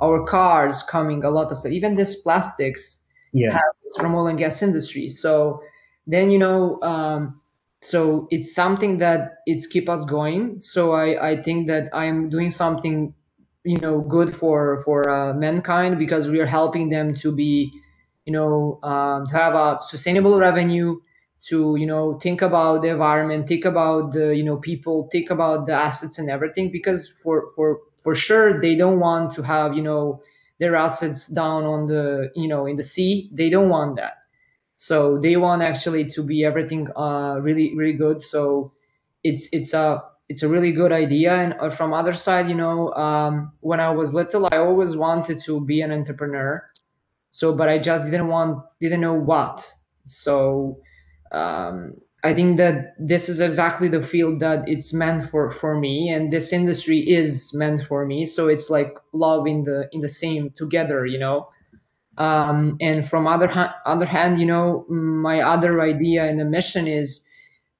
Our 0.00 0.24
cars 0.24 0.82
coming 0.82 1.24
a 1.24 1.30
lot 1.30 1.50
of 1.52 1.58
stuff 1.58 1.72
even 1.72 1.94
this 1.94 2.16
plastics 2.16 3.00
yeah. 3.32 3.58
from 3.96 4.14
oil 4.14 4.28
and 4.28 4.38
gas 4.38 4.62
industry. 4.62 5.08
So 5.08 5.60
then 6.06 6.30
you 6.30 6.38
know 6.38 6.80
um, 6.82 7.40
so 7.84 8.26
it's 8.30 8.54
something 8.54 8.98
that 8.98 9.36
it's 9.46 9.66
keep 9.66 9.88
us 9.88 10.04
going. 10.04 10.60
So 10.62 10.92
i 10.92 11.30
i 11.30 11.42
think 11.42 11.68
that 11.68 11.88
i'm 11.92 12.30
doing 12.30 12.50
something 12.50 13.14
you 13.64 13.78
know 13.78 14.00
good 14.00 14.34
for 14.34 14.82
for 14.84 15.08
uh, 15.10 15.34
mankind 15.34 15.98
because 15.98 16.28
we 16.28 16.40
are 16.40 16.46
helping 16.46 16.88
them 16.90 17.14
to 17.14 17.32
be 17.32 17.72
you 18.26 18.32
know 18.32 18.78
um, 18.82 19.26
to 19.26 19.34
have 19.34 19.54
a 19.54 19.78
sustainable 19.82 20.38
revenue 20.38 21.00
to 21.48 21.76
you 21.76 21.86
know 21.86 22.18
think 22.18 22.42
about 22.42 22.82
the 22.82 22.88
environment 22.88 23.46
think 23.48 23.64
about 23.64 24.12
the 24.12 24.34
you 24.36 24.42
know 24.42 24.56
people 24.56 25.08
think 25.12 25.30
about 25.30 25.66
the 25.66 25.72
assets 25.72 26.18
and 26.18 26.30
everything 26.30 26.70
because 26.70 27.08
for 27.08 27.46
for 27.54 27.80
for 28.00 28.14
sure 28.14 28.60
they 28.60 28.74
don't 28.76 29.00
want 29.00 29.30
to 29.30 29.42
have 29.42 29.74
you 29.74 29.82
know 29.82 30.22
their 30.58 30.76
assets 30.76 31.26
down 31.26 31.64
on 31.64 31.86
the 31.86 32.30
you 32.34 32.48
know 32.48 32.66
in 32.66 32.76
the 32.76 32.82
sea. 32.82 33.28
They 33.32 33.50
don't 33.50 33.68
want 33.68 33.96
that 33.96 34.23
so 34.76 35.18
they 35.18 35.36
want 35.36 35.62
actually 35.62 36.04
to 36.10 36.22
be 36.22 36.44
everything 36.44 36.88
uh, 36.96 37.38
really 37.40 37.74
really 37.76 37.92
good. 37.92 38.20
So 38.20 38.72
it's 39.22 39.48
it's 39.52 39.72
a 39.72 40.02
it's 40.28 40.42
a 40.42 40.48
really 40.48 40.72
good 40.72 40.92
idea. 40.92 41.34
And 41.34 41.54
uh, 41.60 41.70
from 41.70 41.92
other 41.92 42.12
side, 42.14 42.48
you 42.48 42.54
know, 42.54 42.92
um, 42.94 43.52
when 43.60 43.80
I 43.80 43.90
was 43.90 44.14
little, 44.14 44.46
I 44.50 44.56
always 44.56 44.96
wanted 44.96 45.38
to 45.44 45.60
be 45.60 45.80
an 45.80 45.92
entrepreneur. 45.92 46.64
So, 47.30 47.54
but 47.54 47.68
I 47.68 47.78
just 47.78 48.04
didn't 48.04 48.28
want 48.28 48.64
didn't 48.80 49.00
know 49.00 49.14
what. 49.14 49.66
So 50.06 50.78
um, 51.32 51.90
I 52.22 52.32
think 52.32 52.56
that 52.58 52.94
this 52.98 53.28
is 53.28 53.40
exactly 53.40 53.88
the 53.88 54.02
field 54.02 54.40
that 54.40 54.68
it's 54.68 54.92
meant 54.92 55.28
for 55.28 55.50
for 55.50 55.78
me, 55.78 56.08
and 56.10 56.32
this 56.32 56.52
industry 56.52 57.00
is 57.00 57.52
meant 57.54 57.82
for 57.82 58.06
me. 58.06 58.24
So 58.24 58.48
it's 58.48 58.70
like 58.70 58.96
love 59.12 59.46
in 59.46 59.64
the 59.64 59.88
in 59.92 60.00
the 60.00 60.08
same 60.08 60.50
together, 60.50 61.06
you 61.06 61.18
know. 61.18 61.48
Um, 62.16 62.76
and 62.80 63.08
from 63.08 63.26
other 63.26 63.48
ha- 63.48 63.74
other 63.86 64.06
hand, 64.06 64.38
you 64.38 64.46
know, 64.46 64.86
my 64.88 65.40
other 65.40 65.80
idea 65.80 66.24
and 66.24 66.38
the 66.38 66.44
mission 66.44 66.86
is 66.86 67.20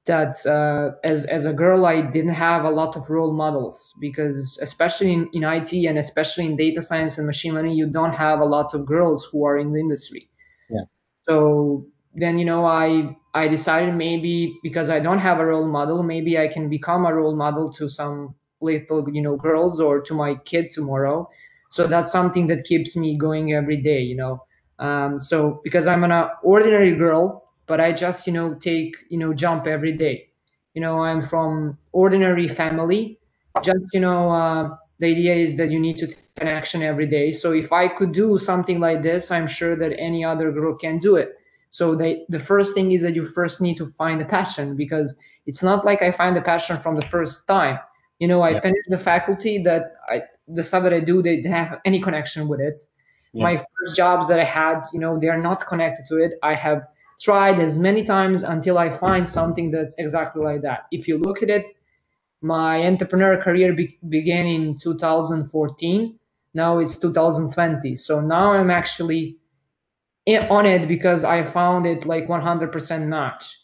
that 0.06 0.44
uh, 0.46 0.96
as 1.02 1.24
as 1.26 1.44
a 1.44 1.52
girl, 1.52 1.86
I 1.86 2.02
didn't 2.02 2.34
have 2.34 2.64
a 2.64 2.70
lot 2.70 2.96
of 2.96 3.08
role 3.08 3.32
models 3.32 3.94
because, 4.00 4.58
especially 4.60 5.12
in, 5.12 5.28
in 5.32 5.44
IT 5.44 5.72
and 5.72 5.98
especially 5.98 6.44
in 6.44 6.56
data 6.56 6.82
science 6.82 7.16
and 7.16 7.26
machine 7.26 7.54
learning, 7.54 7.74
you 7.74 7.86
don't 7.86 8.14
have 8.14 8.40
a 8.40 8.44
lot 8.44 8.74
of 8.74 8.84
girls 8.86 9.28
who 9.30 9.44
are 9.44 9.56
in 9.56 9.72
the 9.72 9.80
industry. 9.80 10.28
Yeah. 10.68 10.84
So 11.22 11.86
then, 12.14 12.38
you 12.38 12.44
know, 12.44 12.66
I 12.66 13.16
I 13.32 13.48
decided 13.48 13.94
maybe 13.94 14.58
because 14.62 14.90
I 14.90 15.00
don't 15.00 15.18
have 15.18 15.40
a 15.40 15.46
role 15.46 15.68
model, 15.68 16.02
maybe 16.02 16.38
I 16.38 16.48
can 16.48 16.68
become 16.68 17.06
a 17.06 17.14
role 17.14 17.34
model 17.34 17.72
to 17.72 17.88
some 17.88 18.34
little, 18.60 19.08
you 19.10 19.22
know, 19.22 19.36
girls 19.36 19.80
or 19.80 20.00
to 20.02 20.14
my 20.14 20.34
kid 20.34 20.70
tomorrow. 20.70 21.28
So 21.74 21.88
that's 21.88 22.12
something 22.12 22.46
that 22.46 22.62
keeps 22.62 22.96
me 22.96 23.18
going 23.18 23.52
every 23.52 23.76
day, 23.76 24.00
you 24.00 24.14
know. 24.14 24.44
Um, 24.78 25.18
so 25.18 25.60
because 25.64 25.88
I'm 25.88 26.04
an 26.04 26.28
ordinary 26.44 26.94
girl, 26.94 27.50
but 27.66 27.80
I 27.80 27.90
just, 27.90 28.28
you 28.28 28.32
know, 28.32 28.54
take, 28.54 28.94
you 29.10 29.18
know, 29.18 29.34
jump 29.34 29.66
every 29.66 29.90
day. 29.90 30.28
You 30.74 30.82
know, 30.82 31.00
I'm 31.00 31.20
from 31.20 31.76
ordinary 31.90 32.46
family. 32.46 33.18
Just, 33.60 33.92
you 33.92 33.98
know, 33.98 34.30
uh, 34.30 34.76
the 35.00 35.08
idea 35.08 35.34
is 35.34 35.56
that 35.56 35.72
you 35.72 35.80
need 35.80 35.96
to 35.98 36.06
take 36.06 36.22
an 36.40 36.46
action 36.46 36.80
every 36.80 37.08
day. 37.08 37.32
So 37.32 37.50
if 37.50 37.72
I 37.72 37.88
could 37.88 38.12
do 38.12 38.38
something 38.38 38.78
like 38.78 39.02
this, 39.02 39.32
I'm 39.32 39.48
sure 39.48 39.74
that 39.74 39.98
any 39.98 40.24
other 40.24 40.52
girl 40.52 40.76
can 40.76 40.98
do 40.98 41.16
it. 41.16 41.32
So 41.70 41.96
the, 41.96 42.24
the 42.28 42.38
first 42.38 42.76
thing 42.76 42.92
is 42.92 43.02
that 43.02 43.16
you 43.16 43.24
first 43.24 43.60
need 43.60 43.74
to 43.78 43.86
find 43.86 44.22
a 44.22 44.26
passion 44.26 44.76
because 44.76 45.16
it's 45.46 45.64
not 45.64 45.84
like 45.84 46.02
I 46.02 46.12
find 46.12 46.36
the 46.36 46.40
passion 46.40 46.78
from 46.78 46.94
the 46.94 47.06
first 47.06 47.48
time. 47.48 47.80
You 48.20 48.28
know, 48.28 48.42
I 48.42 48.50
yeah. 48.50 48.60
finished 48.60 48.88
the 48.88 48.98
faculty 48.98 49.60
that 49.64 49.94
I, 50.08 50.22
the 50.48 50.62
stuff 50.62 50.82
that 50.82 50.92
I 50.92 51.00
do, 51.00 51.22
they 51.22 51.36
didn't 51.36 51.52
have 51.52 51.80
any 51.84 52.00
connection 52.00 52.48
with 52.48 52.60
it. 52.60 52.82
Yeah. 53.32 53.44
My 53.44 53.56
first 53.56 53.96
jobs 53.96 54.28
that 54.28 54.38
I 54.38 54.44
had, 54.44 54.80
you 54.92 55.00
know, 55.00 55.18
they 55.18 55.28
are 55.28 55.40
not 55.40 55.66
connected 55.66 56.06
to 56.08 56.16
it. 56.16 56.34
I 56.42 56.54
have 56.54 56.86
tried 57.20 57.58
as 57.58 57.78
many 57.78 58.04
times 58.04 58.42
until 58.42 58.78
I 58.78 58.90
find 58.90 59.28
something 59.28 59.70
that's 59.70 59.96
exactly 59.96 60.42
like 60.42 60.62
that. 60.62 60.86
If 60.92 61.08
you 61.08 61.18
look 61.18 61.42
at 61.42 61.50
it, 61.50 61.70
my 62.42 62.82
entrepreneur 62.84 63.40
career 63.40 63.72
be- 63.72 63.98
began 64.08 64.46
in 64.46 64.76
2014. 64.76 66.18
Now 66.52 66.78
it's 66.78 66.96
2020. 66.96 67.96
So 67.96 68.20
now 68.20 68.52
I'm 68.52 68.70
actually 68.70 69.38
on 70.28 70.66
it 70.66 70.86
because 70.86 71.24
I 71.24 71.42
found 71.44 71.86
it 71.86 72.06
like 72.06 72.28
100% 72.28 73.06
match. 73.06 73.58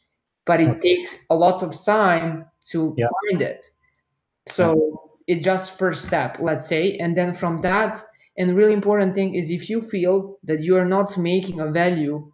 But 0.47 0.61
it 0.61 0.69
okay. 0.69 0.97
takes 0.97 1.15
a 1.29 1.35
lot 1.35 1.63
of 1.63 1.85
time 1.85 2.47
to 2.71 2.95
yeah. 2.97 3.07
find 3.31 3.43
it. 3.43 3.67
So. 4.49 5.10
It's 5.31 5.45
just 5.45 5.79
first 5.79 6.05
step, 6.05 6.39
let's 6.41 6.67
say. 6.67 6.99
And 6.99 7.17
then 7.17 7.33
from 7.33 7.61
that, 7.61 8.05
and 8.37 8.57
really 8.57 8.73
important 8.73 9.15
thing 9.15 9.37
is 9.37 9.49
if 9.49 9.71
you 9.71 9.81
feel 9.81 10.39
that 10.43 10.61
you 10.61 10.77
are 10.77 10.85
not 10.85 11.17
making 11.17 11.61
a 11.61 11.71
value 11.71 12.33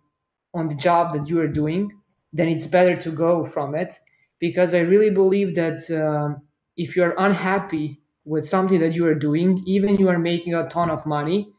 on 0.54 0.68
the 0.68 0.74
job 0.74 1.12
that 1.12 1.28
you 1.28 1.38
are 1.40 1.46
doing, 1.62 1.92
then 2.32 2.48
it's 2.48 2.66
better 2.66 2.96
to 2.96 3.10
go 3.10 3.44
from 3.44 3.74
it 3.74 4.00
because 4.38 4.72
I 4.72 4.78
really 4.78 5.10
believe 5.10 5.54
that 5.56 5.80
um, 5.90 6.40
if 6.78 6.96
you're 6.96 7.14
unhappy 7.18 8.00
with 8.24 8.48
something 8.48 8.80
that 8.80 8.94
you 8.94 9.06
are 9.06 9.14
doing, 9.14 9.62
even 9.66 9.96
you 9.96 10.08
are 10.08 10.18
making 10.18 10.54
a 10.54 10.66
ton 10.66 10.88
of 10.88 11.04
money, 11.04 11.52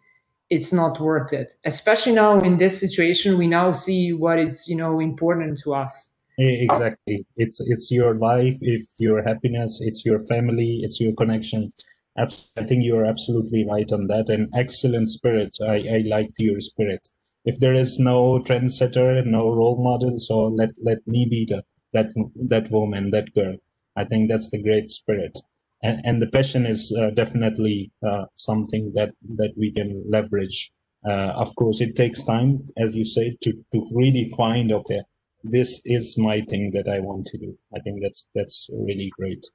it's 0.49 0.73
not 0.73 0.99
worth 0.99 1.33
it. 1.33 1.53
Especially 1.65 2.13
now 2.13 2.39
in 2.39 2.57
this 2.57 2.79
situation, 2.79 3.37
we 3.37 3.45
now 3.45 3.71
see 3.73 4.11
what 4.11 4.39
is 4.39 4.67
you 4.67 4.75
know 4.75 4.99
important 4.99 5.59
to 5.59 5.75
us. 5.75 6.09
Exactly, 6.39 7.25
it's 7.35 7.59
it's 7.61 7.89
your 7.91 8.13
life, 8.15 8.57
if 8.61 8.87
your 8.99 9.23
happiness, 9.23 9.79
it's 9.81 10.05
your 10.05 10.19
family, 10.19 10.81
it's 10.83 10.99
your 10.99 11.13
connections. 11.13 11.73
I 12.17 12.25
think 12.63 12.83
you 12.83 12.95
are 12.97 13.05
absolutely 13.05 13.65
right 13.67 13.91
on 13.91 14.07
that. 14.07 14.29
And 14.29 14.49
excellent 14.55 15.09
spirit. 15.09 15.57
I, 15.61 15.75
I 15.97 16.03
liked 16.07 16.39
your 16.39 16.59
spirit. 16.59 17.07
If 17.45 17.59
there 17.59 17.73
is 17.75 17.99
no 17.99 18.39
trendsetter, 18.39 19.23
no 19.25 19.51
role 19.53 19.81
model, 19.83 20.17
so 20.19 20.45
let 20.47 20.69
let 20.83 20.99
me 21.07 21.25
be 21.25 21.45
the 21.45 21.63
that 21.93 22.07
that 22.49 22.69
woman, 22.71 23.11
that 23.11 23.33
girl. 23.33 23.57
I 23.95 24.03
think 24.05 24.29
that's 24.29 24.49
the 24.49 24.61
great 24.61 24.89
spirit 24.91 25.37
and, 25.83 26.01
and 26.05 26.21
the 26.21 26.27
passion 26.27 26.65
is 26.67 26.95
uh, 26.99 27.09
definitely 27.11 27.91
uh, 28.07 28.25
something 28.35 28.91
that 28.95 29.09
that 29.37 29.53
we 29.57 29.71
can 29.71 30.03
leverage. 30.09 30.71
Uh, 31.07 31.31
of 31.43 31.55
course, 31.55 31.81
it 31.81 31.95
takes 31.95 32.23
time, 32.23 32.63
as 32.77 32.95
you 32.95 33.05
say, 33.05 33.37
to 33.41 33.51
to 33.73 33.89
really 33.91 34.31
find 34.37 34.71
okay, 34.71 35.01
this 35.49 35.81
is 35.85 36.17
my 36.17 36.41
thing 36.41 36.71
that 36.73 36.87
I 36.87 36.99
want 36.99 37.25
to 37.27 37.37
do. 37.37 37.57
I 37.75 37.79
think 37.79 38.01
that's 38.01 38.27
that's 38.35 38.67
really 38.71 39.11
great. 39.17 39.45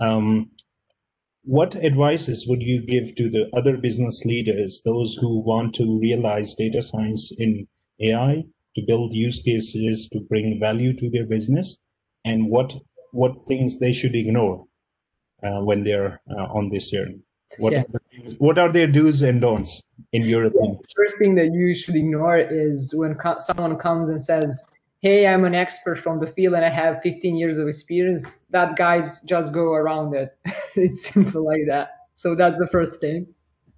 Um, 0.00 0.50
what 1.42 1.76
advices 1.76 2.46
would 2.48 2.62
you 2.62 2.80
give 2.80 3.14
to 3.16 3.28
the 3.28 3.50
other 3.54 3.76
business 3.76 4.24
leaders, 4.24 4.80
those 4.84 5.14
who 5.20 5.40
want 5.40 5.74
to 5.74 5.98
realize 6.00 6.54
data 6.54 6.80
science 6.80 7.32
in 7.36 7.68
AI, 8.00 8.44
to 8.74 8.82
build 8.86 9.12
use 9.12 9.42
cases 9.42 10.08
to 10.12 10.20
bring 10.20 10.58
value 10.58 10.94
to 10.96 11.10
their 11.10 11.26
business, 11.26 11.78
and 12.24 12.48
what 12.48 12.74
what 13.12 13.46
things 13.46 13.78
they 13.78 13.92
should 13.92 14.16
ignore 14.16 14.64
uh, 15.44 15.60
when 15.60 15.84
they're 15.84 16.20
uh, 16.30 16.44
on 16.44 16.70
this 16.70 16.90
journey? 16.90 17.20
What, 17.58 17.72
yeah. 17.72 17.80
are 17.80 18.00
things, 18.10 18.34
what 18.38 18.58
are 18.58 18.72
their 18.72 18.86
do's 18.86 19.22
and 19.22 19.40
don'ts 19.40 19.82
in 20.12 20.24
your 20.24 20.44
opinion? 20.44 20.78
The 20.82 20.94
first 20.96 21.18
thing 21.18 21.34
that 21.36 21.52
you 21.52 21.74
should 21.74 21.94
ignore 21.94 22.38
is 22.38 22.92
when 22.94 23.14
co- 23.14 23.38
someone 23.38 23.76
comes 23.76 24.08
and 24.08 24.22
says, 24.22 24.64
hey, 25.04 25.26
I'm 25.26 25.44
an 25.44 25.54
expert 25.54 26.00
from 26.00 26.18
the 26.18 26.28
field 26.28 26.54
and 26.54 26.64
I 26.64 26.70
have 26.70 27.02
15 27.02 27.36
years 27.36 27.58
of 27.58 27.68
experience. 27.68 28.40
That 28.50 28.74
guys 28.74 29.20
just 29.28 29.52
go 29.52 29.74
around 29.74 30.14
it. 30.16 30.30
it's 30.74 31.10
simple 31.12 31.44
like 31.44 31.66
that. 31.68 31.88
So 32.14 32.34
that's 32.34 32.56
the 32.58 32.66
first 32.66 33.00
thing. 33.00 33.26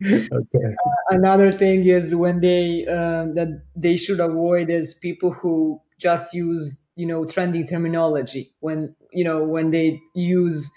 okay. 0.05 0.29
Uh, 0.33 1.17
another 1.19 1.51
thing 1.51 1.85
is 1.85 2.15
when 2.15 2.41
they 2.41 2.75
uh, 2.89 3.27
that 3.35 3.61
they 3.75 3.97
should 3.97 4.21
avoid 4.21 4.71
is 4.71 4.95
people 4.95 5.33
who 5.33 5.81
just 5.99 6.33
use 6.33 6.77
you 6.95 7.07
know 7.07 7.25
trending 7.25 7.67
terminology 7.67 8.53
when 8.61 8.95
you 9.11 9.25
know 9.25 9.43
when 9.43 9.71
they 9.71 9.99
use 10.15 10.71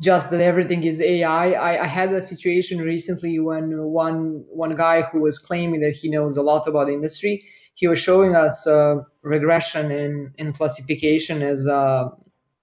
just 0.00 0.30
that 0.30 0.40
everything 0.40 0.84
is 0.84 1.02
AI. 1.02 1.50
I, 1.52 1.84
I, 1.84 1.86
had 1.86 2.12
a 2.12 2.20
situation 2.20 2.78
recently 2.78 3.38
when 3.40 3.64
one 3.82 4.44
one 4.48 4.74
guy 4.76 5.02
who 5.02 5.20
was 5.20 5.38
claiming 5.38 5.80
that 5.80 5.96
he 5.96 6.08
knows 6.08 6.36
a 6.36 6.42
lot 6.42 6.66
about 6.66 6.86
the 6.86 6.92
industry, 6.92 7.44
he 7.74 7.88
was 7.88 7.98
showing 7.98 8.34
us 8.36 8.66
uh, 8.66 8.96
regression 9.22 9.90
in, 9.90 10.32
in 10.38 10.52
classification 10.52 11.42
as 11.42 11.66
uh, 11.66 12.08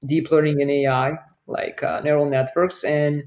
deep 0.05 0.32
learning 0.32 0.62
and 0.62 0.72
AI, 0.72 1.18
like 1.47 1.84
uh, 1.84 1.99
neural 2.01 2.30
networks. 2.30 2.84
And 2.84 3.24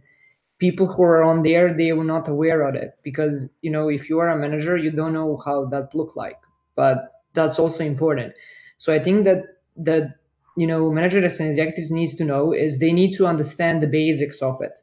people 0.59 0.87
who 0.87 1.03
are 1.03 1.23
on 1.23 1.43
there, 1.43 1.77
they 1.77 1.93
were 1.93 2.05
not 2.05 2.29
aware 2.29 2.63
of 2.63 2.75
it 2.75 2.99
because, 3.03 3.49
you 3.63 3.71
know, 3.71 3.89
if 3.89 4.09
you 4.09 4.19
are 4.21 4.29
a 4.29 4.39
manager, 4.39 4.77
you 4.77 4.91
don't 4.91 5.13
know 5.13 5.43
how 5.45 5.67
that's 5.67 5.95
look 5.95 6.17
like. 6.17 6.39
But 6.77 7.13
that's 7.35 7.59
also 7.59 7.85
important. 7.85 8.35
So 8.79 8.93
I 8.93 8.99
think 8.99 9.25
that 9.25 9.43
that 9.77 10.17
you 10.57 10.67
know 10.67 10.91
managers 10.91 11.41
and 11.41 11.49
executives 11.49 11.91
need 11.91 12.11
to 12.17 12.25
know 12.25 12.53
is 12.53 12.79
they 12.79 12.93
need 12.93 13.13
to 13.13 13.27
understand 13.27 13.83
the 13.83 13.87
basics 13.87 14.43
of 14.43 14.61
it 14.61 14.79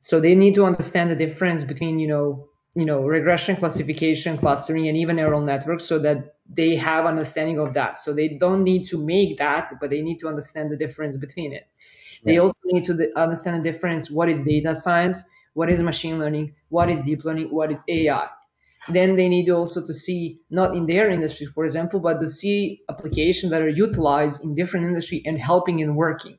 so 0.00 0.20
they 0.20 0.34
need 0.34 0.54
to 0.54 0.64
understand 0.64 1.10
the 1.10 1.16
difference 1.16 1.64
between 1.64 1.98
you 1.98 2.06
know 2.06 2.48
you 2.74 2.84
know 2.84 3.02
regression 3.02 3.56
classification 3.56 4.38
clustering 4.38 4.88
and 4.88 4.96
even 4.96 5.16
neural 5.16 5.42
networks 5.42 5.84
so 5.84 5.98
that 5.98 6.36
they 6.48 6.76
have 6.76 7.06
understanding 7.06 7.58
of 7.58 7.72
that. 7.74 7.98
So 7.98 8.12
they 8.12 8.28
don't 8.28 8.62
need 8.62 8.84
to 8.86 8.98
make 8.98 9.38
that 9.38 9.72
but 9.80 9.90
they 9.90 10.02
need 10.02 10.18
to 10.20 10.28
understand 10.28 10.70
the 10.70 10.76
difference 10.76 11.16
between 11.16 11.52
it. 11.52 11.68
They 12.24 12.38
also 12.38 12.58
need 12.64 12.84
to 12.84 13.10
understand 13.16 13.64
the 13.64 13.70
difference 13.72 14.10
what 14.10 14.28
is 14.28 14.42
data 14.44 14.74
science 14.74 15.24
what 15.54 15.70
is 15.70 15.82
machine 15.82 16.18
learning 16.18 16.54
what 16.68 16.88
is 16.88 17.02
deep 17.02 17.24
learning 17.24 17.48
what 17.50 17.70
is 17.70 17.84
ai 17.88 18.26
then 18.88 19.16
they 19.16 19.28
need 19.28 19.50
also 19.50 19.86
to 19.86 19.94
see 19.94 20.40
not 20.50 20.74
in 20.74 20.86
their 20.86 21.10
industry 21.10 21.46
for 21.46 21.64
example 21.64 22.00
but 22.00 22.20
to 22.20 22.28
see 22.28 22.82
applications 22.90 23.50
that 23.50 23.60
are 23.62 23.68
utilized 23.68 24.42
in 24.42 24.54
different 24.54 24.86
industry 24.86 25.22
and 25.24 25.38
helping 25.38 25.82
and 25.82 25.96
working. 25.96 26.36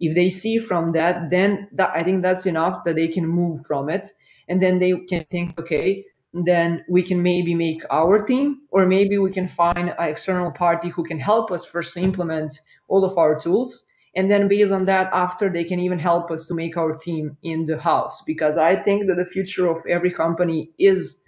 If 0.00 0.14
they 0.14 0.28
see 0.28 0.58
from 0.58 0.92
that 0.92 1.30
then 1.30 1.68
that, 1.72 1.90
i 1.94 2.02
think 2.02 2.22
that's 2.22 2.46
enough 2.46 2.84
that 2.84 2.96
they 2.96 3.08
can 3.08 3.26
move 3.26 3.64
from 3.66 3.88
it 3.88 4.08
and 4.48 4.62
then 4.62 4.78
they 4.78 4.92
can 5.08 5.24
think 5.24 5.58
okay 5.58 6.04
then 6.34 6.84
we 6.88 7.02
can 7.02 7.22
maybe 7.22 7.54
make 7.54 7.80
our 7.90 8.18
team 8.20 8.62
or 8.70 8.86
maybe 8.86 9.18
we 9.18 9.30
can 9.30 9.46
find 9.46 9.78
an 9.78 9.94
external 10.00 10.50
party 10.50 10.88
who 10.88 11.04
can 11.04 11.18
help 11.18 11.52
us 11.52 11.64
first 11.64 11.94
to 11.94 12.00
implement 12.00 12.60
all 12.88 13.04
of 13.04 13.16
our 13.16 13.38
tools. 13.38 13.84
And 14.16 14.30
then 14.30 14.48
based 14.48 14.72
on 14.72 14.84
that 14.86 15.10
after 15.12 15.48
they 15.48 15.62
can 15.62 15.78
even 15.78 15.98
help 15.98 16.30
us 16.32 16.46
to 16.46 16.54
make 16.54 16.76
our 16.76 16.96
team 16.96 17.36
in 17.44 17.64
the 17.64 17.78
house. 17.78 18.20
Because 18.26 18.58
i 18.58 18.74
think 18.74 19.06
that 19.06 19.14
the 19.14 19.26
future 19.26 19.68
of 19.68 19.78
every 19.88 20.10
company 20.10 20.70
is 20.78 21.20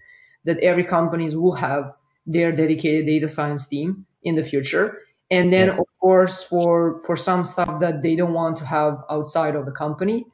that 0.45 0.59
every 0.59 0.85
companies 0.85 1.37
will 1.37 1.55
have 1.55 1.93
their 2.27 2.51
dedicated 2.51 3.07
data 3.07 3.29
science 3.29 3.67
team 3.67 4.05
in 4.25 4.35
the 4.35 4.43
future. 4.43 5.03
And 5.31 5.53
then 5.53 5.71
of 5.71 5.87
course 6.01 6.43
for 6.43 7.01
for 7.07 7.17
some 7.17 7.45
stuff 7.45 7.79
that 7.81 8.03
they 8.03 8.17
don't 8.17 8.33
want 8.33 8.57
to 8.59 8.67
have 8.67 8.99
outside 9.09 9.55
of 9.55 9.67
the 9.67 9.73
company 9.73 10.27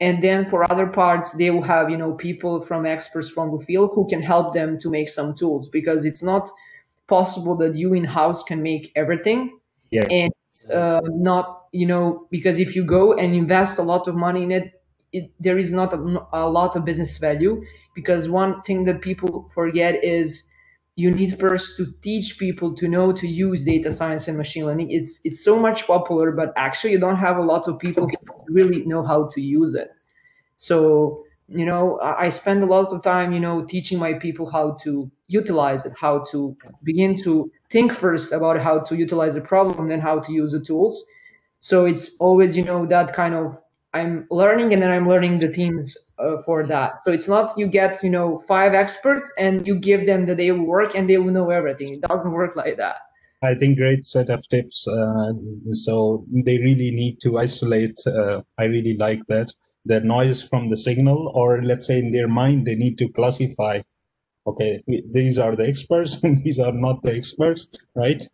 and 0.00 0.22
then 0.22 0.46
for 0.46 0.70
other 0.72 0.86
parts 0.86 1.32
they 1.32 1.50
will 1.50 1.62
have 1.62 1.90
you 1.90 1.96
know 1.96 2.12
people 2.12 2.60
from 2.60 2.86
experts 2.86 3.28
from 3.28 3.56
the 3.56 3.64
field 3.64 3.90
who 3.94 4.06
can 4.08 4.22
help 4.22 4.54
them 4.54 4.78
to 4.78 4.90
make 4.90 5.08
some 5.08 5.34
tools 5.34 5.68
because 5.68 6.04
it's 6.04 6.22
not 6.22 6.50
possible 7.06 7.56
that 7.56 7.74
you 7.74 7.92
in 7.92 8.04
house 8.04 8.42
can 8.42 8.62
make 8.62 8.90
everything 8.96 9.58
yeah. 9.90 10.06
and 10.10 10.32
uh, 10.72 11.00
not 11.04 11.66
you 11.72 11.86
know 11.86 12.26
because 12.30 12.58
if 12.58 12.74
you 12.74 12.84
go 12.84 13.12
and 13.12 13.34
invest 13.34 13.78
a 13.78 13.82
lot 13.82 14.08
of 14.08 14.14
money 14.14 14.42
in 14.42 14.50
it, 14.50 14.82
it 15.12 15.30
there 15.38 15.58
is 15.58 15.72
not 15.72 15.92
a, 15.92 16.26
a 16.32 16.48
lot 16.48 16.76
of 16.76 16.84
business 16.84 17.18
value 17.18 17.62
because 17.94 18.28
one 18.28 18.60
thing 18.62 18.84
that 18.84 19.00
people 19.00 19.48
forget 19.54 20.02
is 20.02 20.44
you 20.96 21.10
need 21.10 21.38
first 21.38 21.76
to 21.76 21.92
teach 22.02 22.38
people 22.38 22.74
to 22.74 22.88
know 22.88 23.12
to 23.12 23.26
use 23.26 23.64
data 23.64 23.90
science 23.92 24.28
and 24.28 24.36
machine 24.36 24.66
learning. 24.66 24.90
It's 24.90 25.20
it's 25.24 25.44
so 25.44 25.58
much 25.58 25.86
popular 25.86 26.32
but 26.32 26.52
actually 26.56 26.92
you 26.92 27.00
don't 27.00 27.16
have 27.16 27.38
a 27.38 27.42
lot 27.42 27.68
of 27.68 27.78
people 27.78 28.08
who 28.08 28.54
really 28.54 28.84
know 28.84 29.02
how 29.02 29.28
to 29.28 29.40
use 29.40 29.74
it. 29.74 29.90
So 30.56 31.24
you 31.52 31.64
know 31.64 31.98
i 32.00 32.28
spend 32.28 32.62
a 32.62 32.66
lot 32.66 32.92
of 32.92 33.02
time 33.02 33.32
you 33.32 33.40
know 33.40 33.64
teaching 33.64 33.98
my 33.98 34.14
people 34.14 34.48
how 34.48 34.70
to 34.80 35.10
utilize 35.26 35.84
it 35.84 35.92
how 36.00 36.24
to 36.30 36.56
begin 36.84 37.16
to 37.16 37.50
think 37.70 37.92
first 37.92 38.32
about 38.32 38.56
how 38.60 38.78
to 38.78 38.96
utilize 38.96 39.34
the 39.34 39.40
problem 39.40 39.88
then 39.88 40.00
how 40.00 40.20
to 40.20 40.32
use 40.32 40.52
the 40.52 40.60
tools. 40.60 41.04
So 41.60 41.84
it's 41.84 42.10
always 42.20 42.56
you 42.56 42.64
know 42.64 42.86
that 42.86 43.12
kind 43.12 43.34
of 43.34 43.60
i'm 43.94 44.26
learning 44.30 44.72
and 44.72 44.80
then 44.82 44.90
i'm 44.90 45.08
learning 45.08 45.38
the 45.38 45.52
teams 45.52 45.96
uh, 46.18 46.36
for 46.44 46.66
that 46.66 47.02
so 47.04 47.10
it's 47.10 47.28
not 47.28 47.52
you 47.56 47.66
get 47.66 48.02
you 48.02 48.10
know 48.10 48.38
five 48.46 48.74
experts 48.74 49.30
and 49.38 49.66
you 49.66 49.74
give 49.74 50.06
them 50.06 50.26
the 50.26 50.34
day 50.34 50.48
of 50.48 50.60
work 50.60 50.94
and 50.94 51.08
they 51.08 51.18
will 51.18 51.32
know 51.32 51.50
everything 51.50 51.92
it 51.94 52.00
doesn't 52.02 52.32
work 52.32 52.56
like 52.56 52.76
that 52.76 52.96
I 53.42 53.54
think 53.54 53.78
great 53.78 54.04
set 54.04 54.28
of 54.28 54.46
tips. 54.48 54.86
Uh, 54.86 55.32
so 55.72 56.26
they 56.30 56.58
really 56.58 56.90
need 56.90 57.20
to 57.22 57.38
isolate. 57.38 57.98
Uh, 58.06 58.42
I 58.58 58.64
really 58.64 58.98
like 58.98 59.22
that 59.28 59.50
the 59.84 60.00
noise 60.00 60.42
from 60.42 60.68
the 60.68 60.76
signal, 60.76 61.32
or 61.34 61.62
let's 61.62 61.86
say 61.86 61.98
in 61.98 62.12
their 62.12 62.28
mind, 62.28 62.66
they 62.66 62.74
need 62.74 62.98
to 62.98 63.08
classify. 63.08 63.80
Okay, 64.46 64.82
these 65.12 65.38
are 65.38 65.54
the 65.54 65.66
experts, 65.66 66.16
and 66.22 66.42
these 66.42 66.58
are 66.58 66.72
not 66.72 67.02
the 67.02 67.14
experts, 67.14 67.68
right? 67.94 68.26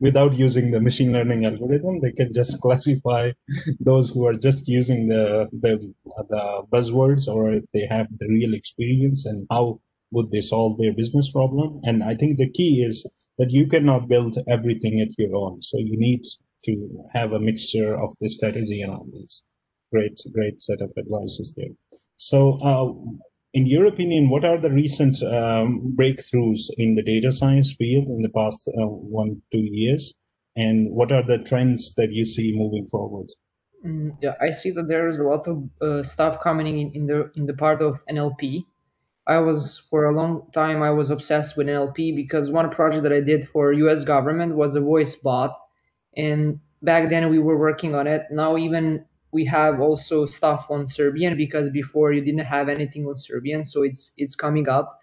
without 0.00 0.34
using 0.34 0.70
the 0.70 0.80
machine 0.80 1.12
learning 1.12 1.46
algorithm, 1.46 2.00
they 2.00 2.12
can 2.12 2.32
just 2.32 2.60
classify 2.60 3.32
those 3.80 4.10
who 4.10 4.26
are 4.26 4.34
just 4.34 4.68
using 4.68 5.08
the 5.08 5.48
the, 5.52 5.92
the 6.28 6.62
buzzwords, 6.72 7.26
or 7.26 7.52
if 7.52 7.64
they 7.72 7.86
have 7.88 8.06
the 8.18 8.28
real 8.28 8.54
experience, 8.54 9.24
and 9.24 9.46
how 9.50 9.80
would 10.12 10.30
they 10.30 10.40
solve 10.40 10.78
their 10.78 10.92
business 10.92 11.30
problem. 11.30 11.80
And 11.84 12.04
I 12.04 12.14
think 12.14 12.36
the 12.36 12.50
key 12.50 12.82
is 12.82 13.08
that 13.38 13.50
you 13.50 13.66
cannot 13.66 14.08
build 14.08 14.36
everything 14.48 15.00
at 15.00 15.08
your 15.18 15.34
own. 15.34 15.62
So 15.62 15.78
you 15.78 15.98
need 15.98 16.22
to 16.66 17.06
have 17.12 17.32
a 17.32 17.40
mixture 17.40 17.98
of 18.00 18.14
the 18.20 18.28
strategy 18.28 18.82
and 18.82 18.92
all 18.92 19.06
these 19.12 19.42
great, 19.90 20.20
great 20.32 20.60
set 20.60 20.80
of 20.80 20.92
advices 20.96 21.54
there. 21.56 21.74
So, 22.16 22.58
uh, 22.62 22.92
in 23.54 23.66
your 23.66 23.86
opinion, 23.86 24.30
what 24.30 24.44
are 24.44 24.58
the 24.58 24.70
recent 24.70 25.22
um, 25.22 25.94
breakthroughs 25.94 26.70
in 26.78 26.94
the 26.94 27.02
data 27.02 27.30
science 27.30 27.74
field 27.74 28.06
in 28.06 28.22
the 28.22 28.30
past 28.30 28.66
uh, 28.68 28.86
one, 28.86 29.42
two 29.50 29.60
years? 29.60 30.14
And 30.56 30.90
what 30.90 31.12
are 31.12 31.22
the 31.22 31.38
trends 31.38 31.94
that 31.94 32.12
you 32.12 32.24
see 32.24 32.52
moving 32.56 32.86
forward? 32.88 33.28
Mm, 33.84 34.16
yeah, 34.20 34.34
I 34.40 34.50
see 34.52 34.70
that 34.72 34.88
there 34.88 35.06
is 35.06 35.18
a 35.18 35.24
lot 35.24 35.46
of 35.48 35.68
uh, 35.80 36.02
stuff 36.02 36.40
coming 36.40 36.78
in, 36.78 36.92
in 36.92 37.06
the 37.06 37.30
in 37.36 37.46
the 37.46 37.54
part 37.54 37.82
of 37.82 38.04
NLP. 38.06 38.64
I 39.26 39.38
was 39.38 39.78
for 39.90 40.06
a 40.06 40.14
long 40.14 40.48
time 40.52 40.82
I 40.82 40.90
was 40.90 41.10
obsessed 41.10 41.56
with 41.56 41.68
NLP 41.68 42.14
because 42.14 42.50
one 42.50 42.70
project 42.70 43.02
that 43.04 43.12
I 43.12 43.20
did 43.20 43.46
for 43.46 43.72
U.S. 43.72 44.04
government 44.04 44.56
was 44.56 44.76
a 44.76 44.80
voice 44.80 45.14
bot, 45.14 45.56
and 46.16 46.60
back 46.82 47.08
then 47.10 47.28
we 47.30 47.38
were 47.38 47.58
working 47.58 47.94
on 47.94 48.06
it. 48.06 48.22
Now 48.30 48.56
even 48.56 49.04
we 49.32 49.44
have 49.46 49.80
also 49.80 50.26
stuff 50.26 50.66
on 50.70 50.86
Serbian 50.86 51.36
because 51.36 51.70
before 51.70 52.12
you 52.12 52.20
didn't 52.22 52.44
have 52.46 52.68
anything 52.68 53.06
on 53.06 53.16
Serbian, 53.16 53.64
so 53.64 53.82
it's 53.82 54.12
it's 54.16 54.34
coming 54.36 54.68
up, 54.68 54.98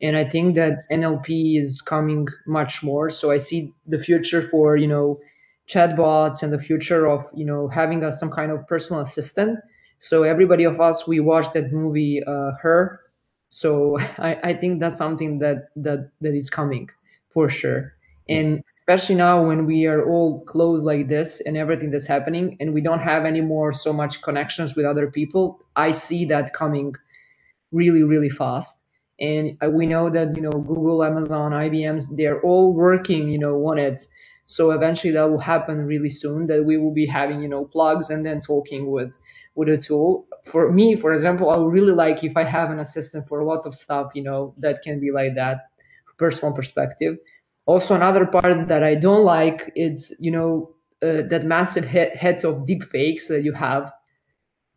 and 0.00 0.16
I 0.16 0.24
think 0.24 0.54
that 0.56 0.82
NLP 0.90 1.58
is 1.58 1.80
coming 1.82 2.28
much 2.46 2.82
more. 2.82 3.10
So 3.10 3.30
I 3.30 3.38
see 3.38 3.72
the 3.86 3.98
future 3.98 4.42
for 4.42 4.76
you 4.76 4.88
know 4.88 5.20
chatbots 5.68 6.42
and 6.42 6.52
the 6.52 6.58
future 6.58 7.06
of 7.06 7.22
you 7.34 7.44
know 7.44 7.68
having 7.68 8.02
a, 8.02 8.12
some 8.12 8.30
kind 8.30 8.50
of 8.52 8.66
personal 8.66 9.02
assistant. 9.02 9.58
So 9.98 10.24
everybody 10.24 10.64
of 10.64 10.80
us 10.80 11.06
we 11.06 11.20
watched 11.20 11.54
that 11.54 11.72
movie 11.72 12.22
uh, 12.26 12.52
Her. 12.60 13.00
So 13.48 13.98
I, 14.18 14.36
I 14.42 14.54
think 14.54 14.80
that's 14.80 14.98
something 14.98 15.38
that 15.38 15.68
that 15.76 16.10
that 16.20 16.34
is 16.34 16.50
coming 16.50 16.90
for 17.30 17.48
sure. 17.48 17.94
And 18.28 18.62
especially 18.92 19.14
now 19.14 19.46
when 19.46 19.64
we 19.66 19.86
are 19.86 20.06
all 20.06 20.44
closed 20.44 20.84
like 20.84 21.08
this 21.08 21.40
and 21.46 21.56
everything 21.56 21.90
that's 21.90 22.06
happening 22.06 22.56
and 22.60 22.74
we 22.74 22.80
don't 22.80 23.00
have 23.00 23.24
any 23.24 23.40
more 23.40 23.72
so 23.72 23.92
much 23.92 24.20
connections 24.22 24.76
with 24.76 24.84
other 24.84 25.10
people 25.10 25.60
i 25.76 25.90
see 25.90 26.24
that 26.26 26.52
coming 26.52 26.94
really 27.72 28.02
really 28.02 28.30
fast. 28.30 28.78
And 29.20 29.58
uh, 29.64 29.70
we 29.70 29.86
know 29.86 30.10
that 30.10 30.36
you 30.36 30.42
know 30.42 30.50
google 30.50 31.04
amazon 31.04 31.52
ibm's 31.52 32.08
they're 32.16 32.40
all 32.42 32.72
working 32.74 33.28
you 33.30 33.38
know 33.38 33.56
on 33.68 33.78
it. 33.78 34.00
So 34.46 34.72
eventually 34.72 35.12
that 35.12 35.30
will 35.30 35.38
happen 35.38 35.86
really 35.86 36.10
soon 36.10 36.46
that 36.48 36.64
we 36.64 36.76
will 36.76 36.92
be 36.92 37.06
having 37.06 37.40
you 37.42 37.48
know 37.48 37.64
plugs 37.66 38.10
and 38.10 38.26
then 38.26 38.40
talking 38.40 38.90
with 38.90 39.16
with 39.54 39.68
a 39.68 39.78
tool. 39.78 40.26
For 40.44 40.72
me 40.72 40.96
for 40.96 41.12
example 41.14 41.50
i 41.50 41.56
would 41.56 41.72
really 41.72 41.92
like 41.92 42.24
if 42.24 42.36
i 42.36 42.44
have 42.44 42.70
an 42.70 42.80
assistant 42.80 43.28
for 43.28 43.40
a 43.40 43.46
lot 43.46 43.66
of 43.66 43.74
stuff 43.74 44.12
you 44.14 44.22
know 44.22 44.54
that 44.58 44.82
can 44.82 45.00
be 45.00 45.10
like 45.12 45.34
that 45.36 45.56
personal 46.18 46.54
perspective 46.54 47.16
also 47.66 47.94
another 47.94 48.26
part 48.26 48.68
that 48.68 48.82
i 48.82 48.94
don't 48.94 49.24
like 49.24 49.72
is 49.76 50.14
you 50.18 50.30
know 50.30 50.72
uh, 51.02 51.22
that 51.28 51.44
massive 51.44 51.84
hit 51.84 52.44
of 52.44 52.64
deep 52.64 52.84
fakes 52.84 53.26
that 53.26 53.42
you 53.42 53.52
have. 53.52 53.92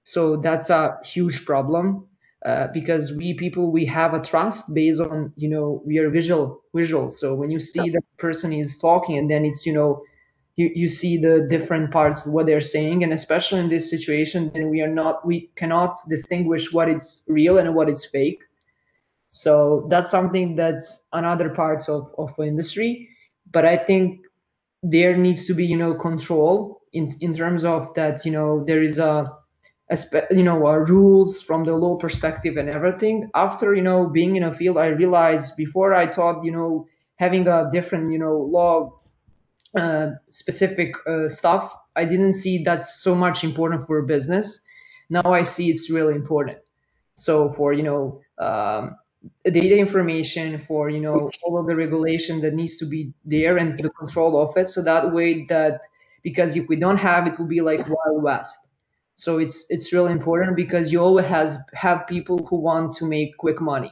So 0.04 0.38
that's 0.38 0.72
a 0.72 0.98
huge 1.06 1.46
problem 1.46 2.08
uh, 2.44 2.68
because 2.74 3.14
we 3.14 3.36
people 3.36 3.72
we 3.72 3.86
have 3.86 4.14
a 4.14 4.22
trust 4.22 4.74
based 4.74 5.02
on 5.02 5.34
you 5.36 5.48
know 5.48 5.84
we 5.86 6.00
are 6.00 6.10
visual 6.10 6.62
visual 6.76 7.10
so 7.10 7.34
when 7.34 7.50
you 7.50 7.60
see 7.60 7.90
the 7.90 8.02
person 8.18 8.54
is 8.54 8.78
talking 8.78 9.18
and 9.18 9.30
then 9.30 9.46
it's 9.46 9.66
you 9.66 9.74
know 9.74 10.02
you, 10.56 10.72
you 10.74 10.88
see 10.88 11.18
the 11.18 11.46
different 11.50 11.92
parts 11.92 12.26
what 12.26 12.46
they're 12.46 12.62
saying. 12.62 13.04
And 13.04 13.12
especially 13.14 13.60
in 13.60 13.70
this 13.70 13.90
situation 13.90 14.52
then 14.54 14.70
we 14.70 14.82
are 14.82 14.94
not 15.02 15.26
we 15.26 15.52
cannot 15.56 15.96
distinguish 16.10 16.74
what 16.74 16.90
is 16.90 17.24
real 17.28 17.58
and 17.60 17.76
what 17.76 17.90
is 17.90 18.06
fake 18.06 18.42
so 19.30 19.88
that's 19.90 20.12
something 20.12 20.56
that's 20.56 21.04
another 21.14 21.50
parts 21.50 21.90
of, 21.90 22.14
of 22.18 22.34
industry. 22.40 23.10
But 23.52 23.66
I 23.66 23.78
think 23.78 24.22
there 24.82 25.18
needs 25.18 25.46
to 25.48 25.54
be, 25.54 25.66
you 25.66 25.78
know, 25.78 25.94
control 25.94 26.82
in, 26.94 27.12
in 27.20 27.34
terms 27.34 27.66
of 27.66 27.94
that, 27.96 28.26
you 28.26 28.32
know, 28.32 28.64
there 28.66 28.82
is 28.82 28.98
a, 28.98 29.32
a 29.90 29.98
you 30.32 30.44
know, 30.44 30.66
uh, 30.68 30.78
rules 30.78 31.42
from 31.42 31.66
the 31.66 31.74
law 31.74 31.96
perspective 31.98 32.58
and 32.58 32.70
everything. 32.70 33.30
After, 33.36 33.76
you 33.76 33.82
know, 33.82 34.08
being 34.08 34.36
in 34.36 34.44
a 34.44 34.54
field, 34.54 34.78
I 34.78 34.88
realized 34.88 35.58
before 35.58 35.94
I 35.94 36.08
thought, 36.08 36.44
you 36.44 36.52
know, 36.52 36.88
having 37.18 37.48
a 37.48 37.70
different, 37.72 38.12
you 38.12 38.20
know, 38.20 38.38
law 38.38 39.00
uh, 39.76 40.12
specific 40.30 40.96
uh, 41.08 41.30
stuff, 41.30 41.76
I 41.96 42.06
didn't 42.06 42.34
see 42.34 42.64
that's 42.64 43.02
so 43.02 43.16
much 43.16 43.44
important 43.44 43.86
for 43.86 44.02
business. 44.02 44.62
Now 45.10 45.22
I 45.26 45.42
see 45.44 45.70
it's 45.70 45.90
really 45.90 46.16
important. 46.16 46.58
So 47.16 47.50
for, 47.50 47.74
you 47.74 47.84
know, 47.84 48.22
um, 48.38 48.96
data 49.46 49.78
information 49.78 50.58
for 50.58 50.90
you 50.90 51.00
know 51.00 51.30
all 51.44 51.58
of 51.60 51.68
the 51.68 51.76
regulation 51.76 52.42
that 52.42 52.54
needs 52.54 52.78
to 52.78 52.86
be 52.86 53.14
there 53.24 53.58
and 53.58 53.78
the 53.78 53.90
control 53.92 54.42
of 54.42 54.56
it. 54.58 54.70
So 54.70 54.82
that 54.84 55.14
way 55.14 55.46
that 55.46 55.82
because 56.24 56.56
if 56.56 56.68
we 56.68 56.76
don't 56.76 56.98
have 56.98 57.28
it 57.28 57.38
will 57.40 57.48
be 57.48 57.62
like 57.62 57.88
wild 57.88 58.24
west. 58.24 58.68
So 59.16 59.38
it's 59.38 59.66
it's 59.70 59.94
really 59.94 60.12
important 60.12 60.56
because 60.56 60.92
you 60.92 61.00
always 61.00 61.26
has 61.26 61.58
have 61.74 62.08
people 62.08 62.46
who 62.50 62.58
want 62.58 62.94
to 62.98 63.06
make 63.06 63.38
quick 63.38 63.62
money. 63.62 63.92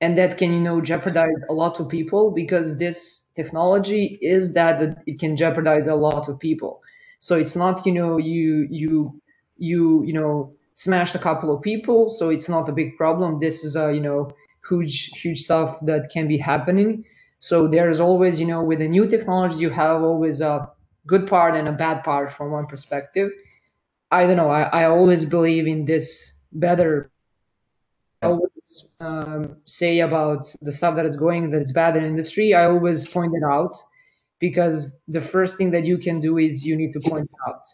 And 0.00 0.16
that 0.18 0.36
can 0.36 0.52
you 0.52 0.60
know 0.60 0.80
jeopardize 0.80 1.40
a 1.48 1.54
lot 1.54 1.80
of 1.80 1.88
people 1.88 2.30
because 2.30 2.76
this 2.78 3.22
technology 3.34 4.18
is 4.20 4.52
that 4.52 5.02
it 5.06 5.18
can 5.18 5.36
jeopardize 5.36 5.86
a 5.86 5.94
lot 5.94 6.28
of 6.28 6.38
people. 6.38 6.82
So 7.20 7.36
it's 7.36 7.56
not 7.56 7.84
you 7.86 7.92
know 7.92 8.18
you 8.18 8.68
you 8.70 9.20
you 9.56 10.04
you 10.04 10.12
know 10.12 10.52
smashed 10.74 11.14
a 11.14 11.18
couple 11.18 11.54
of 11.54 11.62
people. 11.62 12.10
So 12.10 12.28
it's 12.28 12.48
not 12.48 12.68
a 12.68 12.72
big 12.72 12.96
problem. 12.96 13.40
This 13.40 13.64
is 13.64 13.74
a 13.76 13.92
you 13.92 14.00
know 14.00 14.30
huge 14.68 15.10
huge 15.22 15.40
stuff 15.42 15.78
that 15.82 16.10
can 16.12 16.28
be 16.28 16.38
happening. 16.38 17.04
So 17.38 17.68
there's 17.68 18.00
always 18.00 18.40
you 18.40 18.46
know 18.46 18.62
with 18.62 18.78
the 18.80 18.88
new 18.88 19.06
technology 19.06 19.58
you 19.58 19.70
have 19.70 20.02
always 20.02 20.40
a 20.40 20.68
good 21.06 21.26
part 21.26 21.54
and 21.54 21.68
a 21.68 21.72
bad 21.72 22.02
part 22.04 22.32
from 22.32 22.50
one 22.50 22.66
perspective. 22.66 23.30
I 24.10 24.26
don't 24.26 24.36
know. 24.36 24.50
I, 24.50 24.62
I 24.62 24.84
always 24.84 25.24
believe 25.24 25.66
in 25.66 25.84
this 25.84 26.32
better 26.52 27.10
I 28.22 28.28
always 28.28 28.88
um, 29.00 29.56
say 29.64 30.00
about 30.00 30.46
the 30.62 30.72
stuff 30.72 30.96
that 30.96 31.06
is 31.06 31.16
going 31.16 31.50
that 31.50 31.60
it's 31.60 31.72
bad 31.72 31.96
in 31.96 32.04
industry. 32.04 32.54
I 32.54 32.64
always 32.64 33.06
point 33.06 33.32
it 33.34 33.44
out 33.44 33.76
because 34.38 34.98
the 35.08 35.20
first 35.20 35.56
thing 35.56 35.70
that 35.70 35.84
you 35.84 35.98
can 35.98 36.20
do 36.20 36.38
is 36.38 36.64
you 36.64 36.76
need 36.76 36.92
to 36.92 37.00
point 37.00 37.30
out. 37.46 37.66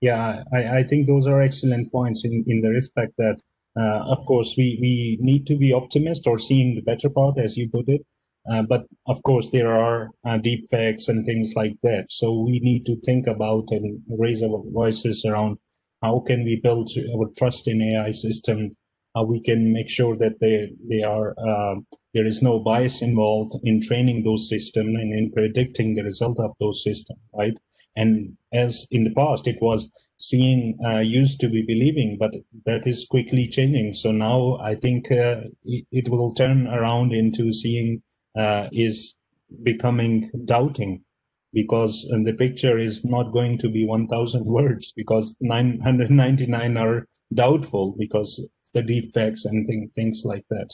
Yeah 0.00 0.42
i, 0.52 0.78
I 0.78 0.82
think 0.84 1.06
those 1.06 1.26
are 1.26 1.40
excellent 1.40 1.90
points 1.90 2.24
in, 2.24 2.44
in 2.46 2.60
the 2.60 2.68
respect 2.68 3.14
that 3.16 3.40
uh, 3.78 4.04
of 4.06 4.24
course, 4.26 4.54
we, 4.56 4.78
we 4.80 5.18
need 5.20 5.46
to 5.46 5.56
be 5.56 5.72
optimist 5.72 6.26
or 6.26 6.38
seeing 6.38 6.74
the 6.74 6.82
better 6.82 7.10
part, 7.10 7.38
as 7.38 7.56
you 7.56 7.68
put 7.68 7.88
it. 7.88 8.02
Uh, 8.50 8.62
but 8.62 8.86
of 9.06 9.22
course, 9.22 9.50
there 9.50 9.74
are 9.74 10.10
uh, 10.24 10.38
deep 10.38 10.68
fakes 10.70 11.08
and 11.08 11.24
things 11.24 11.52
like 11.56 11.74
that. 11.82 12.06
So 12.10 12.32
we 12.32 12.60
need 12.60 12.86
to 12.86 12.96
think 13.00 13.26
about 13.26 13.68
and 13.70 14.00
raise 14.08 14.42
our 14.42 14.62
voices 14.72 15.24
around 15.24 15.58
how 16.02 16.20
can 16.20 16.44
we 16.44 16.60
build 16.62 16.90
our 17.16 17.28
trust 17.36 17.66
in 17.66 17.82
AI 17.82 18.12
system, 18.12 18.70
how 19.14 19.24
we 19.24 19.40
can 19.40 19.72
make 19.72 19.88
sure 19.88 20.16
that 20.18 20.38
they 20.40 20.70
they 20.88 21.02
are 21.02 21.34
uh, 21.38 21.76
there 22.14 22.26
is 22.26 22.42
no 22.42 22.60
bias 22.60 23.02
involved 23.02 23.54
in 23.64 23.80
training 23.80 24.22
those 24.22 24.48
systems 24.48 24.94
and 24.94 25.12
in 25.18 25.32
predicting 25.32 25.94
the 25.94 26.04
result 26.04 26.38
of 26.38 26.52
those 26.60 26.84
systems, 26.84 27.18
right? 27.34 27.58
And 27.96 28.36
as 28.52 28.86
in 28.90 29.04
the 29.04 29.14
past, 29.14 29.46
it 29.46 29.56
was 29.60 29.88
seeing 30.18 30.78
uh, 30.84 30.98
used 30.98 31.40
to 31.40 31.48
be 31.48 31.62
believing, 31.62 32.16
but 32.18 32.32
that 32.64 32.86
is 32.86 33.06
quickly 33.08 33.48
changing. 33.48 33.94
So 33.94 34.12
now 34.12 34.58
I 34.62 34.74
think 34.74 35.10
uh, 35.10 35.42
it, 35.64 35.86
it, 35.90 36.08
will 36.08 36.34
turn 36.34 36.66
around 36.66 37.12
into 37.12 37.52
seeing 37.52 38.02
uh, 38.38 38.68
is 38.72 39.16
becoming 39.62 40.30
doubting 40.44 41.04
because 41.52 42.06
the 42.24 42.34
picture 42.34 42.78
is 42.78 43.04
not 43.04 43.32
going 43.32 43.58
to 43.58 43.68
be 43.68 43.86
1000 43.86 44.44
words 44.58 44.92
because 44.94 45.34
999 45.40 46.76
are 46.76 47.06
doubtful 47.32 47.94
because 47.98 48.46
the 48.74 48.82
deep 48.82 49.12
fakes 49.12 49.44
and 49.44 49.66
thing, 49.66 49.90
things 49.94 50.22
like 50.24 50.44
that. 50.50 50.68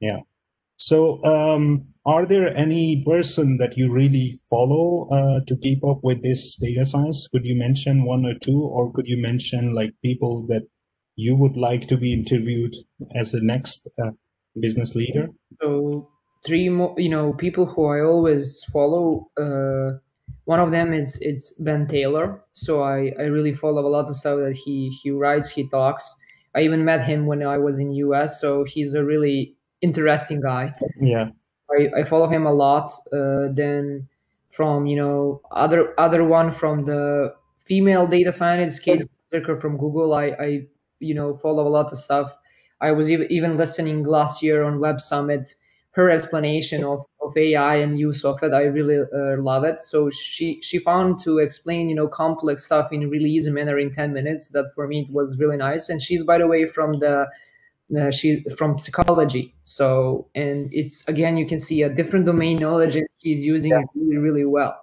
Yeah. 0.00 0.20
So, 0.84 1.22
um, 1.24 1.86
are 2.04 2.26
there 2.26 2.52
any 2.56 3.04
person 3.06 3.58
that 3.58 3.78
you 3.78 3.92
really 3.92 4.40
follow 4.50 5.08
uh, 5.12 5.40
to 5.46 5.56
keep 5.56 5.84
up 5.84 6.00
with 6.02 6.22
this 6.22 6.56
data 6.56 6.84
science? 6.84 7.28
Could 7.30 7.46
you 7.46 7.54
mention 7.54 8.04
one 8.04 8.26
or 8.26 8.34
two, 8.42 8.60
or 8.60 8.92
could 8.92 9.06
you 9.06 9.16
mention 9.16 9.74
like 9.74 9.92
people 10.02 10.44
that 10.48 10.62
you 11.14 11.36
would 11.36 11.56
like 11.56 11.86
to 11.86 11.96
be 11.96 12.12
interviewed 12.12 12.74
as 13.14 13.30
the 13.30 13.40
next 13.40 13.86
uh, 14.02 14.10
business 14.58 14.96
leader? 14.96 15.28
So, 15.60 16.08
three 16.44 16.68
more, 16.68 16.94
you 16.98 17.10
know, 17.10 17.32
people 17.32 17.66
who 17.66 17.86
I 17.86 18.00
always 18.00 18.64
follow. 18.72 19.30
Uh, 19.40 19.98
one 20.46 20.58
of 20.58 20.72
them 20.72 20.92
is 20.92 21.16
it's 21.20 21.52
Ben 21.60 21.86
Taylor. 21.86 22.44
So 22.52 22.82
I, 22.82 23.12
I 23.20 23.24
really 23.30 23.54
follow 23.54 23.86
a 23.86 23.88
lot 23.88 24.08
of 24.08 24.16
stuff 24.16 24.38
that 24.40 24.56
he 24.56 24.90
he 25.00 25.12
writes, 25.12 25.48
he 25.48 25.68
talks. 25.68 26.16
I 26.56 26.62
even 26.62 26.84
met 26.84 27.06
him 27.06 27.26
when 27.26 27.42
I 27.44 27.58
was 27.58 27.78
in 27.78 27.92
US. 27.92 28.40
So 28.40 28.64
he's 28.64 28.94
a 28.94 29.04
really 29.04 29.54
interesting 29.82 30.40
guy. 30.40 30.74
Yeah. 31.00 31.30
I, 31.70 32.00
I 32.00 32.04
follow 32.04 32.28
him 32.28 32.46
a 32.46 32.52
lot. 32.52 32.92
Uh, 33.12 33.48
then 33.52 34.08
from 34.50 34.86
you 34.86 34.96
know 34.96 35.40
other 35.50 35.98
other 35.98 36.24
one 36.24 36.50
from 36.50 36.84
the 36.84 37.34
female 37.56 38.06
data 38.06 38.32
scientist 38.32 38.84
Cassie 38.84 39.08
Kozyrkov 39.32 39.60
from 39.60 39.76
Google. 39.76 40.14
I 40.14 40.26
I 40.38 40.66
you 41.00 41.14
know 41.14 41.32
follow 41.34 41.66
a 41.66 41.70
lot 41.70 41.92
of 41.92 41.98
stuff. 41.98 42.36
I 42.80 42.92
was 42.92 43.10
even 43.10 43.30
even 43.30 43.56
listening 43.56 44.04
last 44.04 44.42
year 44.42 44.62
on 44.62 44.80
Web 44.80 45.00
Summit. 45.00 45.54
Her 45.94 46.08
explanation 46.08 46.84
of, 46.84 47.04
of 47.20 47.36
AI 47.36 47.76
and 47.76 47.98
use 47.98 48.24
of 48.24 48.42
it, 48.42 48.54
I 48.54 48.62
really 48.62 49.00
uh, 49.00 49.36
love 49.36 49.62
it. 49.64 49.78
So 49.78 50.08
she 50.08 50.58
she 50.62 50.78
found 50.78 51.20
to 51.20 51.36
explain 51.36 51.90
you 51.90 51.94
know 51.94 52.08
complex 52.08 52.64
stuff 52.64 52.92
in 52.92 53.10
really 53.10 53.28
easy 53.28 53.50
manner 53.50 53.78
in 53.78 53.90
ten 53.90 54.14
minutes. 54.14 54.48
That 54.48 54.72
for 54.74 54.86
me 54.86 55.00
it 55.02 55.12
was 55.12 55.38
really 55.38 55.58
nice. 55.58 55.90
And 55.90 56.00
she's 56.00 56.24
by 56.24 56.38
the 56.38 56.46
way 56.46 56.64
from 56.64 56.98
the 56.98 57.26
uh, 57.98 58.10
she's 58.10 58.40
from 58.54 58.78
psychology 58.78 59.54
so 59.62 60.26
and 60.34 60.68
it's 60.72 61.06
again 61.08 61.36
you 61.36 61.46
can 61.46 61.60
see 61.60 61.82
a 61.82 61.88
different 61.88 62.26
domain 62.26 62.56
knowledge 62.56 62.96
and 62.96 63.06
she's 63.22 63.44
using 63.44 63.72
yeah. 63.72 63.80
it 63.80 63.86
really 63.94 64.16
really 64.16 64.44
well 64.44 64.78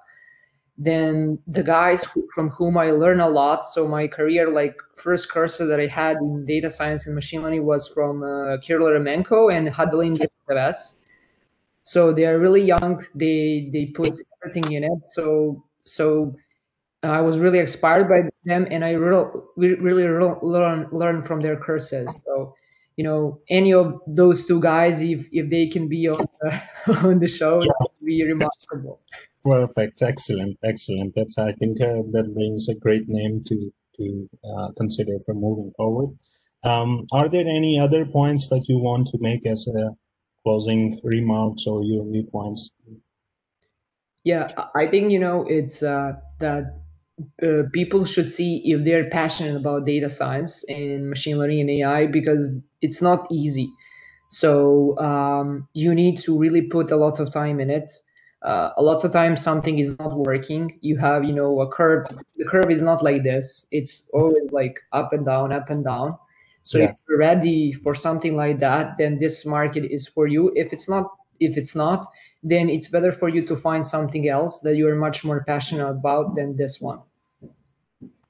then 0.77 1.37
the 1.45 1.61
guys 1.63 2.03
who, 2.05 2.27
from 2.33 2.49
whom 2.49 2.77
i 2.77 2.91
learn 2.91 3.19
a 3.19 3.29
lot 3.29 3.65
so 3.65 3.87
my 3.87 4.07
career 4.07 4.49
like 4.49 4.75
first 4.95 5.31
courses 5.31 5.67
that 5.69 5.79
i 5.79 5.87
had 5.87 6.17
in 6.17 6.45
data 6.45 6.69
science 6.69 7.05
and 7.05 7.15
machine 7.15 7.41
learning 7.41 7.65
was 7.65 7.87
from 7.89 8.23
uh, 8.23 8.57
Kirill 8.61 8.87
Eremenko 8.87 9.53
and 9.55 9.67
Hadelin 9.67 10.17
Devs. 10.49 10.95
so 11.81 12.13
they 12.13 12.25
are 12.25 12.39
really 12.39 12.63
young 12.63 13.03
they 13.15 13.69
they 13.73 13.87
put 13.87 14.19
everything 14.43 14.71
in 14.71 14.83
it 14.83 14.99
so 15.09 15.63
so 15.83 16.35
I 17.01 17.21
was 17.21 17.39
really 17.39 17.59
inspired 17.59 18.09
by 18.09 18.23
them, 18.43 18.67
and 18.69 18.83
I 18.83 18.91
really, 18.91 19.29
really 19.55 20.03
learn 20.03 20.87
learn 20.91 21.21
from 21.21 21.39
their 21.39 21.55
courses. 21.55 22.13
So 22.25 22.53
you 22.99 23.03
know 23.07 23.39
any 23.49 23.71
of 23.73 23.93
those 24.21 24.45
two 24.45 24.59
guys 24.59 25.01
if 25.01 25.27
if 25.31 25.49
they 25.49 25.67
can 25.67 25.87
be 25.87 26.01
on 26.09 26.25
the, 26.41 26.61
on 27.09 27.19
the 27.19 27.27
show 27.27 27.61
yeah. 27.63 27.71
be 28.03 28.23
remarkable. 28.23 28.99
Perfect. 29.41 30.01
Excellent. 30.01 30.57
Excellent. 30.71 31.13
That's 31.15 31.37
i 31.37 31.53
think 31.53 31.79
uh, 31.81 32.01
that 32.15 32.33
brings 32.33 32.67
a 32.67 32.75
great 32.75 33.05
name 33.07 33.41
to 33.45 33.57
to 33.97 34.29
uh, 34.49 34.67
consider 34.77 35.15
for 35.25 35.33
moving 35.33 35.71
forward. 35.77 36.09
Um, 36.63 37.05
are 37.13 37.29
there 37.29 37.47
any 37.47 37.79
other 37.79 38.05
points 38.05 38.49
that 38.49 38.63
you 38.67 38.77
want 38.79 39.07
to 39.11 39.17
make 39.21 39.45
as 39.45 39.65
a 39.67 39.95
closing 40.43 40.99
remarks 41.03 41.65
or 41.67 41.83
your 41.83 42.05
viewpoints 42.11 42.71
yeah 44.23 44.51
i 44.75 44.87
think 44.87 45.11
you 45.11 45.19
know 45.19 45.45
it's 45.47 45.83
uh, 45.83 46.13
that 46.39 46.78
uh, 47.43 47.63
people 47.73 48.05
should 48.05 48.29
see 48.29 48.61
if 48.65 48.83
they're 48.83 49.09
passionate 49.09 49.55
about 49.55 49.85
data 49.85 50.09
science 50.09 50.63
and 50.69 51.09
machine 51.09 51.37
learning 51.37 51.61
and 51.61 51.69
AI 51.69 52.07
because 52.07 52.51
it's 52.81 53.01
not 53.01 53.27
easy. 53.31 53.69
So 54.29 54.97
um, 54.99 55.67
you 55.73 55.93
need 55.95 56.17
to 56.19 56.37
really 56.37 56.61
put 56.61 56.91
a 56.91 56.97
lot 56.97 57.19
of 57.19 57.31
time 57.31 57.59
in 57.59 57.69
it. 57.69 57.87
Uh, 58.41 58.69
a 58.77 58.81
lot 58.81 59.03
of 59.03 59.11
times 59.11 59.41
something 59.41 59.79
is 59.79 59.97
not 59.99 60.15
working. 60.15 60.77
You 60.81 60.97
have, 60.97 61.25
you 61.25 61.33
know, 61.33 61.59
a 61.61 61.67
curve. 61.67 62.07
The 62.37 62.45
curve 62.45 62.69
is 62.69 62.81
not 62.81 63.03
like 63.03 63.23
this. 63.23 63.65
It's 63.71 64.07
always 64.13 64.51
like 64.51 64.79
up 64.93 65.11
and 65.11 65.25
down, 65.25 65.51
up 65.51 65.69
and 65.69 65.83
down. 65.83 66.17
So 66.63 66.77
yeah. 66.77 66.85
if 66.85 66.95
you're 67.07 67.17
ready 67.17 67.73
for 67.73 67.95
something 67.95 68.35
like 68.35 68.59
that, 68.59 68.97
then 68.97 69.17
this 69.17 69.45
market 69.45 69.85
is 69.91 70.07
for 70.07 70.27
you. 70.27 70.51
If 70.55 70.71
it's 70.71 70.87
not, 70.87 71.05
if 71.39 71.57
it's 71.57 71.75
not, 71.75 72.05
then 72.43 72.69
it's 72.69 72.87
better 72.87 73.11
for 73.11 73.27
you 73.27 73.45
to 73.47 73.55
find 73.55 73.85
something 73.85 74.29
else 74.29 74.59
that 74.61 74.75
you 74.75 74.87
are 74.87 74.95
much 74.95 75.25
more 75.25 75.43
passionate 75.45 75.89
about 75.89 76.35
than 76.35 76.55
this 76.55 76.79
one 76.79 76.99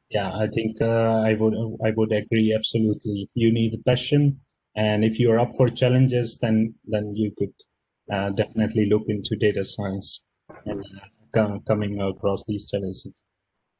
yeah 0.09 0.31
i 0.35 0.47
think 0.47 0.81
uh, 0.81 1.21
i 1.29 1.33
would 1.33 1.55
i 1.85 1.91
would 1.95 2.11
agree 2.11 2.53
absolutely. 2.55 3.29
You 3.33 3.51
need 3.51 3.81
passion 3.85 4.39
and 4.75 5.03
if 5.03 5.19
you're 5.19 5.39
up 5.39 5.51
for 5.57 5.69
challenges 5.69 6.39
then 6.39 6.75
then 6.87 7.15
you 7.15 7.31
could 7.37 7.53
uh, 8.11 8.29
definitely 8.31 8.87
look 8.89 9.03
into 9.07 9.35
data 9.35 9.63
science 9.63 10.25
and 10.65 10.83
uh, 11.37 11.59
coming 11.67 12.01
across 12.01 12.43
these 12.47 12.67
challenges. 12.69 13.21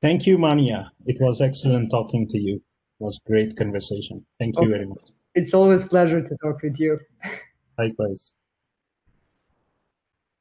Thank 0.01 0.27
you 0.27 0.37
mania. 0.37 0.91
It 1.05 1.17
was 1.19 1.41
excellent 1.41 1.89
talking 1.89 2.27
to 2.27 2.37
you. 2.37 2.55
It 2.55 3.03
was 3.03 3.19
great 3.25 3.57
conversation. 3.57 4.25
Thank 4.37 4.55
you 4.61 4.69
very 4.69 4.85
much. 4.85 5.05
it's 5.35 5.53
always 5.53 5.83
pleasure 5.85 6.21
to 6.21 6.37
talk 6.43 6.61
with 6.61 6.79
you. 6.79 6.99
Likewise 7.77 8.35